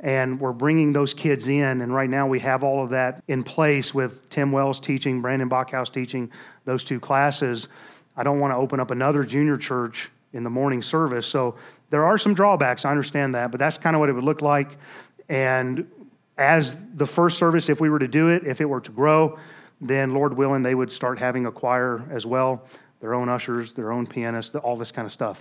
And 0.00 0.40
we're 0.40 0.52
bringing 0.52 0.92
those 0.92 1.12
kids 1.12 1.48
in, 1.48 1.82
and 1.82 1.92
right 1.92 2.08
now 2.08 2.26
we 2.26 2.38
have 2.40 2.62
all 2.62 2.84
of 2.84 2.90
that 2.90 3.22
in 3.26 3.42
place 3.42 3.92
with 3.92 4.30
Tim 4.30 4.52
Wells 4.52 4.78
teaching, 4.78 5.20
Brandon 5.20 5.50
Bachhaus 5.50 5.92
teaching 5.92 6.30
those 6.64 6.84
two 6.84 7.00
classes. 7.00 7.68
I 8.16 8.22
don't 8.22 8.38
want 8.38 8.52
to 8.52 8.56
open 8.56 8.78
up 8.78 8.92
another 8.92 9.24
junior 9.24 9.56
church 9.56 10.10
in 10.32 10.44
the 10.44 10.50
morning 10.50 10.82
service. 10.82 11.26
So 11.26 11.56
there 11.90 12.04
are 12.04 12.18
some 12.18 12.34
drawbacks, 12.34 12.84
I 12.84 12.90
understand 12.90 13.34
that, 13.34 13.50
but 13.50 13.58
that's 13.58 13.78
kind 13.78 13.96
of 13.96 14.00
what 14.00 14.08
it 14.08 14.12
would 14.12 14.24
look 14.24 14.42
like. 14.42 14.76
And 15.28 15.90
as 16.36 16.76
the 16.94 17.06
first 17.06 17.38
service, 17.38 17.68
if 17.68 17.80
we 17.80 17.90
were 17.90 17.98
to 17.98 18.08
do 18.08 18.28
it, 18.28 18.46
if 18.46 18.60
it 18.60 18.66
were 18.66 18.80
to 18.80 18.90
grow, 18.90 19.38
then 19.80 20.14
Lord 20.14 20.36
willing, 20.36 20.62
they 20.62 20.74
would 20.74 20.92
start 20.92 21.18
having 21.18 21.46
a 21.46 21.52
choir 21.52 22.06
as 22.10 22.26
well 22.26 22.64
their 23.00 23.14
own 23.14 23.28
ushers, 23.28 23.72
their 23.72 23.92
own 23.92 24.06
pianists, 24.06 24.56
all 24.56 24.76
this 24.76 24.90
kind 24.90 25.06
of 25.06 25.12
stuff. 25.12 25.40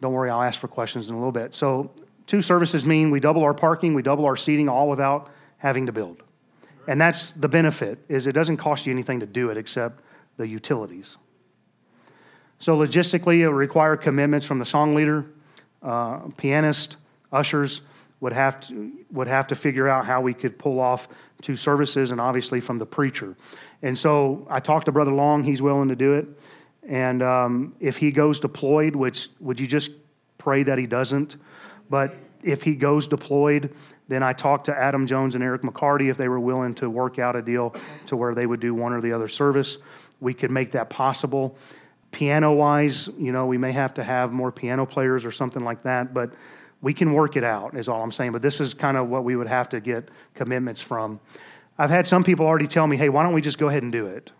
Don't 0.00 0.14
worry, 0.14 0.30
I'll 0.30 0.42
ask 0.42 0.58
for 0.58 0.68
questions 0.68 1.08
in 1.08 1.14
a 1.14 1.18
little 1.18 1.32
bit. 1.32 1.54
So, 1.54 1.90
two 2.26 2.40
services 2.40 2.86
mean 2.86 3.10
we 3.10 3.20
double 3.20 3.42
our 3.42 3.52
parking, 3.52 3.92
we 3.92 4.00
double 4.00 4.24
our 4.24 4.36
seating, 4.36 4.66
all 4.66 4.88
without 4.88 5.30
having 5.58 5.84
to 5.84 5.92
build. 5.92 6.22
And 6.88 7.00
that's 7.00 7.32
the 7.32 7.48
benefit 7.48 7.98
is 8.08 8.26
it 8.26 8.32
doesn't 8.32 8.56
cost 8.58 8.86
you 8.86 8.92
anything 8.92 9.20
to 9.20 9.26
do 9.26 9.50
it 9.50 9.56
except 9.56 10.00
the 10.36 10.46
utilities. 10.46 11.16
So 12.64 12.74
logistically, 12.78 13.40
it 13.40 13.46
would 13.46 13.56
require 13.56 13.94
commitments 13.94 14.46
from 14.46 14.58
the 14.58 14.64
song 14.64 14.94
leader, 14.94 15.26
uh, 15.82 16.20
pianist, 16.38 16.96
ushers 17.30 17.82
would 18.20 18.32
have 18.32 18.58
to 18.60 18.90
would 19.12 19.26
have 19.26 19.46
to 19.48 19.54
figure 19.54 19.86
out 19.86 20.06
how 20.06 20.22
we 20.22 20.32
could 20.32 20.58
pull 20.58 20.80
off 20.80 21.06
two 21.42 21.56
services, 21.56 22.10
and 22.10 22.18
obviously 22.18 22.60
from 22.60 22.78
the 22.78 22.86
preacher. 22.86 23.36
And 23.82 23.98
so 23.98 24.46
I 24.48 24.60
talked 24.60 24.86
to 24.86 24.92
Brother 24.92 25.12
Long; 25.12 25.42
he's 25.42 25.60
willing 25.60 25.90
to 25.90 25.94
do 25.94 26.14
it. 26.14 26.26
And 26.88 27.22
um, 27.22 27.74
if 27.80 27.98
he 27.98 28.10
goes 28.10 28.40
deployed, 28.40 28.96
which 28.96 29.28
would 29.40 29.60
you 29.60 29.66
just 29.66 29.90
pray 30.38 30.62
that 30.62 30.78
he 30.78 30.86
doesn't? 30.86 31.36
But 31.90 32.14
if 32.42 32.62
he 32.62 32.76
goes 32.76 33.06
deployed, 33.06 33.74
then 34.08 34.22
I 34.22 34.32
talked 34.32 34.64
to 34.66 34.74
Adam 34.74 35.06
Jones 35.06 35.34
and 35.34 35.44
Eric 35.44 35.60
McCarty 35.60 36.10
if 36.10 36.16
they 36.16 36.28
were 36.28 36.40
willing 36.40 36.74
to 36.76 36.88
work 36.88 37.18
out 37.18 37.36
a 37.36 37.42
deal 37.42 37.74
to 38.06 38.16
where 38.16 38.34
they 38.34 38.46
would 38.46 38.60
do 38.60 38.74
one 38.74 38.94
or 38.94 39.02
the 39.02 39.12
other 39.12 39.28
service. 39.28 39.76
We 40.20 40.32
could 40.32 40.50
make 40.50 40.72
that 40.72 40.88
possible. 40.88 41.58
Piano 42.14 42.52
wise, 42.52 43.08
you 43.18 43.32
know, 43.32 43.46
we 43.46 43.58
may 43.58 43.72
have 43.72 43.92
to 43.94 44.04
have 44.04 44.30
more 44.30 44.52
piano 44.52 44.86
players 44.86 45.24
or 45.24 45.32
something 45.32 45.64
like 45.64 45.82
that, 45.82 46.14
but 46.14 46.32
we 46.80 46.94
can 46.94 47.12
work 47.12 47.36
it 47.36 47.42
out, 47.42 47.76
is 47.76 47.88
all 47.88 48.00
I'm 48.04 48.12
saying. 48.12 48.30
But 48.30 48.40
this 48.40 48.60
is 48.60 48.72
kind 48.72 48.96
of 48.96 49.08
what 49.08 49.24
we 49.24 49.34
would 49.34 49.48
have 49.48 49.68
to 49.70 49.80
get 49.80 50.10
commitments 50.36 50.80
from. 50.80 51.18
I've 51.76 51.90
had 51.90 52.06
some 52.06 52.22
people 52.22 52.46
already 52.46 52.68
tell 52.68 52.86
me, 52.86 52.96
hey, 52.96 53.08
why 53.08 53.24
don't 53.24 53.34
we 53.34 53.40
just 53.40 53.58
go 53.58 53.68
ahead 53.68 53.82
and 53.82 53.90
do 53.90 54.06
it? 54.06 54.30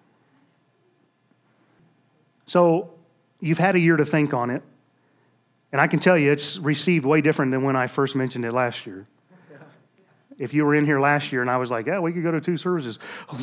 So 2.47 2.95
you've 3.41 3.59
had 3.59 3.75
a 3.75 3.81
year 3.81 3.97
to 3.97 4.07
think 4.07 4.33
on 4.33 4.51
it. 4.51 4.63
And 5.73 5.81
I 5.81 5.89
can 5.89 5.99
tell 5.99 6.17
you 6.17 6.31
it's 6.31 6.59
received 6.59 7.05
way 7.05 7.23
different 7.23 7.51
than 7.51 7.65
when 7.65 7.75
I 7.75 7.89
first 7.89 8.15
mentioned 8.15 8.45
it 8.45 8.53
last 8.53 8.87
year. 8.87 9.05
If 10.39 10.55
you 10.55 10.65
were 10.65 10.77
in 10.77 10.85
here 10.85 11.01
last 11.01 11.33
year 11.33 11.43
and 11.43 11.51
I 11.51 11.57
was 11.57 11.73
like, 11.73 11.87
yeah, 11.87 11.99
we 11.99 12.13
could 12.13 12.23
go 12.23 12.31
to 12.31 12.41
two 12.41 12.57
services. 12.57 13.01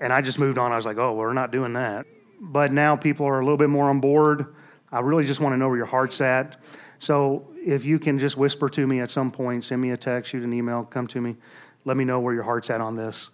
and 0.00 0.12
I 0.12 0.20
just 0.20 0.38
moved 0.38 0.58
on. 0.58 0.72
I 0.72 0.76
was 0.76 0.86
like, 0.86 0.98
oh, 0.98 1.14
we're 1.14 1.32
not 1.32 1.50
doing 1.50 1.74
that. 1.74 2.06
But 2.40 2.72
now 2.72 2.96
people 2.96 3.26
are 3.26 3.40
a 3.40 3.44
little 3.44 3.58
bit 3.58 3.68
more 3.68 3.88
on 3.88 4.00
board. 4.00 4.54
I 4.90 5.00
really 5.00 5.24
just 5.24 5.40
want 5.40 5.52
to 5.52 5.56
know 5.58 5.68
where 5.68 5.76
your 5.76 5.86
heart's 5.86 6.20
at. 6.20 6.56
So 6.98 7.46
if 7.54 7.84
you 7.84 7.98
can 7.98 8.18
just 8.18 8.36
whisper 8.36 8.68
to 8.70 8.86
me 8.86 9.00
at 9.00 9.10
some 9.10 9.30
point, 9.30 9.64
send 9.64 9.80
me 9.80 9.90
a 9.90 9.96
text, 9.96 10.30
shoot 10.30 10.42
an 10.42 10.52
email, 10.52 10.84
come 10.84 11.06
to 11.08 11.20
me, 11.20 11.36
let 11.84 11.96
me 11.96 12.04
know 12.04 12.18
where 12.20 12.34
your 12.34 12.42
heart's 12.42 12.70
at 12.70 12.80
on 12.80 12.96
this. 12.96 13.30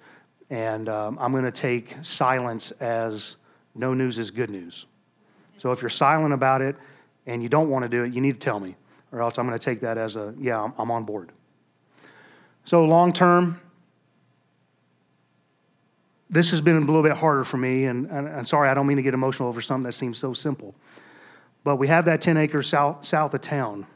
And 0.50 0.88
um, 0.88 1.18
I'm 1.20 1.32
going 1.32 1.44
to 1.44 1.52
take 1.52 1.96
silence 2.02 2.72
as 2.72 3.36
no 3.74 3.94
news 3.94 4.18
is 4.18 4.30
good 4.30 4.50
news. 4.50 4.86
So 5.58 5.72
if 5.72 5.80
you're 5.80 5.88
silent 5.88 6.34
about 6.34 6.62
it 6.62 6.76
and 7.26 7.42
you 7.42 7.48
don't 7.48 7.70
want 7.70 7.84
to 7.84 7.88
do 7.88 8.04
it, 8.04 8.12
you 8.12 8.20
need 8.20 8.34
to 8.34 8.44
tell 8.44 8.60
me, 8.60 8.76
or 9.12 9.22
else 9.22 9.38
I'm 9.38 9.46
going 9.46 9.58
to 9.58 9.64
take 9.64 9.80
that 9.80 9.98
as 9.98 10.16
a, 10.16 10.34
yeah, 10.38 10.62
I'm, 10.62 10.72
I'm 10.78 10.90
on 10.90 11.04
board. 11.04 11.32
So 12.64 12.84
long 12.84 13.12
term, 13.12 13.60
this 16.28 16.50
has 16.50 16.60
been 16.60 16.76
a 16.76 16.80
little 16.80 17.02
bit 17.02 17.12
harder 17.12 17.44
for 17.44 17.56
me, 17.56 17.84
and, 17.84 18.06
and, 18.10 18.26
and 18.26 18.46
sorry, 18.46 18.68
I 18.68 18.74
don't 18.74 18.86
mean 18.86 18.96
to 18.96 19.02
get 19.02 19.14
emotional 19.14 19.48
over 19.48 19.62
something 19.62 19.84
that 19.84 19.92
seems 19.92 20.18
so 20.18 20.34
simple. 20.34 20.74
But 21.62 21.76
we 21.76 21.88
have 21.88 22.04
that 22.06 22.20
10 22.20 22.36
acres 22.36 22.68
south, 22.68 23.04
south 23.04 23.34
of 23.34 23.40
town. 23.40 23.86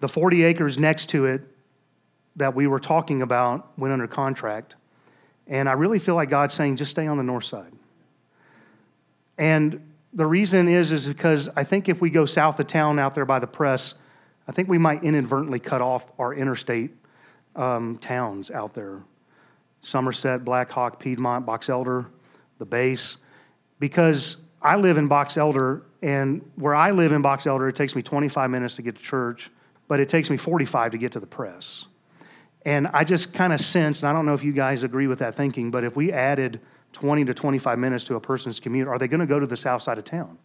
The 0.00 0.08
40 0.08 0.44
acres 0.44 0.78
next 0.78 1.08
to 1.10 1.26
it 1.26 1.42
that 2.36 2.54
we 2.54 2.66
were 2.66 2.80
talking 2.80 3.22
about 3.22 3.78
went 3.78 3.92
under 3.92 4.06
contract. 4.06 4.74
And 5.46 5.68
I 5.68 5.72
really 5.72 5.98
feel 5.98 6.14
like 6.14 6.30
God's 6.30 6.54
saying, 6.54 6.76
just 6.76 6.90
stay 6.90 7.06
on 7.06 7.16
the 7.16 7.22
north 7.22 7.44
side. 7.44 7.72
And 9.38 9.92
the 10.12 10.26
reason 10.26 10.68
is 10.68 10.92
is 10.92 11.06
because 11.08 11.48
I 11.56 11.64
think 11.64 11.88
if 11.88 12.00
we 12.00 12.10
go 12.10 12.24
south 12.24 12.60
of 12.60 12.66
town 12.66 12.98
out 12.98 13.14
there 13.14 13.24
by 13.24 13.38
the 13.38 13.46
press, 13.46 13.94
I 14.46 14.52
think 14.52 14.68
we 14.68 14.78
might 14.78 15.02
inadvertently 15.02 15.58
cut 15.58 15.80
off 15.80 16.06
our 16.18 16.34
interstate 16.34 16.92
um, 17.56 17.98
towns 17.98 18.50
out 18.50 18.74
there. 18.74 19.00
Summerset, 19.84 20.44
Black 20.44 20.70
Hawk, 20.70 20.98
Piedmont, 20.98 21.46
Box 21.46 21.68
Elder, 21.68 22.06
the 22.58 22.64
base. 22.64 23.18
Because 23.78 24.36
I 24.62 24.76
live 24.76 24.96
in 24.96 25.08
Box 25.08 25.36
Elder, 25.36 25.82
and 26.02 26.42
where 26.56 26.74
I 26.74 26.90
live 26.90 27.12
in 27.12 27.22
Box 27.22 27.46
Elder, 27.46 27.68
it 27.68 27.76
takes 27.76 27.94
me 27.94 28.02
25 28.02 28.50
minutes 28.50 28.74
to 28.74 28.82
get 28.82 28.96
to 28.96 29.02
church, 29.02 29.50
but 29.88 30.00
it 30.00 30.08
takes 30.08 30.30
me 30.30 30.36
45 30.36 30.92
to 30.92 30.98
get 30.98 31.12
to 31.12 31.20
the 31.20 31.26
press. 31.26 31.86
And 32.64 32.88
I 32.88 33.04
just 33.04 33.34
kind 33.34 33.52
of 33.52 33.60
sense, 33.60 34.00
and 34.00 34.08
I 34.08 34.12
don't 34.12 34.24
know 34.24 34.32
if 34.32 34.42
you 34.42 34.52
guys 34.52 34.82
agree 34.82 35.06
with 35.06 35.18
that 35.18 35.34
thinking, 35.34 35.70
but 35.70 35.84
if 35.84 35.96
we 35.96 36.12
added 36.12 36.60
20 36.94 37.26
to 37.26 37.34
25 37.34 37.78
minutes 37.78 38.04
to 38.04 38.14
a 38.14 38.20
person's 38.20 38.58
commute, 38.58 38.88
are 38.88 38.98
they 38.98 39.08
going 39.08 39.20
to 39.20 39.26
go 39.26 39.38
to 39.38 39.46
the 39.46 39.56
south 39.56 39.82
side 39.82 39.98
of 39.98 40.04
town? 40.04 40.38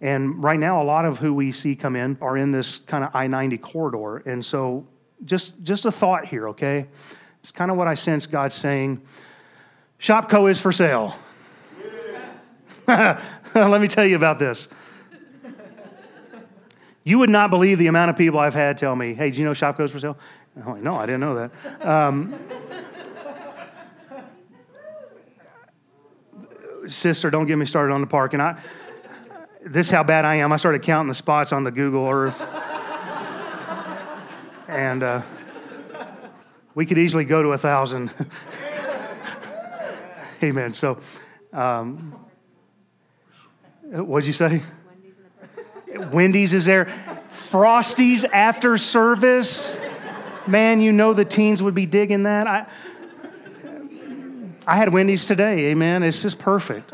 And 0.00 0.42
right 0.42 0.58
now, 0.58 0.82
a 0.82 0.84
lot 0.84 1.04
of 1.04 1.18
who 1.18 1.34
we 1.34 1.52
see 1.52 1.76
come 1.76 1.94
in 1.94 2.16
are 2.20 2.36
in 2.36 2.50
this 2.50 2.78
kind 2.78 3.04
of 3.04 3.14
I 3.14 3.26
90 3.26 3.58
corridor. 3.58 4.18
And 4.18 4.44
so, 4.44 4.86
just, 5.24 5.52
just 5.62 5.84
a 5.84 5.92
thought 5.92 6.24
here, 6.24 6.48
okay? 6.48 6.88
It's 7.42 7.52
kind 7.52 7.70
of 7.70 7.76
what 7.76 7.88
I 7.88 7.94
sense 7.94 8.26
God 8.26 8.52
saying 8.52 9.00
Shopko 10.00 10.50
is 10.50 10.60
for 10.60 10.72
sale. 10.72 11.14
Let 12.88 13.80
me 13.80 13.88
tell 13.88 14.06
you 14.06 14.16
about 14.16 14.38
this. 14.38 14.68
You 17.04 17.18
would 17.18 17.30
not 17.30 17.50
believe 17.50 17.78
the 17.78 17.86
amount 17.86 18.10
of 18.10 18.16
people 18.16 18.38
I've 18.38 18.54
had 18.54 18.78
tell 18.78 18.94
me, 18.94 19.14
hey, 19.14 19.30
do 19.30 19.38
you 19.38 19.44
know 19.44 19.52
Shopko's 19.52 19.90
for 19.90 19.98
sale? 19.98 20.18
I'm 20.56 20.66
like, 20.66 20.82
no, 20.82 20.96
I 20.96 21.06
didn't 21.06 21.20
know 21.20 21.34
that. 21.34 21.86
Um, 21.86 22.38
sister, 26.88 27.30
don't 27.30 27.46
get 27.46 27.56
me 27.56 27.66
started 27.66 27.92
on 27.92 28.00
the 28.00 28.06
park. 28.06 28.32
And 28.32 28.42
I, 28.42 28.60
this 29.64 29.86
is 29.86 29.90
how 29.90 30.02
bad 30.02 30.24
I 30.24 30.36
am. 30.36 30.52
I 30.52 30.56
started 30.56 30.82
counting 30.82 31.08
the 31.08 31.14
spots 31.14 31.52
on 31.52 31.64
the 31.64 31.70
Google 31.70 32.08
Earth. 32.08 32.40
and 34.68 35.02
uh, 35.02 35.22
we 36.74 36.86
could 36.86 36.98
easily 36.98 37.24
go 37.24 37.42
to 37.42 37.50
a 37.50 37.58
thousand. 37.58 38.12
Amen. 40.42 40.72
So, 40.72 40.98
um, 41.52 42.14
what'd 43.82 44.26
you 44.26 44.32
say? 44.32 44.62
Wendy's 46.12 46.52
is 46.52 46.64
there. 46.64 46.86
Frosties 47.32 48.24
after 48.32 48.78
service. 48.78 49.76
Man, 50.46 50.80
you 50.80 50.92
know 50.92 51.12
the 51.12 51.24
teens 51.24 51.62
would 51.62 51.74
be 51.74 51.86
digging 51.86 52.24
that. 52.24 52.46
I, 52.46 52.66
I 54.66 54.76
had 54.76 54.92
Wendy's 54.92 55.26
today, 55.26 55.66
amen. 55.66 56.02
It's 56.02 56.22
just 56.22 56.38
perfect. 56.38 56.92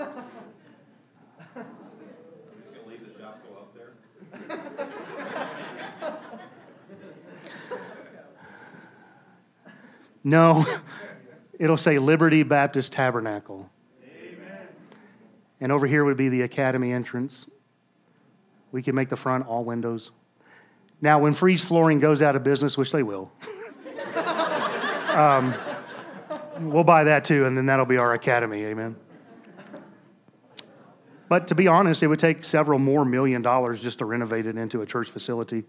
No, 10.26 10.66
it'll 11.60 11.76
say 11.76 12.00
Liberty 12.00 12.42
Baptist 12.42 12.92
Tabernacle. 12.92 13.70
Amen. 14.04 14.66
And 15.60 15.70
over 15.70 15.86
here 15.86 16.04
would 16.04 16.16
be 16.16 16.28
the 16.28 16.42
academy 16.42 16.92
entrance. 16.92 17.46
We 18.72 18.82
can 18.82 18.96
make 18.96 19.08
the 19.08 19.16
front 19.16 19.46
all 19.46 19.64
windows. 19.64 20.10
Now, 21.00 21.20
when 21.20 21.32
Freeze 21.32 21.62
Flooring 21.62 22.00
goes 22.00 22.22
out 22.22 22.34
of 22.34 22.42
business, 22.42 22.76
which 22.76 22.90
they 22.90 23.04
will, 23.04 23.30
um, 24.16 25.54
we'll 26.58 26.82
buy 26.82 27.04
that 27.04 27.24
too, 27.24 27.44
and 27.44 27.56
then 27.56 27.66
that'll 27.66 27.86
be 27.86 27.96
our 27.96 28.14
academy. 28.14 28.64
Amen. 28.64 28.96
But 31.28 31.46
to 31.48 31.54
be 31.54 31.68
honest, 31.68 32.02
it 32.02 32.08
would 32.08 32.18
take 32.18 32.44
several 32.44 32.80
more 32.80 33.04
million 33.04 33.42
dollars 33.42 33.80
just 33.80 34.00
to 34.00 34.04
renovate 34.04 34.46
it 34.46 34.56
into 34.56 34.82
a 34.82 34.86
church 34.86 35.08
facility. 35.08 35.62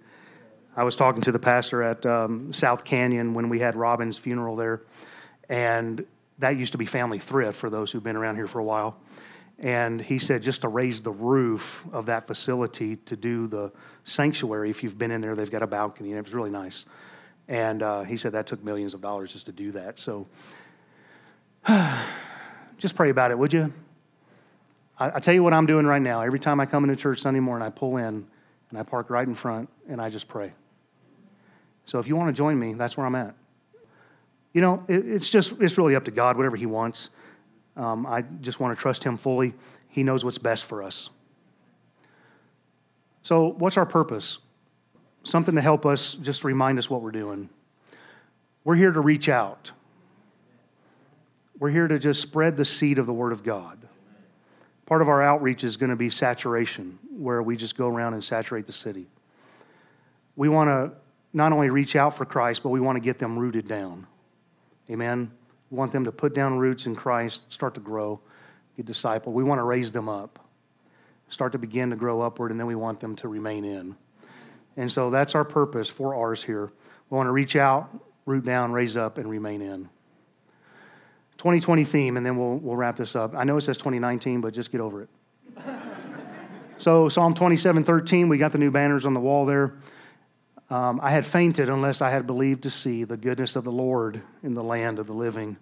I 0.78 0.84
was 0.84 0.96
talking 0.96 1.24
to 1.24 1.32
the 1.32 1.40
pastor 1.40 1.82
at 1.82 2.06
um, 2.06 2.54
South 2.54 2.84
Canyon 2.84 3.34
when 3.34 3.50
we 3.50 3.58
had 3.58 3.76
Robin's 3.76 4.20
funeral 4.20 4.56
there, 4.56 4.84
and 5.50 6.06
that 6.38 6.56
used 6.56 6.74
to 6.74 6.78
be 6.78 6.86
family 6.86 7.18
thrift 7.18 7.58
for 7.58 7.72
those 7.72 7.92
who've 7.92 8.04
been 8.04 8.16
around 8.16 8.36
here 8.36 8.46
for 8.46 8.60
a 8.60 8.64
while. 8.64 8.96
And 9.58 10.00
he 10.00 10.20
said 10.20 10.44
just 10.44 10.62
to 10.62 10.68
raise 10.68 11.02
the 11.02 11.10
roof 11.10 11.84
of 11.92 12.06
that 12.06 12.28
facility 12.28 12.98
to 12.98 13.16
do 13.16 13.48
the 13.48 13.72
sanctuary, 14.04 14.70
if 14.70 14.84
you've 14.84 15.00
been 15.00 15.10
in 15.10 15.20
there, 15.20 15.34
they've 15.34 15.50
got 15.50 15.64
a 15.64 15.68
balcony, 15.68 16.12
and 16.12 16.20
it 16.20 16.24
was 16.24 16.36
really 16.36 16.52
nice. 16.52 16.86
And 17.48 17.82
uh, 17.82 18.04
he 18.04 18.16
said 18.16 18.34
that 18.34 18.46
took 18.46 18.64
millions 18.64 18.94
of 18.94 19.02
dollars 19.02 19.34
just 19.34 19.48
to 19.48 19.52
do 19.52 19.72
that. 19.72 19.98
So 19.98 20.28
just 22.78 22.96
pray 22.96 23.10
about 23.10 23.32
it, 23.32 23.40
would 23.40 23.52
you? 23.52 23.74
I, 25.00 25.16
I 25.16 25.20
tell 25.22 25.34
you 25.34 25.42
what 25.42 25.54
I'm 25.54 25.66
doing 25.66 25.88
right 25.88 26.04
now. 26.04 26.22
Every 26.22 26.40
time 26.40 26.60
I 26.60 26.68
come 26.68 26.84
into 26.84 26.96
church 26.96 27.20
Sunday 27.20 27.40
morning, 27.40 27.66
I 27.66 27.72
pull 27.72 27.98
in 27.98 28.28
and 28.70 28.78
I 28.78 28.84
park 28.84 29.10
right 29.10 29.28
in 29.28 29.34
front 29.34 29.70
and 29.90 30.00
I 30.00 30.12
just 30.12 30.28
pray. 30.28 30.54
So 31.88 32.00
if 32.00 32.08
you 32.08 32.16
want 32.16 32.28
to 32.28 32.34
join 32.34 32.60
me, 32.60 32.74
that's 32.74 32.98
where 32.98 33.06
I'm 33.06 33.16
at. 33.16 33.34
You 34.54 34.62
know, 34.62 34.84
it, 34.88 35.08
it's 35.08 35.30
just, 35.30 35.54
it's 35.60 35.78
really 35.78 35.96
up 35.96 36.06
to 36.06 36.12
God, 36.12 36.38
whatever 36.38 36.58
He 36.58 36.66
wants. 36.66 37.10
Um, 37.76 38.06
I 38.06 38.24
just 38.42 38.60
want 38.60 38.78
to 38.78 38.82
trust 38.82 39.04
Him 39.04 39.18
fully. 39.18 39.56
He 39.88 40.04
knows 40.04 40.24
what's 40.24 40.38
best 40.38 40.66
for 40.66 40.84
us. 40.84 41.10
So, 43.24 43.56
what's 43.58 43.78
our 43.78 43.86
purpose? 43.86 44.38
Something 45.24 45.56
to 45.56 45.62
help 45.62 45.86
us, 45.86 46.14
just 46.16 46.44
remind 46.44 46.78
us 46.78 46.90
what 46.90 47.02
we're 47.02 47.12
doing. 47.12 47.50
We're 48.64 48.76
here 48.76 48.92
to 48.92 49.02
reach 49.02 49.30
out. 49.30 49.72
We're 51.60 51.70
here 51.70 51.88
to 51.88 52.00
just 52.00 52.22
spread 52.22 52.58
the 52.58 52.66
seed 52.66 53.00
of 53.00 53.06
the 53.06 53.14
Word 53.14 53.32
of 53.32 53.44
God. 53.44 53.78
Part 54.86 55.02
of 55.02 55.10
our 55.10 55.22
outreach 55.22 55.64
is 55.64 55.78
going 55.78 55.90
to 55.90 55.96
be 55.96 56.10
saturation, 56.10 57.00
where 57.18 57.42
we 57.42 57.56
just 57.56 57.78
go 57.78 57.88
around 57.88 58.14
and 58.14 58.24
saturate 58.24 58.68
the 58.68 58.74
city. 58.74 59.08
We 60.36 60.50
want 60.50 60.70
to 60.70 60.92
not 61.38 61.54
only 61.54 61.70
reach 61.70 61.96
out 61.96 62.18
for 62.18 62.26
Christ, 62.26 62.64
but 62.64 62.70
we 62.70 62.82
want 62.82 62.96
to 62.96 63.00
get 63.00 63.20
them 63.20 63.38
rooted 63.38 63.68
down. 63.68 64.08
Amen. 64.90 65.32
We 65.70 65.78
want 65.78 65.92
them 65.92 66.04
to 66.06 66.12
put 66.12 66.34
down 66.34 66.58
roots 66.58 66.88
in 66.88 66.96
Christ, 66.96 67.42
start 67.50 67.76
to 67.76 67.80
grow, 67.80 68.20
get 68.76 68.88
discipled. 68.88 69.34
We 69.34 69.44
want 69.44 69.60
to 69.60 69.64
raise 69.64 69.92
them 69.92 70.10
up, 70.10 70.40
start 71.30 71.52
to 71.52 71.60
begin 71.60 71.92
to 71.92 71.96
grow 71.96 72.22
upward, 72.22 72.50
and 72.52 72.60
then 72.60 72.66
we 72.66 72.76
want 72.76 73.00
them 73.00 73.16
to 73.18 73.28
remain 73.28 73.64
in. 73.64 73.96
And 74.78 74.92
so 74.92 75.12
that's 75.12 75.36
our 75.36 75.46
purpose 75.46 75.90
for 75.90 76.16
ours 76.16 76.42
here. 76.42 76.72
We 77.10 77.16
want 77.16 77.28
to 77.28 77.32
reach 77.32 77.56
out, 77.56 77.90
root 78.26 78.44
down, 78.44 78.72
raise 78.72 78.98
up, 78.98 79.20
and 79.20 79.30
remain 79.30 79.62
in. 79.62 79.90
2020 81.38 81.84
theme, 81.84 82.18
and 82.18 82.26
then 82.26 82.36
we'll, 82.36 82.58
we'll 82.58 82.76
wrap 82.76 82.98
this 82.98 83.16
up. 83.16 83.36
I 83.36 83.44
know 83.44 83.58
it 83.58 83.62
says 83.62 83.78
2019, 83.78 84.42
but 84.42 84.56
just 84.56 84.72
get 84.72 84.82
over 84.82 85.04
it. 85.04 85.10
so, 86.80 87.10
Psalm 87.10 87.36
27 87.36 87.84
13, 87.84 88.28
we 88.28 88.40
got 88.40 88.52
the 88.52 88.58
new 88.58 88.72
banners 88.72 89.06
on 89.06 89.14
the 89.14 89.20
wall 89.20 89.46
there. 89.46 89.76
Um, 90.70 91.00
I 91.02 91.12
had 91.12 91.26
fainted 91.26 91.70
unless 91.70 92.02
I 92.02 92.10
had 92.10 92.28
believed 92.28 92.64
to 92.64 92.70
see 92.70 93.06
the 93.06 93.16
goodness 93.16 93.56
of 93.56 93.64
the 93.64 93.72
Lord 93.72 94.22
in 94.44 94.54
the 94.54 94.64
land 94.64 95.00
of 95.00 95.08
the 95.08 95.14
living. 95.14 95.56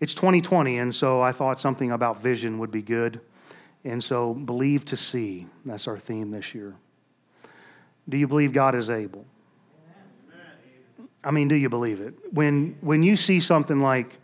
It's 0.00 0.12
2020, 0.14 0.78
and 0.78 0.94
so 0.94 1.22
I 1.22 1.32
thought 1.32 1.60
something 1.60 1.92
about 1.92 2.20
vision 2.20 2.58
would 2.58 2.70
be 2.70 2.82
good. 2.82 3.20
And 3.84 4.02
so, 4.02 4.34
believe 4.34 4.84
to 4.86 4.96
see. 4.96 5.46
That's 5.64 5.88
our 5.88 5.98
theme 5.98 6.30
this 6.30 6.54
year. 6.54 6.74
Do 8.08 8.16
you 8.16 8.26
believe 8.26 8.52
God 8.52 8.74
is 8.74 8.90
able? 8.90 9.24
I 11.24 11.30
mean, 11.30 11.48
do 11.48 11.54
you 11.54 11.68
believe 11.68 12.00
it? 12.00 12.14
When, 12.32 12.76
when 12.80 13.02
you 13.02 13.16
see 13.16 13.40
something 13.40 13.80
like, 13.80 14.18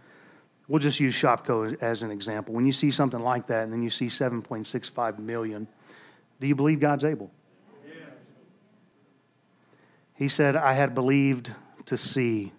we'll 0.68 0.80
just 0.80 1.00
use 1.00 1.14
Shopko 1.14 1.80
as 1.82 2.02
an 2.02 2.10
example. 2.10 2.54
When 2.54 2.66
you 2.66 2.72
see 2.72 2.90
something 2.90 3.20
like 3.20 3.46
that 3.48 3.64
and 3.64 3.72
then 3.72 3.82
you 3.82 3.90
see 3.90 4.06
7.65 4.06 5.18
million, 5.18 5.66
do 6.40 6.46
you 6.46 6.54
believe 6.54 6.80
God's 6.80 7.04
able? 7.04 7.30
He 10.14 10.28
said, 10.28 10.56
I 10.56 10.74
had 10.74 10.94
believed 10.94 11.52
to 11.86 11.98
see 11.98 12.52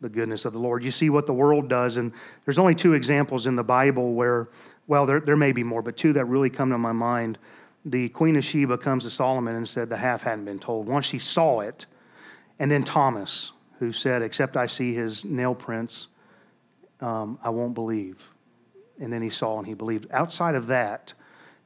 the 0.00 0.08
goodness 0.08 0.44
of 0.44 0.52
the 0.52 0.58
Lord. 0.58 0.84
You 0.84 0.90
see 0.90 1.10
what 1.10 1.26
the 1.26 1.32
world 1.32 1.68
does, 1.68 1.96
and 1.96 2.12
there's 2.44 2.58
only 2.58 2.74
two 2.74 2.94
examples 2.94 3.46
in 3.46 3.56
the 3.56 3.64
Bible 3.64 4.14
where, 4.14 4.48
well, 4.86 5.06
there, 5.06 5.20
there 5.20 5.36
may 5.36 5.52
be 5.52 5.62
more, 5.62 5.82
but 5.82 5.96
two 5.96 6.12
that 6.14 6.24
really 6.26 6.50
come 6.50 6.70
to 6.70 6.78
my 6.78 6.92
mind. 6.92 7.38
The 7.84 8.08
Queen 8.10 8.36
of 8.36 8.44
Sheba 8.44 8.78
comes 8.78 9.04
to 9.04 9.10
Solomon 9.10 9.56
and 9.56 9.68
said 9.68 9.88
the 9.88 9.96
half 9.96 10.22
hadn't 10.22 10.44
been 10.44 10.58
told. 10.58 10.88
Once 10.88 11.06
she 11.06 11.18
saw 11.18 11.60
it, 11.60 11.86
and 12.58 12.70
then 12.70 12.84
Thomas, 12.84 13.52
who 13.78 13.92
said, 13.92 14.22
Except 14.22 14.56
I 14.56 14.66
see 14.66 14.94
his 14.94 15.24
nail 15.24 15.54
prints, 15.54 16.08
um, 17.00 17.38
I 17.42 17.50
won't 17.50 17.74
believe. 17.74 18.20
And 19.00 19.12
then 19.12 19.22
he 19.22 19.30
saw 19.30 19.58
and 19.58 19.66
he 19.66 19.74
believed. 19.74 20.06
Outside 20.10 20.54
of 20.54 20.66
that, 20.68 21.12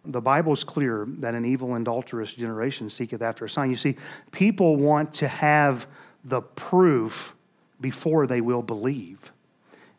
the 0.05 0.20
Bible 0.20 0.53
is 0.53 0.64
clear 0.64 1.07
that 1.18 1.34
an 1.34 1.44
evil 1.44 1.74
and 1.74 1.86
adulterous 1.86 2.32
generation 2.32 2.90
seeketh 2.90 3.22
after 3.22 3.44
a 3.44 3.50
sign. 3.50 3.70
You 3.70 3.76
see, 3.76 3.96
people 4.32 4.76
want 4.76 5.14
to 5.14 5.28
have 5.28 5.86
the 6.24 6.40
proof 6.40 7.34
before 7.80 8.26
they 8.26 8.40
will 8.40 8.62
believe. 8.62 9.32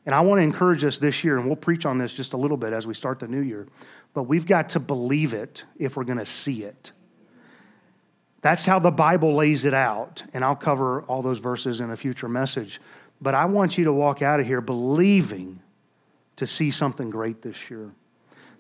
And 0.05 0.13
I 0.13 0.21
want 0.21 0.39
to 0.39 0.43
encourage 0.43 0.83
us 0.83 0.97
this 0.97 1.23
year, 1.23 1.37
and 1.37 1.45
we'll 1.45 1.55
preach 1.55 1.85
on 1.85 1.97
this 1.97 2.13
just 2.13 2.33
a 2.33 2.37
little 2.37 2.57
bit 2.57 2.73
as 2.73 2.85
we 2.85 2.93
start 2.93 3.19
the 3.19 3.27
new 3.27 3.41
year, 3.41 3.67
but 4.13 4.23
we've 4.23 4.45
got 4.45 4.69
to 4.69 4.79
believe 4.79 5.33
it 5.33 5.63
if 5.77 5.95
we're 5.95 6.03
going 6.03 6.17
to 6.17 6.25
see 6.25 6.63
it. 6.63 6.91
That's 8.41 8.65
how 8.65 8.79
the 8.79 8.91
Bible 8.91 9.35
lays 9.35 9.63
it 9.63 9.73
out, 9.73 10.21
and 10.33 10.43
I'll 10.43 10.57
cover 10.57 11.03
all 11.03 11.21
those 11.21 11.37
verses 11.37 11.79
in 11.79 11.91
a 11.91 11.97
future 11.97 12.27
message. 12.27 12.81
But 13.21 13.35
I 13.35 13.45
want 13.45 13.77
you 13.77 13.85
to 13.85 13.93
walk 13.93 14.21
out 14.21 14.41
of 14.41 14.45
here 14.45 14.59
believing 14.59 15.61
to 16.35 16.45
see 16.45 16.71
something 16.71 17.09
great 17.09 17.41
this 17.41 17.69
year. 17.69 17.91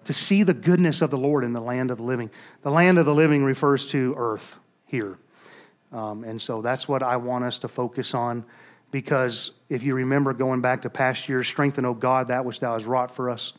To 0.05 0.13
see 0.13 0.43
the 0.43 0.53
goodness 0.53 1.01
of 1.01 1.09
the 1.09 1.17
Lord 1.17 1.43
in 1.43 1.53
the 1.53 1.61
land 1.61 1.91
of 1.91 1.97
the 1.97 2.03
living. 2.03 2.29
The 2.61 2.71
land 2.71 2.97
of 2.97 3.05
the 3.05 3.13
living 3.13 3.43
refers 3.43 3.85
to 3.87 4.13
earth 4.17 4.55
here. 4.85 5.17
Um, 5.91 6.23
and 6.23 6.41
so 6.41 6.61
that's 6.61 6.87
what 6.87 7.03
I 7.03 7.17
want 7.17 7.43
us 7.43 7.59
to 7.59 7.67
focus 7.67 8.13
on 8.13 8.45
because 8.93 9.49
if 9.69 9.81
you 9.81 9.95
remember 9.95 10.33
going 10.33 10.61
back 10.61 10.83
to 10.83 10.89
past 10.89 11.27
years, 11.27 11.47
strengthen, 11.47 11.83
O 11.83 11.95
God, 11.95 12.27
that 12.27 12.45
which 12.45 12.59
thou 12.59 12.73
hast 12.73 12.85
wrought 12.85 13.15
for 13.15 13.31
us. 13.31 13.53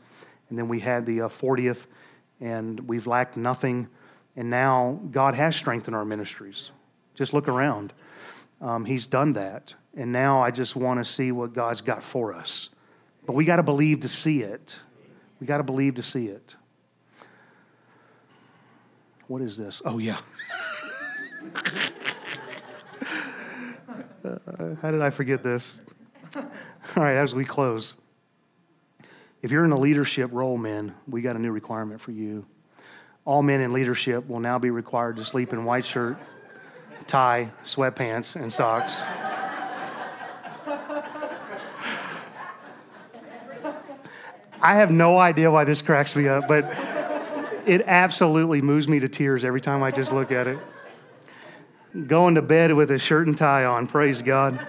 And 0.49 0.57
then 0.57 0.68
we 0.68 0.78
had 0.78 1.07
the 1.07 1.22
uh, 1.22 1.28
40th, 1.28 1.86
and 2.40 2.78
we've 2.88 3.09
lacked 3.09 3.36
nothing. 3.36 3.88
And 4.36 4.49
now 4.49 5.01
God 5.11 5.34
has 5.34 5.57
strengthened 5.57 5.97
our 5.97 6.05
ministries. 6.05 6.70
Just 7.16 7.32
look 7.32 7.49
around. 7.49 7.92
Um, 8.61 8.84
he's 8.84 9.07
done 9.07 9.32
that. 9.32 9.74
And 9.97 10.12
now 10.12 10.40
I 10.40 10.53
just 10.53 10.76
want 10.76 11.01
to 11.01 11.05
see 11.05 11.32
what 11.32 11.53
God's 11.53 11.80
got 11.80 12.05
for 12.05 12.32
us. 12.32 12.68
But 13.26 13.34
we 13.34 13.45
got 13.45 13.57
to 13.57 13.64
believe 13.64 14.01
to 14.01 14.09
see 14.09 14.42
it. 14.42 14.78
We 15.45 15.47
got 15.47 15.59
to 15.59 15.62
believe 15.62 15.97
to 15.97 16.03
see 16.03 16.28
it. 16.28 16.55
What 19.26 19.42
is 19.42 19.59
this? 19.59 19.82
Oh, 19.84 19.99
yeah. 19.99 20.16
uh, 24.24 24.38
how 24.80 24.90
did 24.90 25.03
I 25.03 25.11
forget 25.11 25.42
this? 25.42 25.80
All 26.34 26.42
right, 26.97 27.18
as 27.18 27.34
we 27.34 27.45
close, 27.45 27.92
if 29.42 29.51
you're 29.51 29.66
in 29.66 29.72
a 29.72 29.78
leadership 29.78 30.30
role, 30.32 30.57
men, 30.57 30.95
we 31.07 31.20
got 31.20 31.36
a 31.36 31.38
new 31.38 31.53
requirement 31.53 32.01
for 32.01 32.12
you. 32.12 32.47
All 33.26 33.42
men 33.42 33.61
in 33.61 33.74
leadership 33.74 34.26
will 34.26 34.40
now 34.40 34.59
be 34.59 34.70
required 34.70 35.16
to 35.16 35.26
sleep 35.26 35.53
in 35.53 35.66
white 35.66 35.84
shirt, 35.84 36.16
tie, 37.07 37.53
sweatpants, 37.66 38.34
and 38.34 38.51
socks. 38.51 39.03
I 44.65 44.77
have 44.77 44.91
no 44.91 45.19
idea 45.19 45.51
why 45.51 45.65
this 45.65 45.83
cracks 45.83 46.17
me 46.17 46.27
up, 46.27 46.49
but 46.49 46.65
it 47.67 47.83
absolutely 47.87 48.62
moves 48.62 48.89
me 48.89 48.99
to 48.99 49.09
tears 49.09 49.45
every 49.45 49.61
time 49.61 49.83
I 49.83 49.91
just 49.91 50.11
look 50.11 50.33
at 50.33 50.47
it. 50.47 50.59
Going 52.07 52.35
to 52.37 52.41
bed 52.41 52.73
with 52.73 52.91
a 52.91 52.99
shirt 52.99 53.27
and 53.27 53.37
tie 53.37 53.67
on, 53.67 53.87
praise 53.87 54.23
God. 54.23 54.67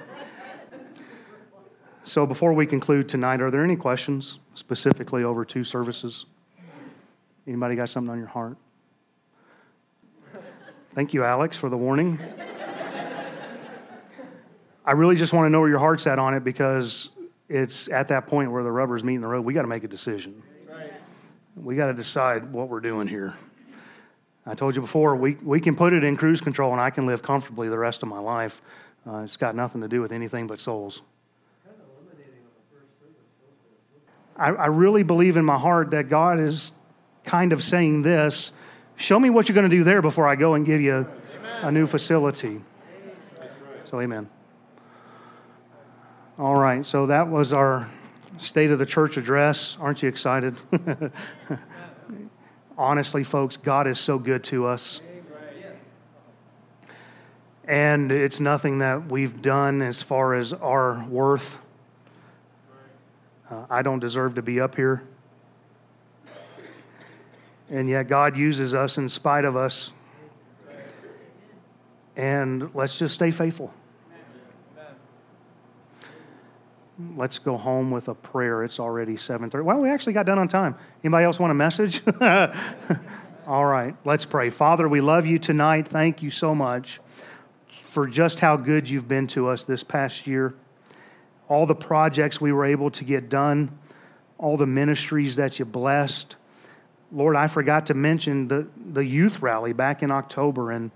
So, 2.04 2.26
before 2.26 2.52
we 2.52 2.66
conclude 2.66 3.08
tonight, 3.08 3.39
are 3.39 3.50
there 3.50 3.64
any 3.64 3.78
questions 3.78 4.39
specifically 4.54 5.24
over 5.24 5.46
two 5.46 5.64
services? 5.64 6.26
Anybody 7.48 7.76
got 7.76 7.88
something 7.88 8.12
on 8.12 8.20
your 8.20 8.28
heart? 8.28 8.58
Thank 10.93 11.14
you, 11.14 11.24
Alex, 11.24 11.58
for 11.58 11.70
the 11.70 11.78
warning. 11.78 12.20
I 14.84 14.91
really 14.91 15.16
just 15.16 15.32
want 15.32 15.46
to 15.46 15.50
know 15.50 15.62
where 15.62 15.70
your 15.70 15.80
heart's 15.80 16.06
at 16.06 16.20
on 16.20 16.34
it 16.34 16.43
because 16.43 17.10
it's 17.50 17.88
at 17.89 18.08
that 18.10 18.28
point 18.28 18.52
where 18.52 18.64
the 18.64 18.72
rubber's 18.72 19.04
meeting 19.04 19.22
the 19.22 19.28
road. 19.28 19.46
We 19.46 19.54
got 19.54 19.62
to 19.62 19.68
make 19.68 19.84
a 19.84 19.88
decision. 19.88 20.41
We 21.56 21.76
got 21.76 21.88
to 21.88 21.93
decide 21.93 22.52
what 22.52 22.68
we're 22.68 22.82
doing 22.82 23.08
here. 23.08 23.34
I 24.46 24.54
told 24.56 24.76
you 24.76 24.82
before, 24.82 25.16
we, 25.16 25.36
we 25.36 25.60
can 25.60 25.76
put 25.76 25.93
it 25.93 26.04
in 26.04 26.18
cruise 26.18 26.41
control 26.41 26.72
and 26.72 26.82
I 26.82 26.89
can 26.89 27.06
live 27.06 27.22
comfortably 27.22 27.70
the 27.70 27.78
rest 27.78 28.04
of 28.04 28.10
my 28.10 28.20
life. 28.20 28.62
Uh, 29.08 29.20
it's 29.20 29.38
got 29.38 29.56
nothing 29.56 29.82
to 29.82 29.88
do 29.88 30.02
with 30.02 30.12
anything 30.12 30.48
but 30.48 30.60
souls. 30.60 31.02
I, 34.38 34.50
I 34.50 34.66
really 34.68 35.04
believe 35.04 35.38
in 35.38 35.46
my 35.46 35.58
heart 35.58 35.91
that 35.91 36.10
God 36.10 36.39
is 36.39 36.72
kind 37.24 37.54
of 37.54 37.64
saying 37.64 38.02
this 38.02 38.52
show 38.98 39.20
me 39.20 39.30
what 39.30 39.48
you're 39.48 39.56
going 39.56 39.70
to 39.70 39.76
do 39.76 39.84
there 39.84 40.02
before 40.02 40.28
I 40.28 40.36
go 40.36 40.54
and 40.54 40.66
give 40.66 40.82
you 40.82 41.08
a 41.62 41.72
new 41.72 41.86
facility. 41.86 42.62
So, 43.86 44.02
amen. 44.02 44.30
All 46.38 46.56
right, 46.56 46.86
so 46.86 47.06
that 47.06 47.30
was 47.30 47.54
our 47.54 47.90
State 48.40 48.70
of 48.70 48.78
the 48.78 48.86
Church 48.86 49.16
address. 49.16 49.78
Aren't 49.80 50.04
you 50.04 50.10
excited? 50.10 50.54
Honestly, 52.78 53.24
folks, 53.24 53.56
God 53.56 53.88
is 53.88 54.02
so 54.02 54.20
good 54.20 54.44
to 54.46 54.66
us. 54.66 55.00
And 57.64 58.12
it's 58.12 58.42
nothing 58.42 58.80
that 58.80 59.10
we've 59.10 59.42
done 59.42 59.82
as 59.82 60.02
far 60.02 60.34
as 60.34 60.52
our 60.52 61.06
worth. 61.08 61.58
Uh, 63.50 63.66
I 63.70 63.82
don't 63.82 64.00
deserve 64.00 64.36
to 64.36 64.42
be 64.42 64.60
up 64.60 64.76
here. 64.76 65.04
And 67.70 67.88
yet, 67.88 68.10
God 68.10 68.36
uses 68.36 68.76
us 68.76 68.98
in 68.98 69.08
spite 69.08 69.46
of 69.46 69.56
us. 69.56 69.94
And 72.18 72.76
let's 72.76 73.00
just 73.00 73.14
stay 73.14 73.32
faithful. 73.32 73.74
Let's 77.16 77.39
go 77.39 77.58
home 77.58 77.91
with 77.91 78.08
a 78.08 78.16
prayer. 78.16 78.64
It's 78.64 78.80
already 78.80 79.18
7:30. 79.18 79.64
Well, 79.64 79.80
we 79.80 79.89
actually 79.89 80.14
got 80.14 80.26
done 80.26 80.39
on 80.39 80.48
time. 80.48 80.76
Anybody 81.04 81.26
else 81.26 81.39
want 81.39 81.52
a 81.52 81.56
message? 81.56 82.02
All 83.48 83.66
right, 83.66 83.96
let's 84.06 84.26
pray. 84.26 84.50
Father, 84.50 84.88
we 84.88 85.02
love 85.02 85.26
you 85.26 85.38
tonight. 85.38 85.88
Thank 85.88 86.24
you 86.24 86.32
so 86.32 86.56
much 86.56 87.00
for 87.89 88.08
just 88.08 88.39
how 88.39 88.58
good 88.58 88.89
you've 88.89 89.08
been 89.08 89.28
to 89.28 89.48
us 89.48 89.66
this 89.66 89.84
past 89.84 90.26
year. 90.26 90.56
All 91.48 91.68
the 91.68 91.76
projects 91.76 92.41
we 92.41 92.52
were 92.52 92.66
able 92.66 92.89
to 92.91 93.04
get 93.04 93.30
done, 93.30 93.78
all 94.39 94.58
the 94.58 94.66
ministries 94.66 95.36
that 95.36 95.60
you 95.60 95.66
blessed. 95.66 96.36
Lord, 97.12 97.36
I 97.36 97.48
forgot 97.48 97.86
to 97.88 97.93
mention 97.93 98.48
the, 98.48 98.68
the 98.93 99.06
youth 99.06 99.41
rally 99.41 99.74
back 99.74 100.02
in 100.02 100.10
October 100.10 100.72
and 100.72 100.89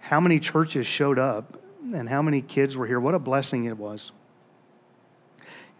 how 0.00 0.20
many 0.20 0.40
churches 0.40 0.86
showed 0.86 1.18
up 1.18 1.60
and 1.92 2.08
how 2.08 2.22
many 2.22 2.40
kids 2.40 2.76
were 2.76 2.86
here. 2.86 2.98
What 2.98 3.14
a 3.14 3.18
blessing 3.18 3.66
it 3.66 3.76
was. 3.76 4.12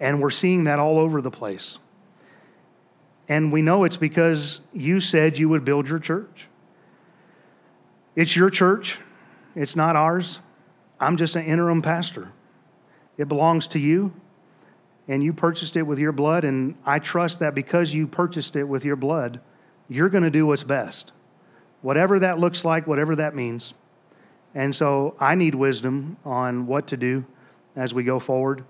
And 0.00 0.20
we're 0.20 0.30
seeing 0.30 0.64
that 0.64 0.78
all 0.78 0.98
over 0.98 1.20
the 1.20 1.30
place. 1.30 1.78
And 3.28 3.52
we 3.52 3.62
know 3.62 3.84
it's 3.84 3.96
because 3.96 4.60
you 4.72 5.00
said 5.00 5.38
you 5.38 5.48
would 5.48 5.64
build 5.64 5.88
your 5.88 5.98
church. 5.98 6.48
It's 8.16 8.36
your 8.36 8.50
church, 8.50 8.98
it's 9.56 9.76
not 9.76 9.96
ours. 9.96 10.38
I'm 11.00 11.16
just 11.16 11.36
an 11.36 11.44
interim 11.44 11.82
pastor. 11.82 12.30
It 13.18 13.28
belongs 13.28 13.66
to 13.68 13.78
you, 13.78 14.12
and 15.08 15.22
you 15.22 15.32
purchased 15.32 15.76
it 15.76 15.82
with 15.82 15.98
your 15.98 16.12
blood. 16.12 16.44
And 16.44 16.76
I 16.84 16.98
trust 16.98 17.40
that 17.40 17.54
because 17.54 17.92
you 17.92 18.06
purchased 18.06 18.56
it 18.56 18.64
with 18.64 18.84
your 18.84 18.96
blood, 18.96 19.40
you're 19.88 20.08
going 20.08 20.24
to 20.24 20.30
do 20.30 20.46
what's 20.46 20.62
best, 20.62 21.12
whatever 21.82 22.20
that 22.20 22.38
looks 22.38 22.64
like, 22.64 22.86
whatever 22.86 23.16
that 23.16 23.34
means. 23.34 23.74
And 24.54 24.74
so 24.74 25.16
I 25.18 25.34
need 25.34 25.54
wisdom 25.54 26.16
on 26.24 26.66
what 26.66 26.88
to 26.88 26.96
do 26.96 27.24
as 27.74 27.92
we 27.92 28.04
go 28.04 28.20
forward. 28.20 28.64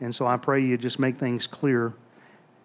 And 0.00 0.14
so 0.14 0.26
I 0.26 0.36
pray 0.36 0.62
you 0.62 0.76
just 0.76 0.98
make 0.98 1.18
things 1.18 1.46
clear. 1.46 1.94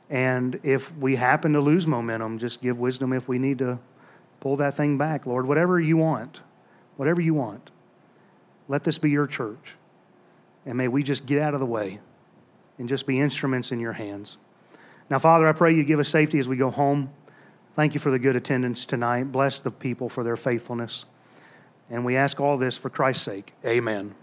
And 0.10 0.60
if 0.64 0.94
we 0.98 1.16
happen 1.16 1.54
to 1.54 1.62
lose 1.62 1.88
momentum, 1.88 2.38
just 2.38 2.62
give 2.62 2.78
wisdom 2.78 3.14
if 3.14 3.28
we 3.28 3.40
need 3.40 3.60
to 3.60 3.80
pull 4.42 4.58
that 4.58 4.76
thing 4.76 4.98
back, 4.98 5.26
Lord. 5.26 5.48
Whatever 5.48 5.80
you 5.80 5.98
want, 5.98 6.42
whatever 6.98 7.22
you 7.22 7.34
want. 7.34 7.72
Let 8.68 8.84
this 8.84 8.98
be 8.98 9.10
your 9.10 9.28
church. 9.28 9.76
And 10.66 10.78
may 10.78 10.88
we 10.88 11.04
just 11.04 11.26
get 11.26 11.42
out 11.42 11.54
of 11.54 11.60
the 11.60 11.66
way 11.66 12.00
and 12.78 12.90
just 12.90 13.06
be 13.06 13.20
instruments 13.20 13.72
in 13.72 13.80
your 13.80 13.94
hands. 13.94 14.38
Now, 15.10 15.20
Father, 15.20 15.48
I 15.48 15.52
pray 15.52 15.74
you 15.76 15.84
give 15.84 16.00
us 16.00 16.10
safety 16.10 16.40
as 16.40 16.48
we 16.48 16.58
go 16.58 16.70
home. 16.70 17.12
Thank 17.76 17.94
you 17.94 18.00
for 18.00 18.12
the 18.12 18.20
good 18.20 18.36
attendance 18.36 18.86
tonight. 18.86 19.32
Bless 19.32 19.60
the 19.60 19.72
people 19.72 20.10
for 20.10 20.24
their 20.24 20.38
faithfulness. 20.38 21.06
And 21.90 22.06
we 22.06 22.16
ask 22.16 22.40
all 22.40 22.58
this 22.58 22.78
for 22.78 22.90
Christ's 22.90 23.24
sake. 23.24 23.54
Amen. 23.66 24.16